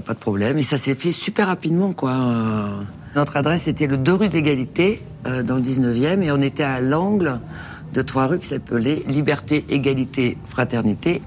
pas 0.05 0.13
de 0.13 0.19
problème. 0.19 0.59
Et 0.59 0.63
ça 0.63 0.77
s'est 0.77 0.95
fait 0.95 1.11
super 1.11 1.47
rapidement, 1.47 1.95
quoi. 1.95 2.15
Notre 3.17 3.39
adresse 3.39 3.67
était 3.67 3.87
le 3.87 3.97
2 3.97 4.13
rue 4.13 4.29
d'égalité, 4.29 5.01
dans 5.25 5.55
le 5.55 5.63
19e, 5.63 6.21
et 6.21 6.31
on 6.31 6.43
était 6.43 6.65
à 6.65 6.83
l'angle 6.83 7.41
de 7.95 8.03
trois 8.03 8.27
rues 8.27 8.41
qui 8.41 8.49
s'appelaient 8.49 9.03
Liberté, 9.07 9.65
Égalité, 9.71 10.37
Fraternité. 10.45 11.23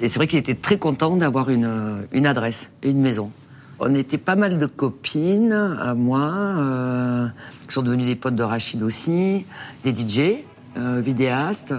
Et 0.00 0.08
c'est 0.08 0.18
vrai 0.18 0.26
qu'il 0.26 0.38
était 0.38 0.54
très 0.54 0.78
content 0.78 1.16
d'avoir 1.16 1.48
une, 1.50 1.64
euh, 1.64 2.02
une 2.12 2.26
adresse 2.26 2.70
une 2.82 3.00
maison. 3.00 3.30
On 3.78 3.94
était 3.94 4.18
pas 4.18 4.36
mal 4.36 4.56
de 4.58 4.66
copines 4.66 5.52
à 5.52 5.94
moi, 5.94 6.30
euh, 6.32 7.28
qui 7.66 7.74
sont 7.74 7.82
devenues 7.82 8.06
des 8.06 8.16
potes 8.16 8.34
de 8.34 8.42
Rachid 8.42 8.82
aussi, 8.82 9.44
des 9.84 9.94
DJ, 9.94 10.46
euh, 10.78 11.00
vidéastes. 11.00 11.74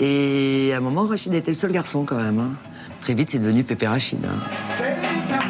Et 0.00 0.70
à 0.74 0.76
un 0.76 0.80
moment, 0.80 1.06
Rachid 1.06 1.32
était 1.34 1.50
le 1.50 1.56
seul 1.56 1.72
garçon 1.72 2.04
quand 2.04 2.16
même. 2.16 2.38
hein. 2.38 2.50
Très 3.00 3.14
vite, 3.14 3.30
c'est 3.30 3.38
devenu 3.38 3.64
Pépé 3.64 3.86
Rachid. 3.86 4.18
hein. 4.24 5.48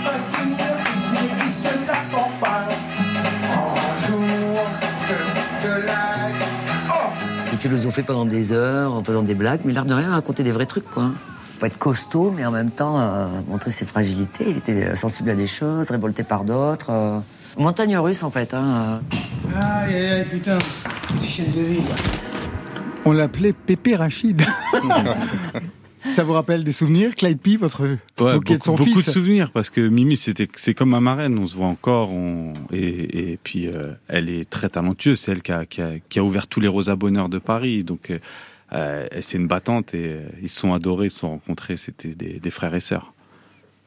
Il 7.53 7.59
philosophait 7.59 8.03
pendant 8.03 8.27
des 8.27 8.53
heures 8.53 8.93
en 8.95 9.03
faisant 9.03 9.23
des 9.23 9.35
blagues, 9.35 9.61
mais 9.65 9.73
l'air 9.73 9.85
de 9.85 9.95
rien 9.95 10.11
raconter 10.11 10.43
des 10.45 10.53
vrais 10.53 10.67
trucs, 10.67 10.89
quoi. 10.89 11.11
Faut 11.59 11.67
être 11.67 11.79
costaud, 11.79 12.31
mais 12.31 12.45
en 12.47 12.51
même 12.53 12.71
temps 12.71 13.01
euh, 13.01 13.27
montrer 13.49 13.71
ses 13.71 13.85
fragilités. 13.85 14.45
Il 14.51 14.59
était 14.59 14.95
sensible 14.95 15.31
à 15.31 15.35
des 15.35 15.47
choses, 15.49 15.91
révolté 15.91 16.23
par 16.23 16.45
d'autres. 16.45 16.91
euh. 16.91 17.19
Montagne 17.59 17.97
russe, 17.99 18.23
en 18.23 18.31
fait. 18.31 18.55
Hein. 18.55 19.01
Aïe, 19.61 19.95
aïe, 19.95 20.07
aïe, 20.11 20.25
putain. 20.31 20.59
Chaîne 21.23 21.51
de 21.51 21.61
vie. 21.61 21.81
On 23.05 23.13
l'appelait 23.13 23.53
Pépé 23.53 23.97
Rachid. 23.97 24.41
Ça 26.15 26.23
vous 26.23 26.33
rappelle 26.33 26.63
des 26.63 26.73
souvenirs, 26.73 27.15
Clyde 27.17 27.41
P, 27.41 27.57
votre 27.57 27.83
Ouais, 28.21 28.35
bouquet 28.35 28.55
de 28.55 28.59
beaucoup, 28.59 28.65
son 28.65 28.73
beaucoup 28.77 28.85
fils 28.85 29.07
de 29.07 29.11
souvenirs 29.11 29.51
parce 29.53 29.69
que 29.69 29.81
Mimi 29.81 30.17
c'était 30.17 30.49
c'est 30.55 30.73
comme 30.73 30.91
ma 30.91 31.01
marraine, 31.01 31.37
on 31.39 31.47
se 31.49 31.57
voit 31.57 31.67
encore 31.67 32.13
on- 32.13 32.55
et, 32.73 33.33
et 33.33 33.39
puis 33.43 33.67
euh, 33.67 33.93
elle 34.07 34.31
est 34.31 34.49
très 34.49 34.69
talentueuse, 34.69 35.19
c'est 35.19 35.33
elle 35.33 35.43
qui 35.43 35.53
a, 35.53 35.67
qui, 35.67 35.83
a, 35.83 35.91
qui 36.09 36.19
a 36.21 36.25
ouvert 36.25 36.47
tous 36.47 36.61
les 36.61 36.69
Rosas 36.69 36.95
Bonheur 36.97 37.29
de 37.29 37.39
Paris 37.39 37.83
donc 37.83 38.11
euh, 38.11 38.15
euh, 38.15 38.19
c'est 38.73 39.39
une 39.39 39.47
battante 39.47 39.95
et 39.95 40.09
euh, 40.09 40.29
ils 40.43 40.49
se 40.49 40.61
sont 40.61 40.73
adorés, 40.73 41.07
ils 41.07 41.11
se 41.11 41.21
sont 41.21 41.31
rencontrés, 41.31 41.77
c'était 41.77 42.15
des, 42.15 42.41
des 42.41 42.51
frères 42.51 42.75
et 42.75 42.81
sœurs. 42.81 43.13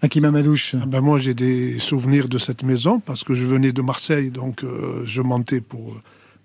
Hakim 0.01 0.25
Amadouche. 0.25 0.75
Ah 0.81 0.85
ben 0.87 1.01
moi, 1.01 1.19
j'ai 1.19 1.35
des 1.35 1.77
souvenirs 1.77 2.27
de 2.27 2.39
cette 2.39 2.63
maison 2.63 2.99
parce 2.99 3.23
que 3.23 3.35
je 3.35 3.45
venais 3.45 3.71
de 3.71 3.81
Marseille, 3.83 4.31
donc 4.31 4.63
euh, 4.63 5.03
je 5.05 5.21
montais 5.21 5.61
pour, 5.61 5.95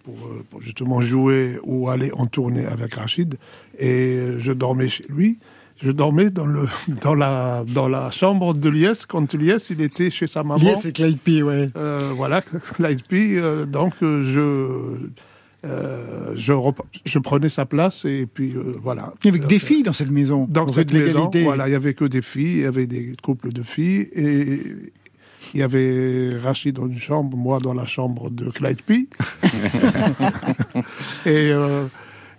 pour, 0.05 0.15
euh, 0.15 0.45
pour 0.51 0.61
justement 0.61 1.01
jouer 1.01 1.59
ou 1.63 1.89
aller 1.89 2.13
en 2.13 2.27
tournée 2.27 2.67
avec 2.67 2.95
Rachid 2.95 3.39
et 3.79 4.17
euh, 4.17 4.39
je 4.39 4.53
dormais 4.53 4.89
chez 4.89 5.07
lui. 5.09 5.39
Je 5.83 5.91
dormais 5.91 6.31
dans, 6.31 6.47
le, 6.47 6.67
dans, 7.03 7.15
la, 7.15 7.65
dans 7.67 7.89
la 7.89 8.11
chambre 8.11 8.55
de 8.55 8.69
Liès 8.69 9.05
quand 9.07 9.35
Liès 9.35 9.69
il 9.71 9.81
était 9.81 10.11
chez 10.11 10.27
sa 10.27 10.43
maman. 10.43 10.63
Liès 10.63 10.85
et 10.85 10.93
Clyde 10.93 11.19
P, 11.21 11.43
ouais. 11.43 11.69
Euh, 11.77 12.13
voilà, 12.15 12.43
Clyde 12.75 13.03
P. 13.07 13.37
euh, 13.37 13.67
donc 13.67 13.95
euh, 14.03 14.23
je, 14.23 15.09
euh, 15.65 16.33
je, 16.37 16.53
je 17.05 17.19
prenais 17.19 17.49
sa 17.49 17.67
place 17.67 18.05
et 18.05 18.27
puis 18.27 18.53
euh, 18.55 18.73
voilà. 18.83 19.15
Il 19.25 19.27
y 19.27 19.31
avait 19.31 19.41
que 19.41 19.47
des 19.47 19.59
filles 19.59 19.83
dans 19.83 19.93
cette 19.93 20.11
maison. 20.11 20.47
Dans 20.49 20.69
cette 20.69 20.93
maison, 20.93 21.07
l'égalité. 21.07 21.43
voilà, 21.45 21.69
il 21.69 21.73
y 21.73 21.75
avait 21.75 21.95
que 21.95 22.05
des 22.05 22.23
filles, 22.23 22.53
il 22.53 22.61
y 22.61 22.65
avait 22.65 22.87
des 22.87 23.15
couples 23.23 23.53
de 23.53 23.63
filles 23.63 24.09
et 24.15 24.61
il 25.55 25.61
y 25.61 25.63
avait 25.63 26.37
Rachid 26.39 26.75
dans 26.77 26.87
une 26.87 26.99
chambre, 26.99 27.37
moi 27.37 27.59
dans 27.59 27.75
la 27.75 27.87
chambre 27.87 28.31
de 28.31 28.51
Clyde 28.51 28.83
P. 28.83 29.09
et, 31.25 31.51
euh, 31.51 31.87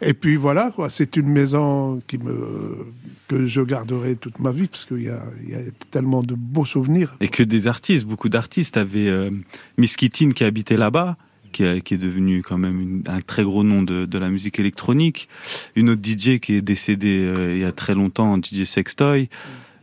et 0.02 0.14
puis 0.14 0.36
voilà, 0.36 0.72
quoi, 0.76 0.90
c'est 0.90 1.18
une 1.18 1.28
maison 1.28 2.02
qui 2.08 2.18
me, 2.18 2.86
que 3.28 3.46
je 3.46 3.62
garderai 3.62 4.16
toute 4.16 4.40
ma 4.40 4.52
vie 4.52 4.68
parce 4.68 4.86
qu'il 4.86 5.04
y 5.04 5.10
a, 5.10 5.24
il 5.44 5.50
y 5.50 5.56
a 5.56 5.60
tellement 5.92 6.22
de 6.22 6.36
beaux 6.36 6.66
souvenirs. 6.66 7.16
Et 7.20 7.28
que 7.28 7.44
des 7.44 7.68
artistes, 7.68 8.06
beaucoup 8.06 8.30
d'artistes 8.30 8.78
avaient 8.78 9.08
euh, 9.08 9.32
Miss 9.78 9.96
Kittin 9.96 10.32
qui 10.32 10.44
habitait 10.44 10.78
là-bas, 10.78 11.18
qui, 11.58 11.94
est 11.94 11.98
devenu 11.98 12.42
quand 12.44 12.58
même 12.58 13.04
un 13.08 13.22
très 13.22 13.44
gros 13.44 13.64
nom 13.64 13.82
de, 13.82 14.06
de 14.06 14.18
la 14.18 14.30
musique 14.30 14.60
électronique. 14.60 15.28
Une 15.76 15.90
autre 15.90 16.02
DJ 16.04 16.40
qui 16.40 16.54
est 16.54 16.62
décédée 16.62 17.20
euh, 17.20 17.56
il 17.56 17.62
y 17.62 17.66
a 17.66 17.72
très 17.72 17.96
longtemps, 17.96 18.38
DJ 18.38 18.64
Sextoy. 18.64 19.30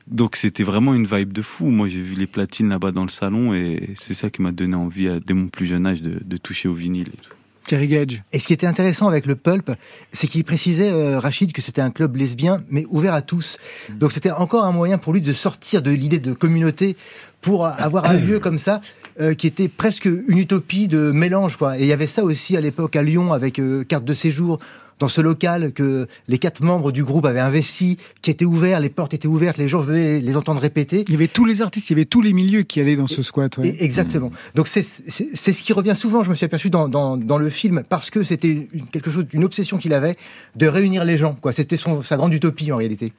Donc 0.06 0.36
c'était 0.36 0.64
vraiment 0.64 0.94
une 0.94 1.06
vibe 1.06 1.32
de 1.32 1.42
fou. 1.42 1.70
Moi 1.70 1.88
j'ai 1.88 2.02
vu 2.02 2.14
les 2.14 2.26
platines 2.26 2.68
là-bas 2.68 2.92
dans 2.92 3.04
le 3.04 3.08
salon 3.08 3.54
et 3.54 3.90
c'est 3.96 4.14
ça 4.14 4.30
qui 4.30 4.42
m'a 4.42 4.52
donné 4.52 4.76
envie 4.76 5.08
dès 5.24 5.34
mon 5.34 5.48
plus 5.48 5.66
jeune 5.66 5.86
âge 5.86 6.02
de, 6.02 6.20
de 6.22 6.36
toucher 6.36 6.68
au 6.68 6.74
vinyle. 6.74 7.08
Et 7.08 7.16
tout. 7.16 7.34
Gage. 7.72 8.22
Et 8.32 8.38
ce 8.38 8.46
qui 8.46 8.52
était 8.52 8.66
intéressant 8.66 9.08
avec 9.08 9.26
le 9.26 9.36
Pulp, 9.36 9.70
c'est 10.12 10.26
qu'il 10.26 10.44
précisait, 10.44 10.90
euh, 10.90 11.18
Rachid, 11.18 11.52
que 11.52 11.62
c'était 11.62 11.80
un 11.80 11.90
club 11.90 12.16
lesbien, 12.16 12.58
mais 12.70 12.84
ouvert 12.90 13.14
à 13.14 13.22
tous. 13.22 13.58
Donc 13.90 14.12
c'était 14.12 14.30
encore 14.30 14.64
un 14.64 14.72
moyen 14.72 14.98
pour 14.98 15.12
lui 15.12 15.20
de 15.20 15.32
sortir 15.32 15.82
de 15.82 15.90
l'idée 15.90 16.18
de 16.18 16.32
communauté 16.32 16.96
pour 17.40 17.66
avoir 17.66 18.06
un 18.06 18.14
lieu 18.14 18.40
comme 18.40 18.58
ça, 18.58 18.80
euh, 19.20 19.34
qui 19.34 19.46
était 19.46 19.68
presque 19.68 20.06
une 20.06 20.38
utopie 20.38 20.88
de 20.88 21.10
mélange. 21.10 21.56
Quoi. 21.56 21.78
Et 21.78 21.82
il 21.82 21.86
y 21.86 21.92
avait 21.92 22.06
ça 22.06 22.24
aussi 22.24 22.56
à 22.56 22.60
l'époque 22.60 22.96
à 22.96 23.02
Lyon, 23.02 23.32
avec 23.32 23.58
euh, 23.58 23.84
carte 23.84 24.04
de 24.04 24.14
séjour, 24.14 24.60
dans 24.98 25.08
ce 25.08 25.20
local 25.20 25.72
que 25.72 26.06
les 26.28 26.38
quatre 26.38 26.62
membres 26.62 26.92
du 26.92 27.04
groupe 27.04 27.26
avaient 27.26 27.40
investi, 27.40 27.96
qui 28.22 28.30
était 28.30 28.44
ouvert, 28.44 28.80
les 28.80 28.88
portes 28.90 29.14
étaient 29.14 29.28
ouvertes, 29.28 29.58
les 29.58 29.68
gens 29.68 29.80
venaient 29.80 30.20
les 30.20 30.36
entendre 30.36 30.60
répéter. 30.60 31.04
Il 31.08 31.12
y 31.12 31.16
avait 31.16 31.28
tous 31.28 31.44
les 31.44 31.62
artistes, 31.62 31.90
il 31.90 31.94
y 31.94 31.96
avait 31.96 32.04
tous 32.04 32.20
les 32.22 32.32
milieux 32.32 32.62
qui 32.62 32.80
allaient 32.80 32.96
dans 32.96 33.06
ce 33.06 33.22
squat. 33.22 33.56
ouais. 33.58 33.76
Exactement. 33.80 34.30
Donc 34.54 34.68
c'est 34.68 34.82
c'est 34.82 35.28
c'est 35.34 35.52
ce 35.52 35.62
qui 35.62 35.72
revient 35.72 35.96
souvent, 35.96 36.22
je 36.22 36.30
me 36.30 36.34
suis 36.34 36.44
aperçu 36.46 36.70
dans, 36.70 36.88
dans, 36.88 37.16
dans 37.16 37.38
le 37.38 37.50
film, 37.50 37.82
parce 37.88 38.10
que 38.10 38.22
c'était 38.22 38.68
une- 38.72 38.86
quelque 38.86 39.10
chose, 39.10 39.24
une 39.32 39.44
obsession 39.44 39.78
qu'il 39.78 39.92
avait 39.94 40.16
de 40.56 40.66
réunir 40.66 41.04
les 41.04 41.16
gens. 41.18 41.34
quoi. 41.40 41.52
C'était 41.52 41.76
son- 41.76 42.02
sa 42.02 42.16
grande 42.16 42.32
utopie 42.34 42.70
en 42.72 42.76
réalité. 42.76 43.12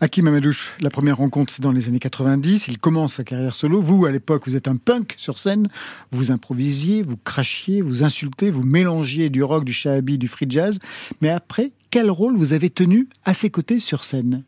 Hakim 0.00 0.28
Amadouche, 0.28 0.76
la 0.80 0.90
première 0.90 1.16
rencontre, 1.16 1.52
c'est 1.52 1.62
dans 1.62 1.72
les 1.72 1.88
années 1.88 1.98
90. 1.98 2.68
Il 2.68 2.78
commence 2.78 3.14
sa 3.14 3.24
carrière 3.24 3.54
solo. 3.54 3.80
Vous, 3.80 4.06
à 4.06 4.10
l'époque, 4.10 4.46
vous 4.46 4.56
êtes 4.56 4.68
un 4.68 4.76
punk 4.76 5.14
sur 5.16 5.38
scène. 5.38 5.68
Vous 6.10 6.30
improvisiez, 6.30 7.02
vous 7.02 7.16
crachiez, 7.16 7.82
vous 7.82 8.02
insultez, 8.02 8.50
vous 8.50 8.62
mélangiez 8.62 9.30
du 9.30 9.42
rock, 9.42 9.64
du 9.64 9.72
shahabi, 9.72 10.18
du 10.18 10.28
free 10.28 10.46
jazz. 10.48 10.78
Mais 11.20 11.28
après, 11.28 11.72
quel 11.90 12.10
rôle 12.10 12.36
vous 12.36 12.52
avez 12.52 12.70
tenu 12.70 13.08
à 13.24 13.34
ses 13.34 13.50
côtés 13.50 13.80
sur 13.80 14.04
scène? 14.04 14.44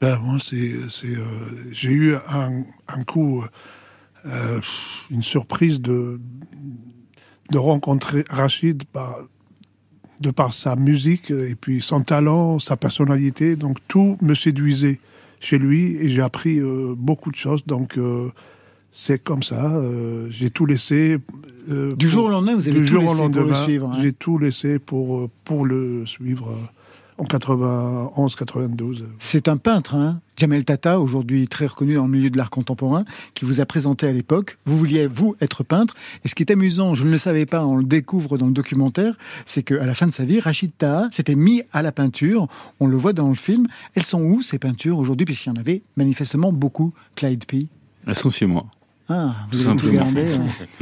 Ben, 0.00 0.18
c'est, 0.42 0.56
euh, 1.04 1.26
j'ai 1.72 1.90
eu 1.90 2.14
un, 2.26 3.04
coup, 3.04 3.44
euh, 4.24 4.60
une 5.10 5.22
surprise 5.22 5.80
de, 5.80 6.18
de 7.50 7.58
rencontrer 7.58 8.24
Rachid 8.30 8.84
par, 8.84 9.18
de 10.20 10.30
par 10.30 10.52
sa 10.52 10.76
musique 10.76 11.30
et 11.30 11.54
puis 11.60 11.80
son 11.80 12.02
talent, 12.02 12.58
sa 12.58 12.76
personnalité. 12.76 13.56
Donc 13.56 13.78
tout 13.88 14.16
me 14.22 14.34
séduisait 14.34 15.00
chez 15.40 15.58
lui 15.58 15.96
et 16.00 16.08
j'ai 16.10 16.20
appris 16.22 16.58
euh, 16.58 16.94
beaucoup 16.96 17.30
de 17.30 17.36
choses. 17.36 17.64
Donc 17.66 17.96
euh, 17.96 18.28
c'est 18.92 19.22
comme 19.22 19.42
ça. 19.42 19.72
euh, 19.76 20.26
j'ai 20.30 20.50
tout 20.50 20.66
laissé. 20.66 21.16
euh, 21.70 21.94
Du 21.96 22.08
jour 22.08 22.26
au 22.26 22.28
lendemain, 22.30 22.54
vous 22.54 22.68
avez 22.68 22.80
du 22.80 22.86
tout 22.86 22.92
jour 23.00 23.02
au 23.04 23.06
laissé 23.06 23.16
pour 23.16 23.28
le 23.30 23.38
lendemain, 23.40 23.64
suivre, 23.64 23.90
hein. 23.90 23.98
J'ai 24.02 24.12
tout 24.12 24.38
laissé 24.38 24.78
pour, 24.78 25.16
euh, 25.18 25.30
pour 25.44 25.64
le 25.64 26.04
suivre 26.06 26.50
euh, 26.50 27.22
en 27.22 27.24
91-92. 27.24 29.04
C'est 29.18 29.48
un 29.48 29.56
peintre, 29.56 29.94
hein 29.94 30.20
Jamel 30.40 30.64
Tata, 30.64 30.98
aujourd'hui 30.98 31.48
très 31.48 31.66
reconnu 31.66 31.96
dans 31.96 32.06
le 32.06 32.10
milieu 32.10 32.30
de 32.30 32.38
l'art 32.38 32.48
contemporain, 32.48 33.04
qui 33.34 33.44
vous 33.44 33.60
a 33.60 33.66
présenté 33.66 34.06
à 34.06 34.12
l'époque. 34.14 34.56
Vous 34.64 34.78
vouliez, 34.78 35.06
vous, 35.06 35.36
être 35.42 35.64
peintre. 35.64 35.94
Et 36.24 36.28
ce 36.28 36.34
qui 36.34 36.42
est 36.42 36.50
amusant, 36.50 36.94
je 36.94 37.04
ne 37.04 37.10
le 37.10 37.18
savais 37.18 37.44
pas, 37.44 37.66
on 37.66 37.76
le 37.76 37.84
découvre 37.84 38.38
dans 38.38 38.46
le 38.46 38.52
documentaire, 38.52 39.18
c'est 39.44 39.62
qu'à 39.62 39.84
la 39.84 39.94
fin 39.94 40.06
de 40.06 40.12
sa 40.12 40.24
vie, 40.24 40.40
Rachid 40.40 40.72
Taha 40.78 41.08
s'était 41.12 41.34
mis 41.34 41.62
à 41.74 41.82
la 41.82 41.92
peinture. 41.92 42.48
On 42.80 42.86
le 42.86 42.96
voit 42.96 43.12
dans 43.12 43.28
le 43.28 43.34
film. 43.34 43.66
Elles 43.94 44.02
sont 44.02 44.22
où, 44.22 44.40
ces 44.40 44.58
peintures, 44.58 44.96
aujourd'hui, 44.96 45.26
puisqu'il 45.26 45.50
y 45.50 45.52
en 45.52 45.56
avait 45.56 45.82
manifestement 45.98 46.54
beaucoup, 46.54 46.94
Clyde 47.16 47.44
P? 47.44 47.66
Elles 48.06 48.14
sont 48.14 48.30
chez 48.30 48.46
moi. 48.46 48.64
Ah, 49.12 49.34
Tout 49.50 49.58
vous 49.58 49.92
gardé. 49.92 50.24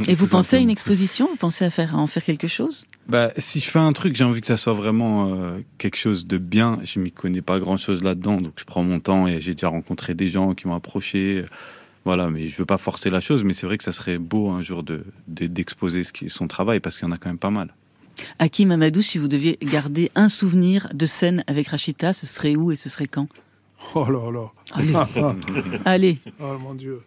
Et 0.07 0.13
vous 0.13 0.25
Tout 0.25 0.31
pensez 0.31 0.57
à 0.57 0.59
une 0.59 0.69
exposition? 0.69 1.27
Vous 1.27 1.35
pensez 1.35 1.65
à 1.65 1.71
faire 1.71 1.95
à 1.95 1.97
en 1.97 2.05
faire 2.05 2.23
quelque 2.23 2.47
chose? 2.47 2.85
Bah, 3.07 3.31
si 3.39 3.59
je 3.59 3.65
fais 3.69 3.79
un 3.79 3.91
truc, 3.91 4.15
j'ai 4.15 4.23
envie 4.23 4.39
que 4.39 4.45
ça 4.47 4.55
soit 4.57 4.73
vraiment 4.73 5.33
euh, 5.33 5.59
quelque 5.79 5.95
chose 5.97 6.27
de 6.27 6.37
bien. 6.37 6.79
Je 6.83 6.99
m'y 6.99 7.11
connais 7.11 7.41
pas 7.41 7.59
grand 7.59 7.77
chose 7.77 8.03
là-dedans, 8.03 8.39
donc 8.39 8.53
je 8.57 8.65
prends 8.65 8.83
mon 8.83 8.99
temps 8.99 9.25
et 9.27 9.39
j'ai 9.39 9.53
déjà 9.53 9.69
rencontré 9.69 10.13
des 10.13 10.27
gens 10.27 10.53
qui 10.53 10.67
m'ont 10.67 10.75
approché. 10.75 11.43
Voilà, 12.05 12.29
mais 12.29 12.47
je 12.47 12.55
veux 12.55 12.65
pas 12.65 12.77
forcer 12.77 13.09
la 13.09 13.19
chose, 13.19 13.43
mais 13.43 13.53
c'est 13.53 13.65
vrai 13.65 13.77
que 13.79 13.83
ça 13.83 13.91
serait 13.91 14.19
beau 14.19 14.49
un 14.49 14.61
jour 14.61 14.83
de 14.83 15.03
de- 15.27 15.47
d'exposer 15.47 16.03
ce 16.03 16.13
qui 16.13 16.25
est 16.25 16.29
son 16.29 16.47
travail 16.47 16.79
parce 16.79 16.97
qu'il 16.97 17.07
y 17.07 17.09
en 17.09 17.13
a 17.13 17.17
quand 17.17 17.29
même 17.29 17.39
pas 17.39 17.49
mal. 17.49 17.73
Hakim 18.37 18.71
Amadou, 18.71 19.01
si 19.01 19.17
vous 19.17 19.27
deviez 19.27 19.57
garder 19.63 20.11
un 20.13 20.29
souvenir 20.29 20.87
de 20.93 21.05
scène 21.05 21.43
avec 21.47 21.69
Rachita, 21.69 22.13
ce 22.13 22.25
serait 22.27 22.55
où 22.55 22.71
et 22.71 22.75
ce 22.75 22.89
serait 22.89 23.07
quand? 23.07 23.27
Oh 23.95 24.05
là 24.09 24.29
là. 24.31 24.51
Allez. 24.73 24.93
Allez. 25.85 26.17
Oh 26.39 26.57
mon 26.61 26.73
Dieu. 26.75 27.01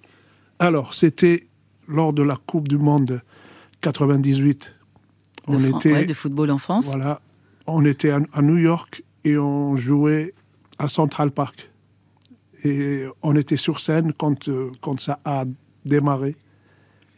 Alors, 0.63 0.95
c'était 0.95 1.49
lors 1.89 2.13
de 2.13 2.23
la 2.23 2.37
Coupe 2.37 2.69
du 2.69 2.79
Monde 2.79 3.21
98. 3.81 4.75
De, 5.49 5.55
On 5.55 5.59
Fran- 5.59 5.79
était, 5.79 5.93
ouais, 5.93 6.05
de 6.05 6.15
football 6.15 6.53
en 6.53 6.59
France 6.59 6.87
voilà, 6.87 7.21
on 7.67 7.85
était 7.85 8.11
à, 8.11 8.21
à 8.33 8.43
New 8.43 8.57
York 8.59 9.03
et 9.25 9.37
on 9.37 9.77
jouait 9.77 10.35
à 10.79 10.87
Central 10.87 11.33
Park. 11.33 11.69
Et 12.65 13.05
on 13.23 13.35
était 13.35 13.57
sur 13.57 13.81
scène 13.81 14.13
quand, 14.13 14.49
euh, 14.49 14.71
quand 14.81 15.01
ça 15.01 15.19
a 15.25 15.45
démarré. 15.85 16.37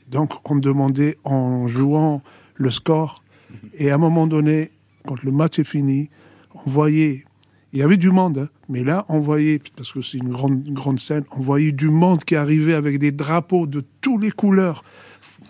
Donc, 0.09 0.33
on 0.51 0.57
demandait 0.57 1.19
en 1.25 1.67
jouant 1.67 2.23
le 2.55 2.71
score. 2.71 3.23
Et 3.75 3.91
à 3.91 3.97
un 3.97 3.99
moment 3.99 4.27
donné, 4.27 4.71
quand 5.07 5.23
le 5.23 5.31
match 5.33 5.59
est 5.59 5.65
fini, 5.65 6.09
on 6.55 6.71
voyait, 6.71 7.27
il 7.75 7.81
y 7.81 7.83
avait 7.83 7.97
du 7.97 8.11
monde, 8.13 8.39
hein, 8.39 8.49
mais 8.69 8.85
là, 8.85 9.05
on 9.09 9.19
voyait, 9.19 9.61
parce 9.77 9.93
que 9.93 10.01
c'est 10.01 10.19
une 10.19 10.29
grande, 10.31 10.63
grande 10.69 11.01
scène, 11.01 11.25
on 11.37 11.43
voyait 11.43 11.73
du 11.73 11.91
monde 11.91 12.23
qui 12.25 12.37
arrivait 12.37 12.75
avec 12.75 13.01
des 13.01 13.11
drapeaux 13.11 13.67
de 13.67 13.85
toutes 14.01 14.23
les 14.23 14.31
couleurs. 14.31 14.85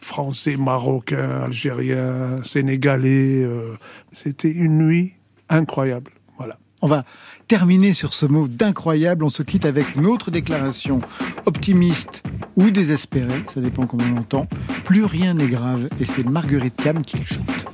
Français, 0.00 0.56
Marocains, 0.56 1.42
Algériens, 1.42 2.42
Sénégalais. 2.42 3.42
euh, 3.44 3.74
C'était 4.12 4.50
une 4.50 4.78
nuit 4.78 5.12
incroyable. 5.50 6.12
Voilà. 6.38 6.58
On 6.80 6.88
va 6.88 7.04
terminer 7.46 7.92
sur 7.92 8.14
ce 8.14 8.24
mot 8.24 8.48
d'incroyable. 8.48 9.22
On 9.24 9.28
se 9.28 9.42
quitte 9.42 9.66
avec 9.66 9.94
une 9.94 10.06
autre 10.06 10.30
déclaration 10.30 11.00
optimiste 11.44 12.22
ou 12.56 12.70
désespérée, 12.70 13.44
ça 13.52 13.60
dépend 13.60 13.86
comment 13.86 14.04
on 14.10 14.14
l'entend. 14.14 14.46
Plus 14.84 15.04
rien 15.04 15.34
n'est 15.34 15.48
grave 15.48 15.88
et 16.00 16.06
c'est 16.06 16.26
Marguerite 16.26 16.76
Cam 16.76 17.02
qui 17.02 17.22
chante. 17.24 17.73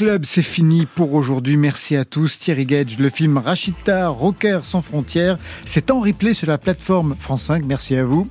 Club, 0.00 0.24
c'est 0.24 0.40
fini 0.40 0.86
pour 0.86 1.12
aujourd'hui. 1.12 1.58
Merci 1.58 1.94
à 1.94 2.06
tous. 2.06 2.38
Thierry 2.38 2.64
Gage, 2.64 2.98
le 2.98 3.10
film 3.10 3.36
Rachita, 3.36 4.08
Rocker 4.08 4.60
sans 4.62 4.80
frontières, 4.80 5.36
c'est 5.66 5.90
en 5.90 6.00
replay 6.00 6.32
sur 6.32 6.48
la 6.48 6.56
plateforme 6.56 7.14
France 7.20 7.42
5. 7.42 7.64
Merci 7.66 7.96
à 7.96 8.06
vous. 8.06 8.26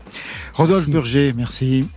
Rodolphe 0.55 0.89
Burger, 0.89 1.31
merci. 1.37 1.87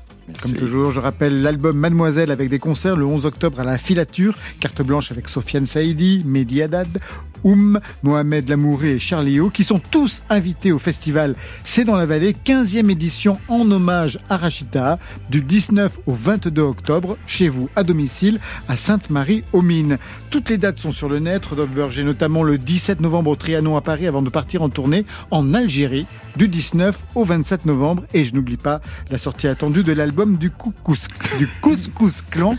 Comme 0.42 0.52
toujours, 0.52 0.90
je 0.90 1.00
rappelle 1.00 1.40
l'album 1.40 1.74
Mademoiselle 1.74 2.30
avec 2.30 2.50
des 2.50 2.58
concerts 2.58 2.96
le 2.96 3.06
11 3.06 3.24
octobre 3.24 3.60
à 3.60 3.64
la 3.64 3.78
Filature, 3.78 4.36
carte 4.60 4.82
blanche 4.82 5.10
avec 5.10 5.30
Sofiane 5.30 5.64
Saïdi, 5.64 6.22
Mehdi 6.26 6.60
Haddad, 6.60 7.00
Oum, 7.44 7.80
Mohamed 8.02 8.48
Lamouré 8.48 8.92
et 8.92 8.98
Charlie 8.98 9.40
O, 9.40 9.50
qui 9.50 9.64
sont 9.64 9.78
tous 9.78 10.22
invités 10.30 10.72
au 10.72 10.78
festival 10.78 11.34
C'est 11.64 11.84
dans 11.84 11.96
la 11.96 12.06
vallée, 12.06 12.34
15e 12.44 12.90
édition 12.90 13.38
en 13.48 13.70
hommage 13.70 14.18
à 14.28 14.36
Rachita, 14.36 14.98
du 15.30 15.42
19 15.42 15.98
au 16.06 16.12
22 16.12 16.62
octobre, 16.62 17.16
chez 17.26 17.48
vous, 17.48 17.68
à 17.76 17.82
domicile, 17.82 18.40
à 18.68 18.76
Sainte-Marie-aux-Mines. 18.76 19.98
Toutes 20.30 20.50
les 20.50 20.58
dates 20.58 20.78
sont 20.78 20.92
sur 20.92 21.08
le 21.08 21.18
net, 21.18 21.44
Rodolphe 21.44 21.98
notamment 21.98 22.42
le 22.42 22.58
17 22.58 23.00
novembre 23.00 23.30
au 23.30 23.36
Trianon 23.36 23.76
à 23.76 23.80
Paris, 23.80 24.06
avant 24.06 24.22
de 24.22 24.30
partir 24.30 24.62
en 24.62 24.68
tournée 24.68 25.04
en 25.30 25.54
Algérie, 25.54 26.06
du 26.36 26.48
19 26.48 26.98
au 27.14 27.24
27 27.24 27.66
novembre. 27.66 28.04
Et 28.14 28.24
je 28.24 28.34
n'oublie 28.34 28.56
pas 28.56 28.80
la 29.10 29.18
sortie 29.18 29.48
attendue 29.48 29.82
de 29.82 29.92
l'album 29.92 30.36
du 30.36 30.50
Couscous, 30.50 31.08
du 31.38 31.48
Couscous 31.60 32.22
Clan 32.30 32.56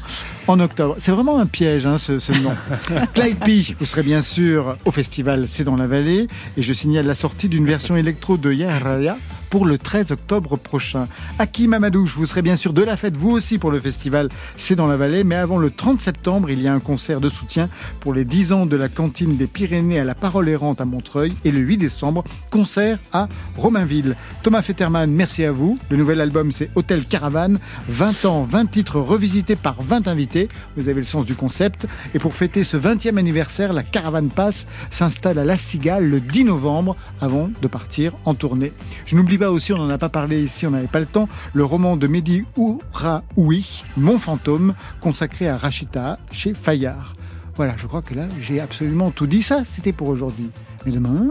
en 0.47 0.59
octobre. 0.59 0.95
C'est 0.99 1.11
vraiment 1.11 1.39
un 1.39 1.45
piège, 1.45 1.85
hein, 1.85 1.97
ce, 1.97 2.19
ce 2.19 2.33
nom. 2.33 2.53
Clyde 3.13 3.39
P, 3.39 3.75
vous 3.79 3.85
serez 3.85 4.03
bien 4.03 4.21
sûr 4.21 4.77
au 4.85 4.91
festival 4.91 5.47
C'est 5.47 5.63
dans 5.63 5.75
la 5.75 5.87
vallée. 5.87 6.27
Et 6.57 6.61
je 6.61 6.73
signale 6.73 7.05
la 7.05 7.15
sortie 7.15 7.49
d'une 7.49 7.65
version 7.65 7.95
électro 7.95 8.37
de 8.37 8.51
Yahraya 8.51 9.17
pour 9.53 9.67
le 9.67 9.77
13 9.77 10.11
octobre 10.11 10.57
prochain. 10.57 11.05
Hakim 11.37 11.73
Amadouche, 11.73 12.15
vous 12.15 12.25
serez 12.25 12.41
bien 12.41 12.55
sûr 12.55 12.73
de 12.73 12.81
la 12.81 12.97
fête, 12.97 13.15
vous 13.15 13.29
aussi, 13.29 13.59
pour 13.59 13.69
le 13.69 13.79
festival 13.79 14.29
C'est 14.57 14.75
dans 14.75 14.87
la 14.87 14.97
vallée. 14.97 15.23
Mais 15.23 15.35
avant 15.35 15.59
le 15.59 15.69
30 15.69 15.99
septembre, 15.99 16.49
il 16.49 16.59
y 16.59 16.67
a 16.67 16.73
un 16.73 16.79
concert 16.79 17.21
de 17.21 17.29
soutien 17.29 17.69
pour 17.99 18.15
les 18.15 18.25
10 18.25 18.51
ans 18.51 18.65
de 18.65 18.75
la 18.75 18.89
cantine 18.89 19.37
des 19.37 19.45
Pyrénées 19.45 19.99
à 19.99 20.05
la 20.05 20.15
Parole 20.15 20.49
errante 20.49 20.81
à 20.81 20.85
Montreuil. 20.85 21.33
Et 21.45 21.51
le 21.51 21.59
8 21.59 21.77
décembre, 21.77 22.23
concert 22.49 22.97
à 23.11 23.27
Romainville. 23.55 24.15
Thomas 24.41 24.63
Fetterman, 24.63 25.11
merci 25.11 25.43
à 25.43 25.51
vous. 25.51 25.77
Le 25.91 25.97
nouvel 25.97 26.19
album, 26.19 26.51
c'est 26.51 26.71
Hôtel 26.73 27.05
Caravane. 27.05 27.59
20 27.89 28.25
ans, 28.25 28.47
20 28.49 28.71
titres 28.71 28.99
revisités 28.99 29.55
par 29.55 29.83
20 29.83 30.07
invités. 30.07 30.49
Vous 30.77 30.89
avez 30.89 31.01
le 31.01 31.05
sens 31.05 31.27
du 31.27 31.35
concept. 31.35 31.85
Et 32.15 32.17
pour 32.17 32.33
fêter 32.33 32.63
ce 32.63 32.75
20e 32.75 33.17
anniversaire, 33.17 33.71
la 33.71 33.83
Caravane 33.83 34.29
Pass 34.29 34.65
s'installe 34.89 35.37
à 35.37 35.45
La 35.45 35.59
Cigale 35.59 36.09
le 36.09 36.21
10 36.21 36.45
novembre 36.45 36.95
avant 37.21 37.51
de 37.61 37.67
partir 37.67 38.13
en 38.25 38.33
tournée. 38.33 38.73
Je 39.05 39.15
n'oublie 39.15 39.37
aussi, 39.51 39.73
on 39.73 39.77
n'en 39.77 39.89
a 39.89 39.97
pas 39.97 40.09
parlé 40.09 40.43
ici, 40.43 40.65
on 40.65 40.71
n'avait 40.71 40.87
pas 40.87 40.99
le 40.99 41.05
temps, 41.05 41.27
le 41.53 41.63
roman 41.63 41.97
de 41.97 42.07
Mehdi 42.07 42.45
Ouraoui, 42.57 43.83
Mon 43.97 44.17
fantôme, 44.17 44.73
consacré 45.01 45.47
à 45.47 45.57
Rachita 45.57 46.19
chez 46.31 46.53
Fayard. 46.53 47.13
Voilà, 47.55 47.75
je 47.77 47.85
crois 47.85 48.01
que 48.01 48.15
là, 48.15 48.25
j'ai 48.41 48.59
absolument 48.59 49.11
tout 49.11 49.27
dit. 49.27 49.43
Ça, 49.43 49.63
c'était 49.63 49.93
pour 49.93 50.09
aujourd'hui. 50.09 50.49
Mais 50.85 50.91
demain, 50.91 51.29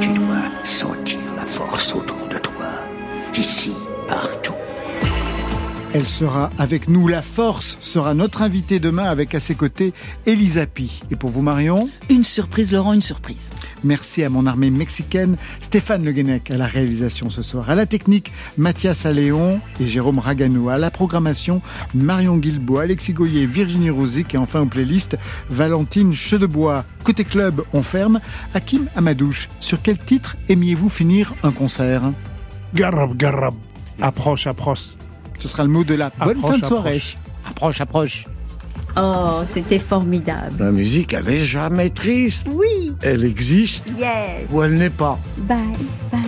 Tu 0.00 0.08
dois 0.14 0.42
sentir 0.80 1.18
la 1.36 1.46
force 1.56 1.94
autour 1.94 2.28
de 2.28 2.38
toi, 2.38 2.82
ici, 3.34 3.72
partout. 4.08 4.52
Elle 5.94 6.06
sera 6.06 6.50
avec 6.58 6.88
nous. 6.88 7.08
La 7.08 7.22
force 7.22 7.78
sera 7.80 8.14
notre 8.14 8.42
invitée 8.42 8.80
demain 8.80 9.04
avec 9.04 9.34
à 9.34 9.40
ses 9.40 9.54
côtés 9.54 9.94
Elisa 10.26 10.66
Pi. 10.66 11.02
Et 11.10 11.16
pour 11.16 11.30
vous, 11.30 11.42
Marion 11.42 11.88
Une 12.10 12.24
surprise, 12.24 12.72
Laurent, 12.72 12.92
une 12.92 13.02
surprise. 13.02 13.36
Merci 13.84 14.24
à 14.24 14.30
mon 14.30 14.46
armée 14.46 14.70
mexicaine, 14.70 15.36
Stéphane 15.60 16.04
Le 16.04 16.12
Guenec 16.12 16.50
à 16.50 16.56
la 16.56 16.66
réalisation 16.66 17.30
ce 17.30 17.42
soir. 17.42 17.70
À 17.70 17.74
la 17.74 17.86
technique, 17.86 18.32
Mathias 18.56 19.06
Alléon 19.06 19.60
et 19.80 19.86
Jérôme 19.86 20.18
Ragano. 20.18 20.68
À 20.68 20.78
la 20.78 20.90
programmation, 20.90 21.62
Marion 21.94 22.36
Guilbault, 22.36 22.78
Alexis 22.78 23.12
Goyer, 23.12 23.46
Virginie 23.46 23.90
Rosic 23.90 24.34
et 24.34 24.38
enfin 24.38 24.62
aux 24.62 24.66
playlists, 24.66 25.16
Valentine 25.50 26.14
Chedebois. 26.14 26.84
Côté 27.04 27.24
club, 27.24 27.62
on 27.72 27.82
ferme. 27.82 28.20
Hakim 28.54 28.88
Amadouche, 28.96 29.48
sur 29.60 29.80
quel 29.82 29.98
titre 29.98 30.36
aimiez-vous 30.48 30.88
finir 30.88 31.34
un 31.42 31.52
concert? 31.52 32.02
Garab, 32.74 33.16
garab. 33.16 33.54
Approche, 34.00 34.46
approche. 34.46 34.96
Ce 35.38 35.48
sera 35.48 35.62
le 35.64 35.70
mot 35.70 35.84
de 35.84 35.94
la 35.94 36.10
bonne 36.18 36.36
Approche, 36.38 36.52
fin 36.52 36.58
de 36.58 36.64
soirée. 36.64 36.88
approche. 36.96 37.16
Approche, 37.48 37.80
approche. 37.80 38.24
Oh, 38.98 39.42
c'était 39.44 39.78
formidable. 39.78 40.56
La 40.58 40.72
musique, 40.72 41.12
elle 41.12 41.28
est 41.28 41.40
jamais 41.40 41.90
triste. 41.90 42.46
Oui. 42.50 42.94
Elle 43.02 43.24
existe 43.24 43.84
Yes. 43.98 44.48
ou 44.50 44.62
elle 44.62 44.74
n'est 44.74 44.88
pas. 44.90 45.18
Bye, 45.36 45.58
bye. 46.10 46.22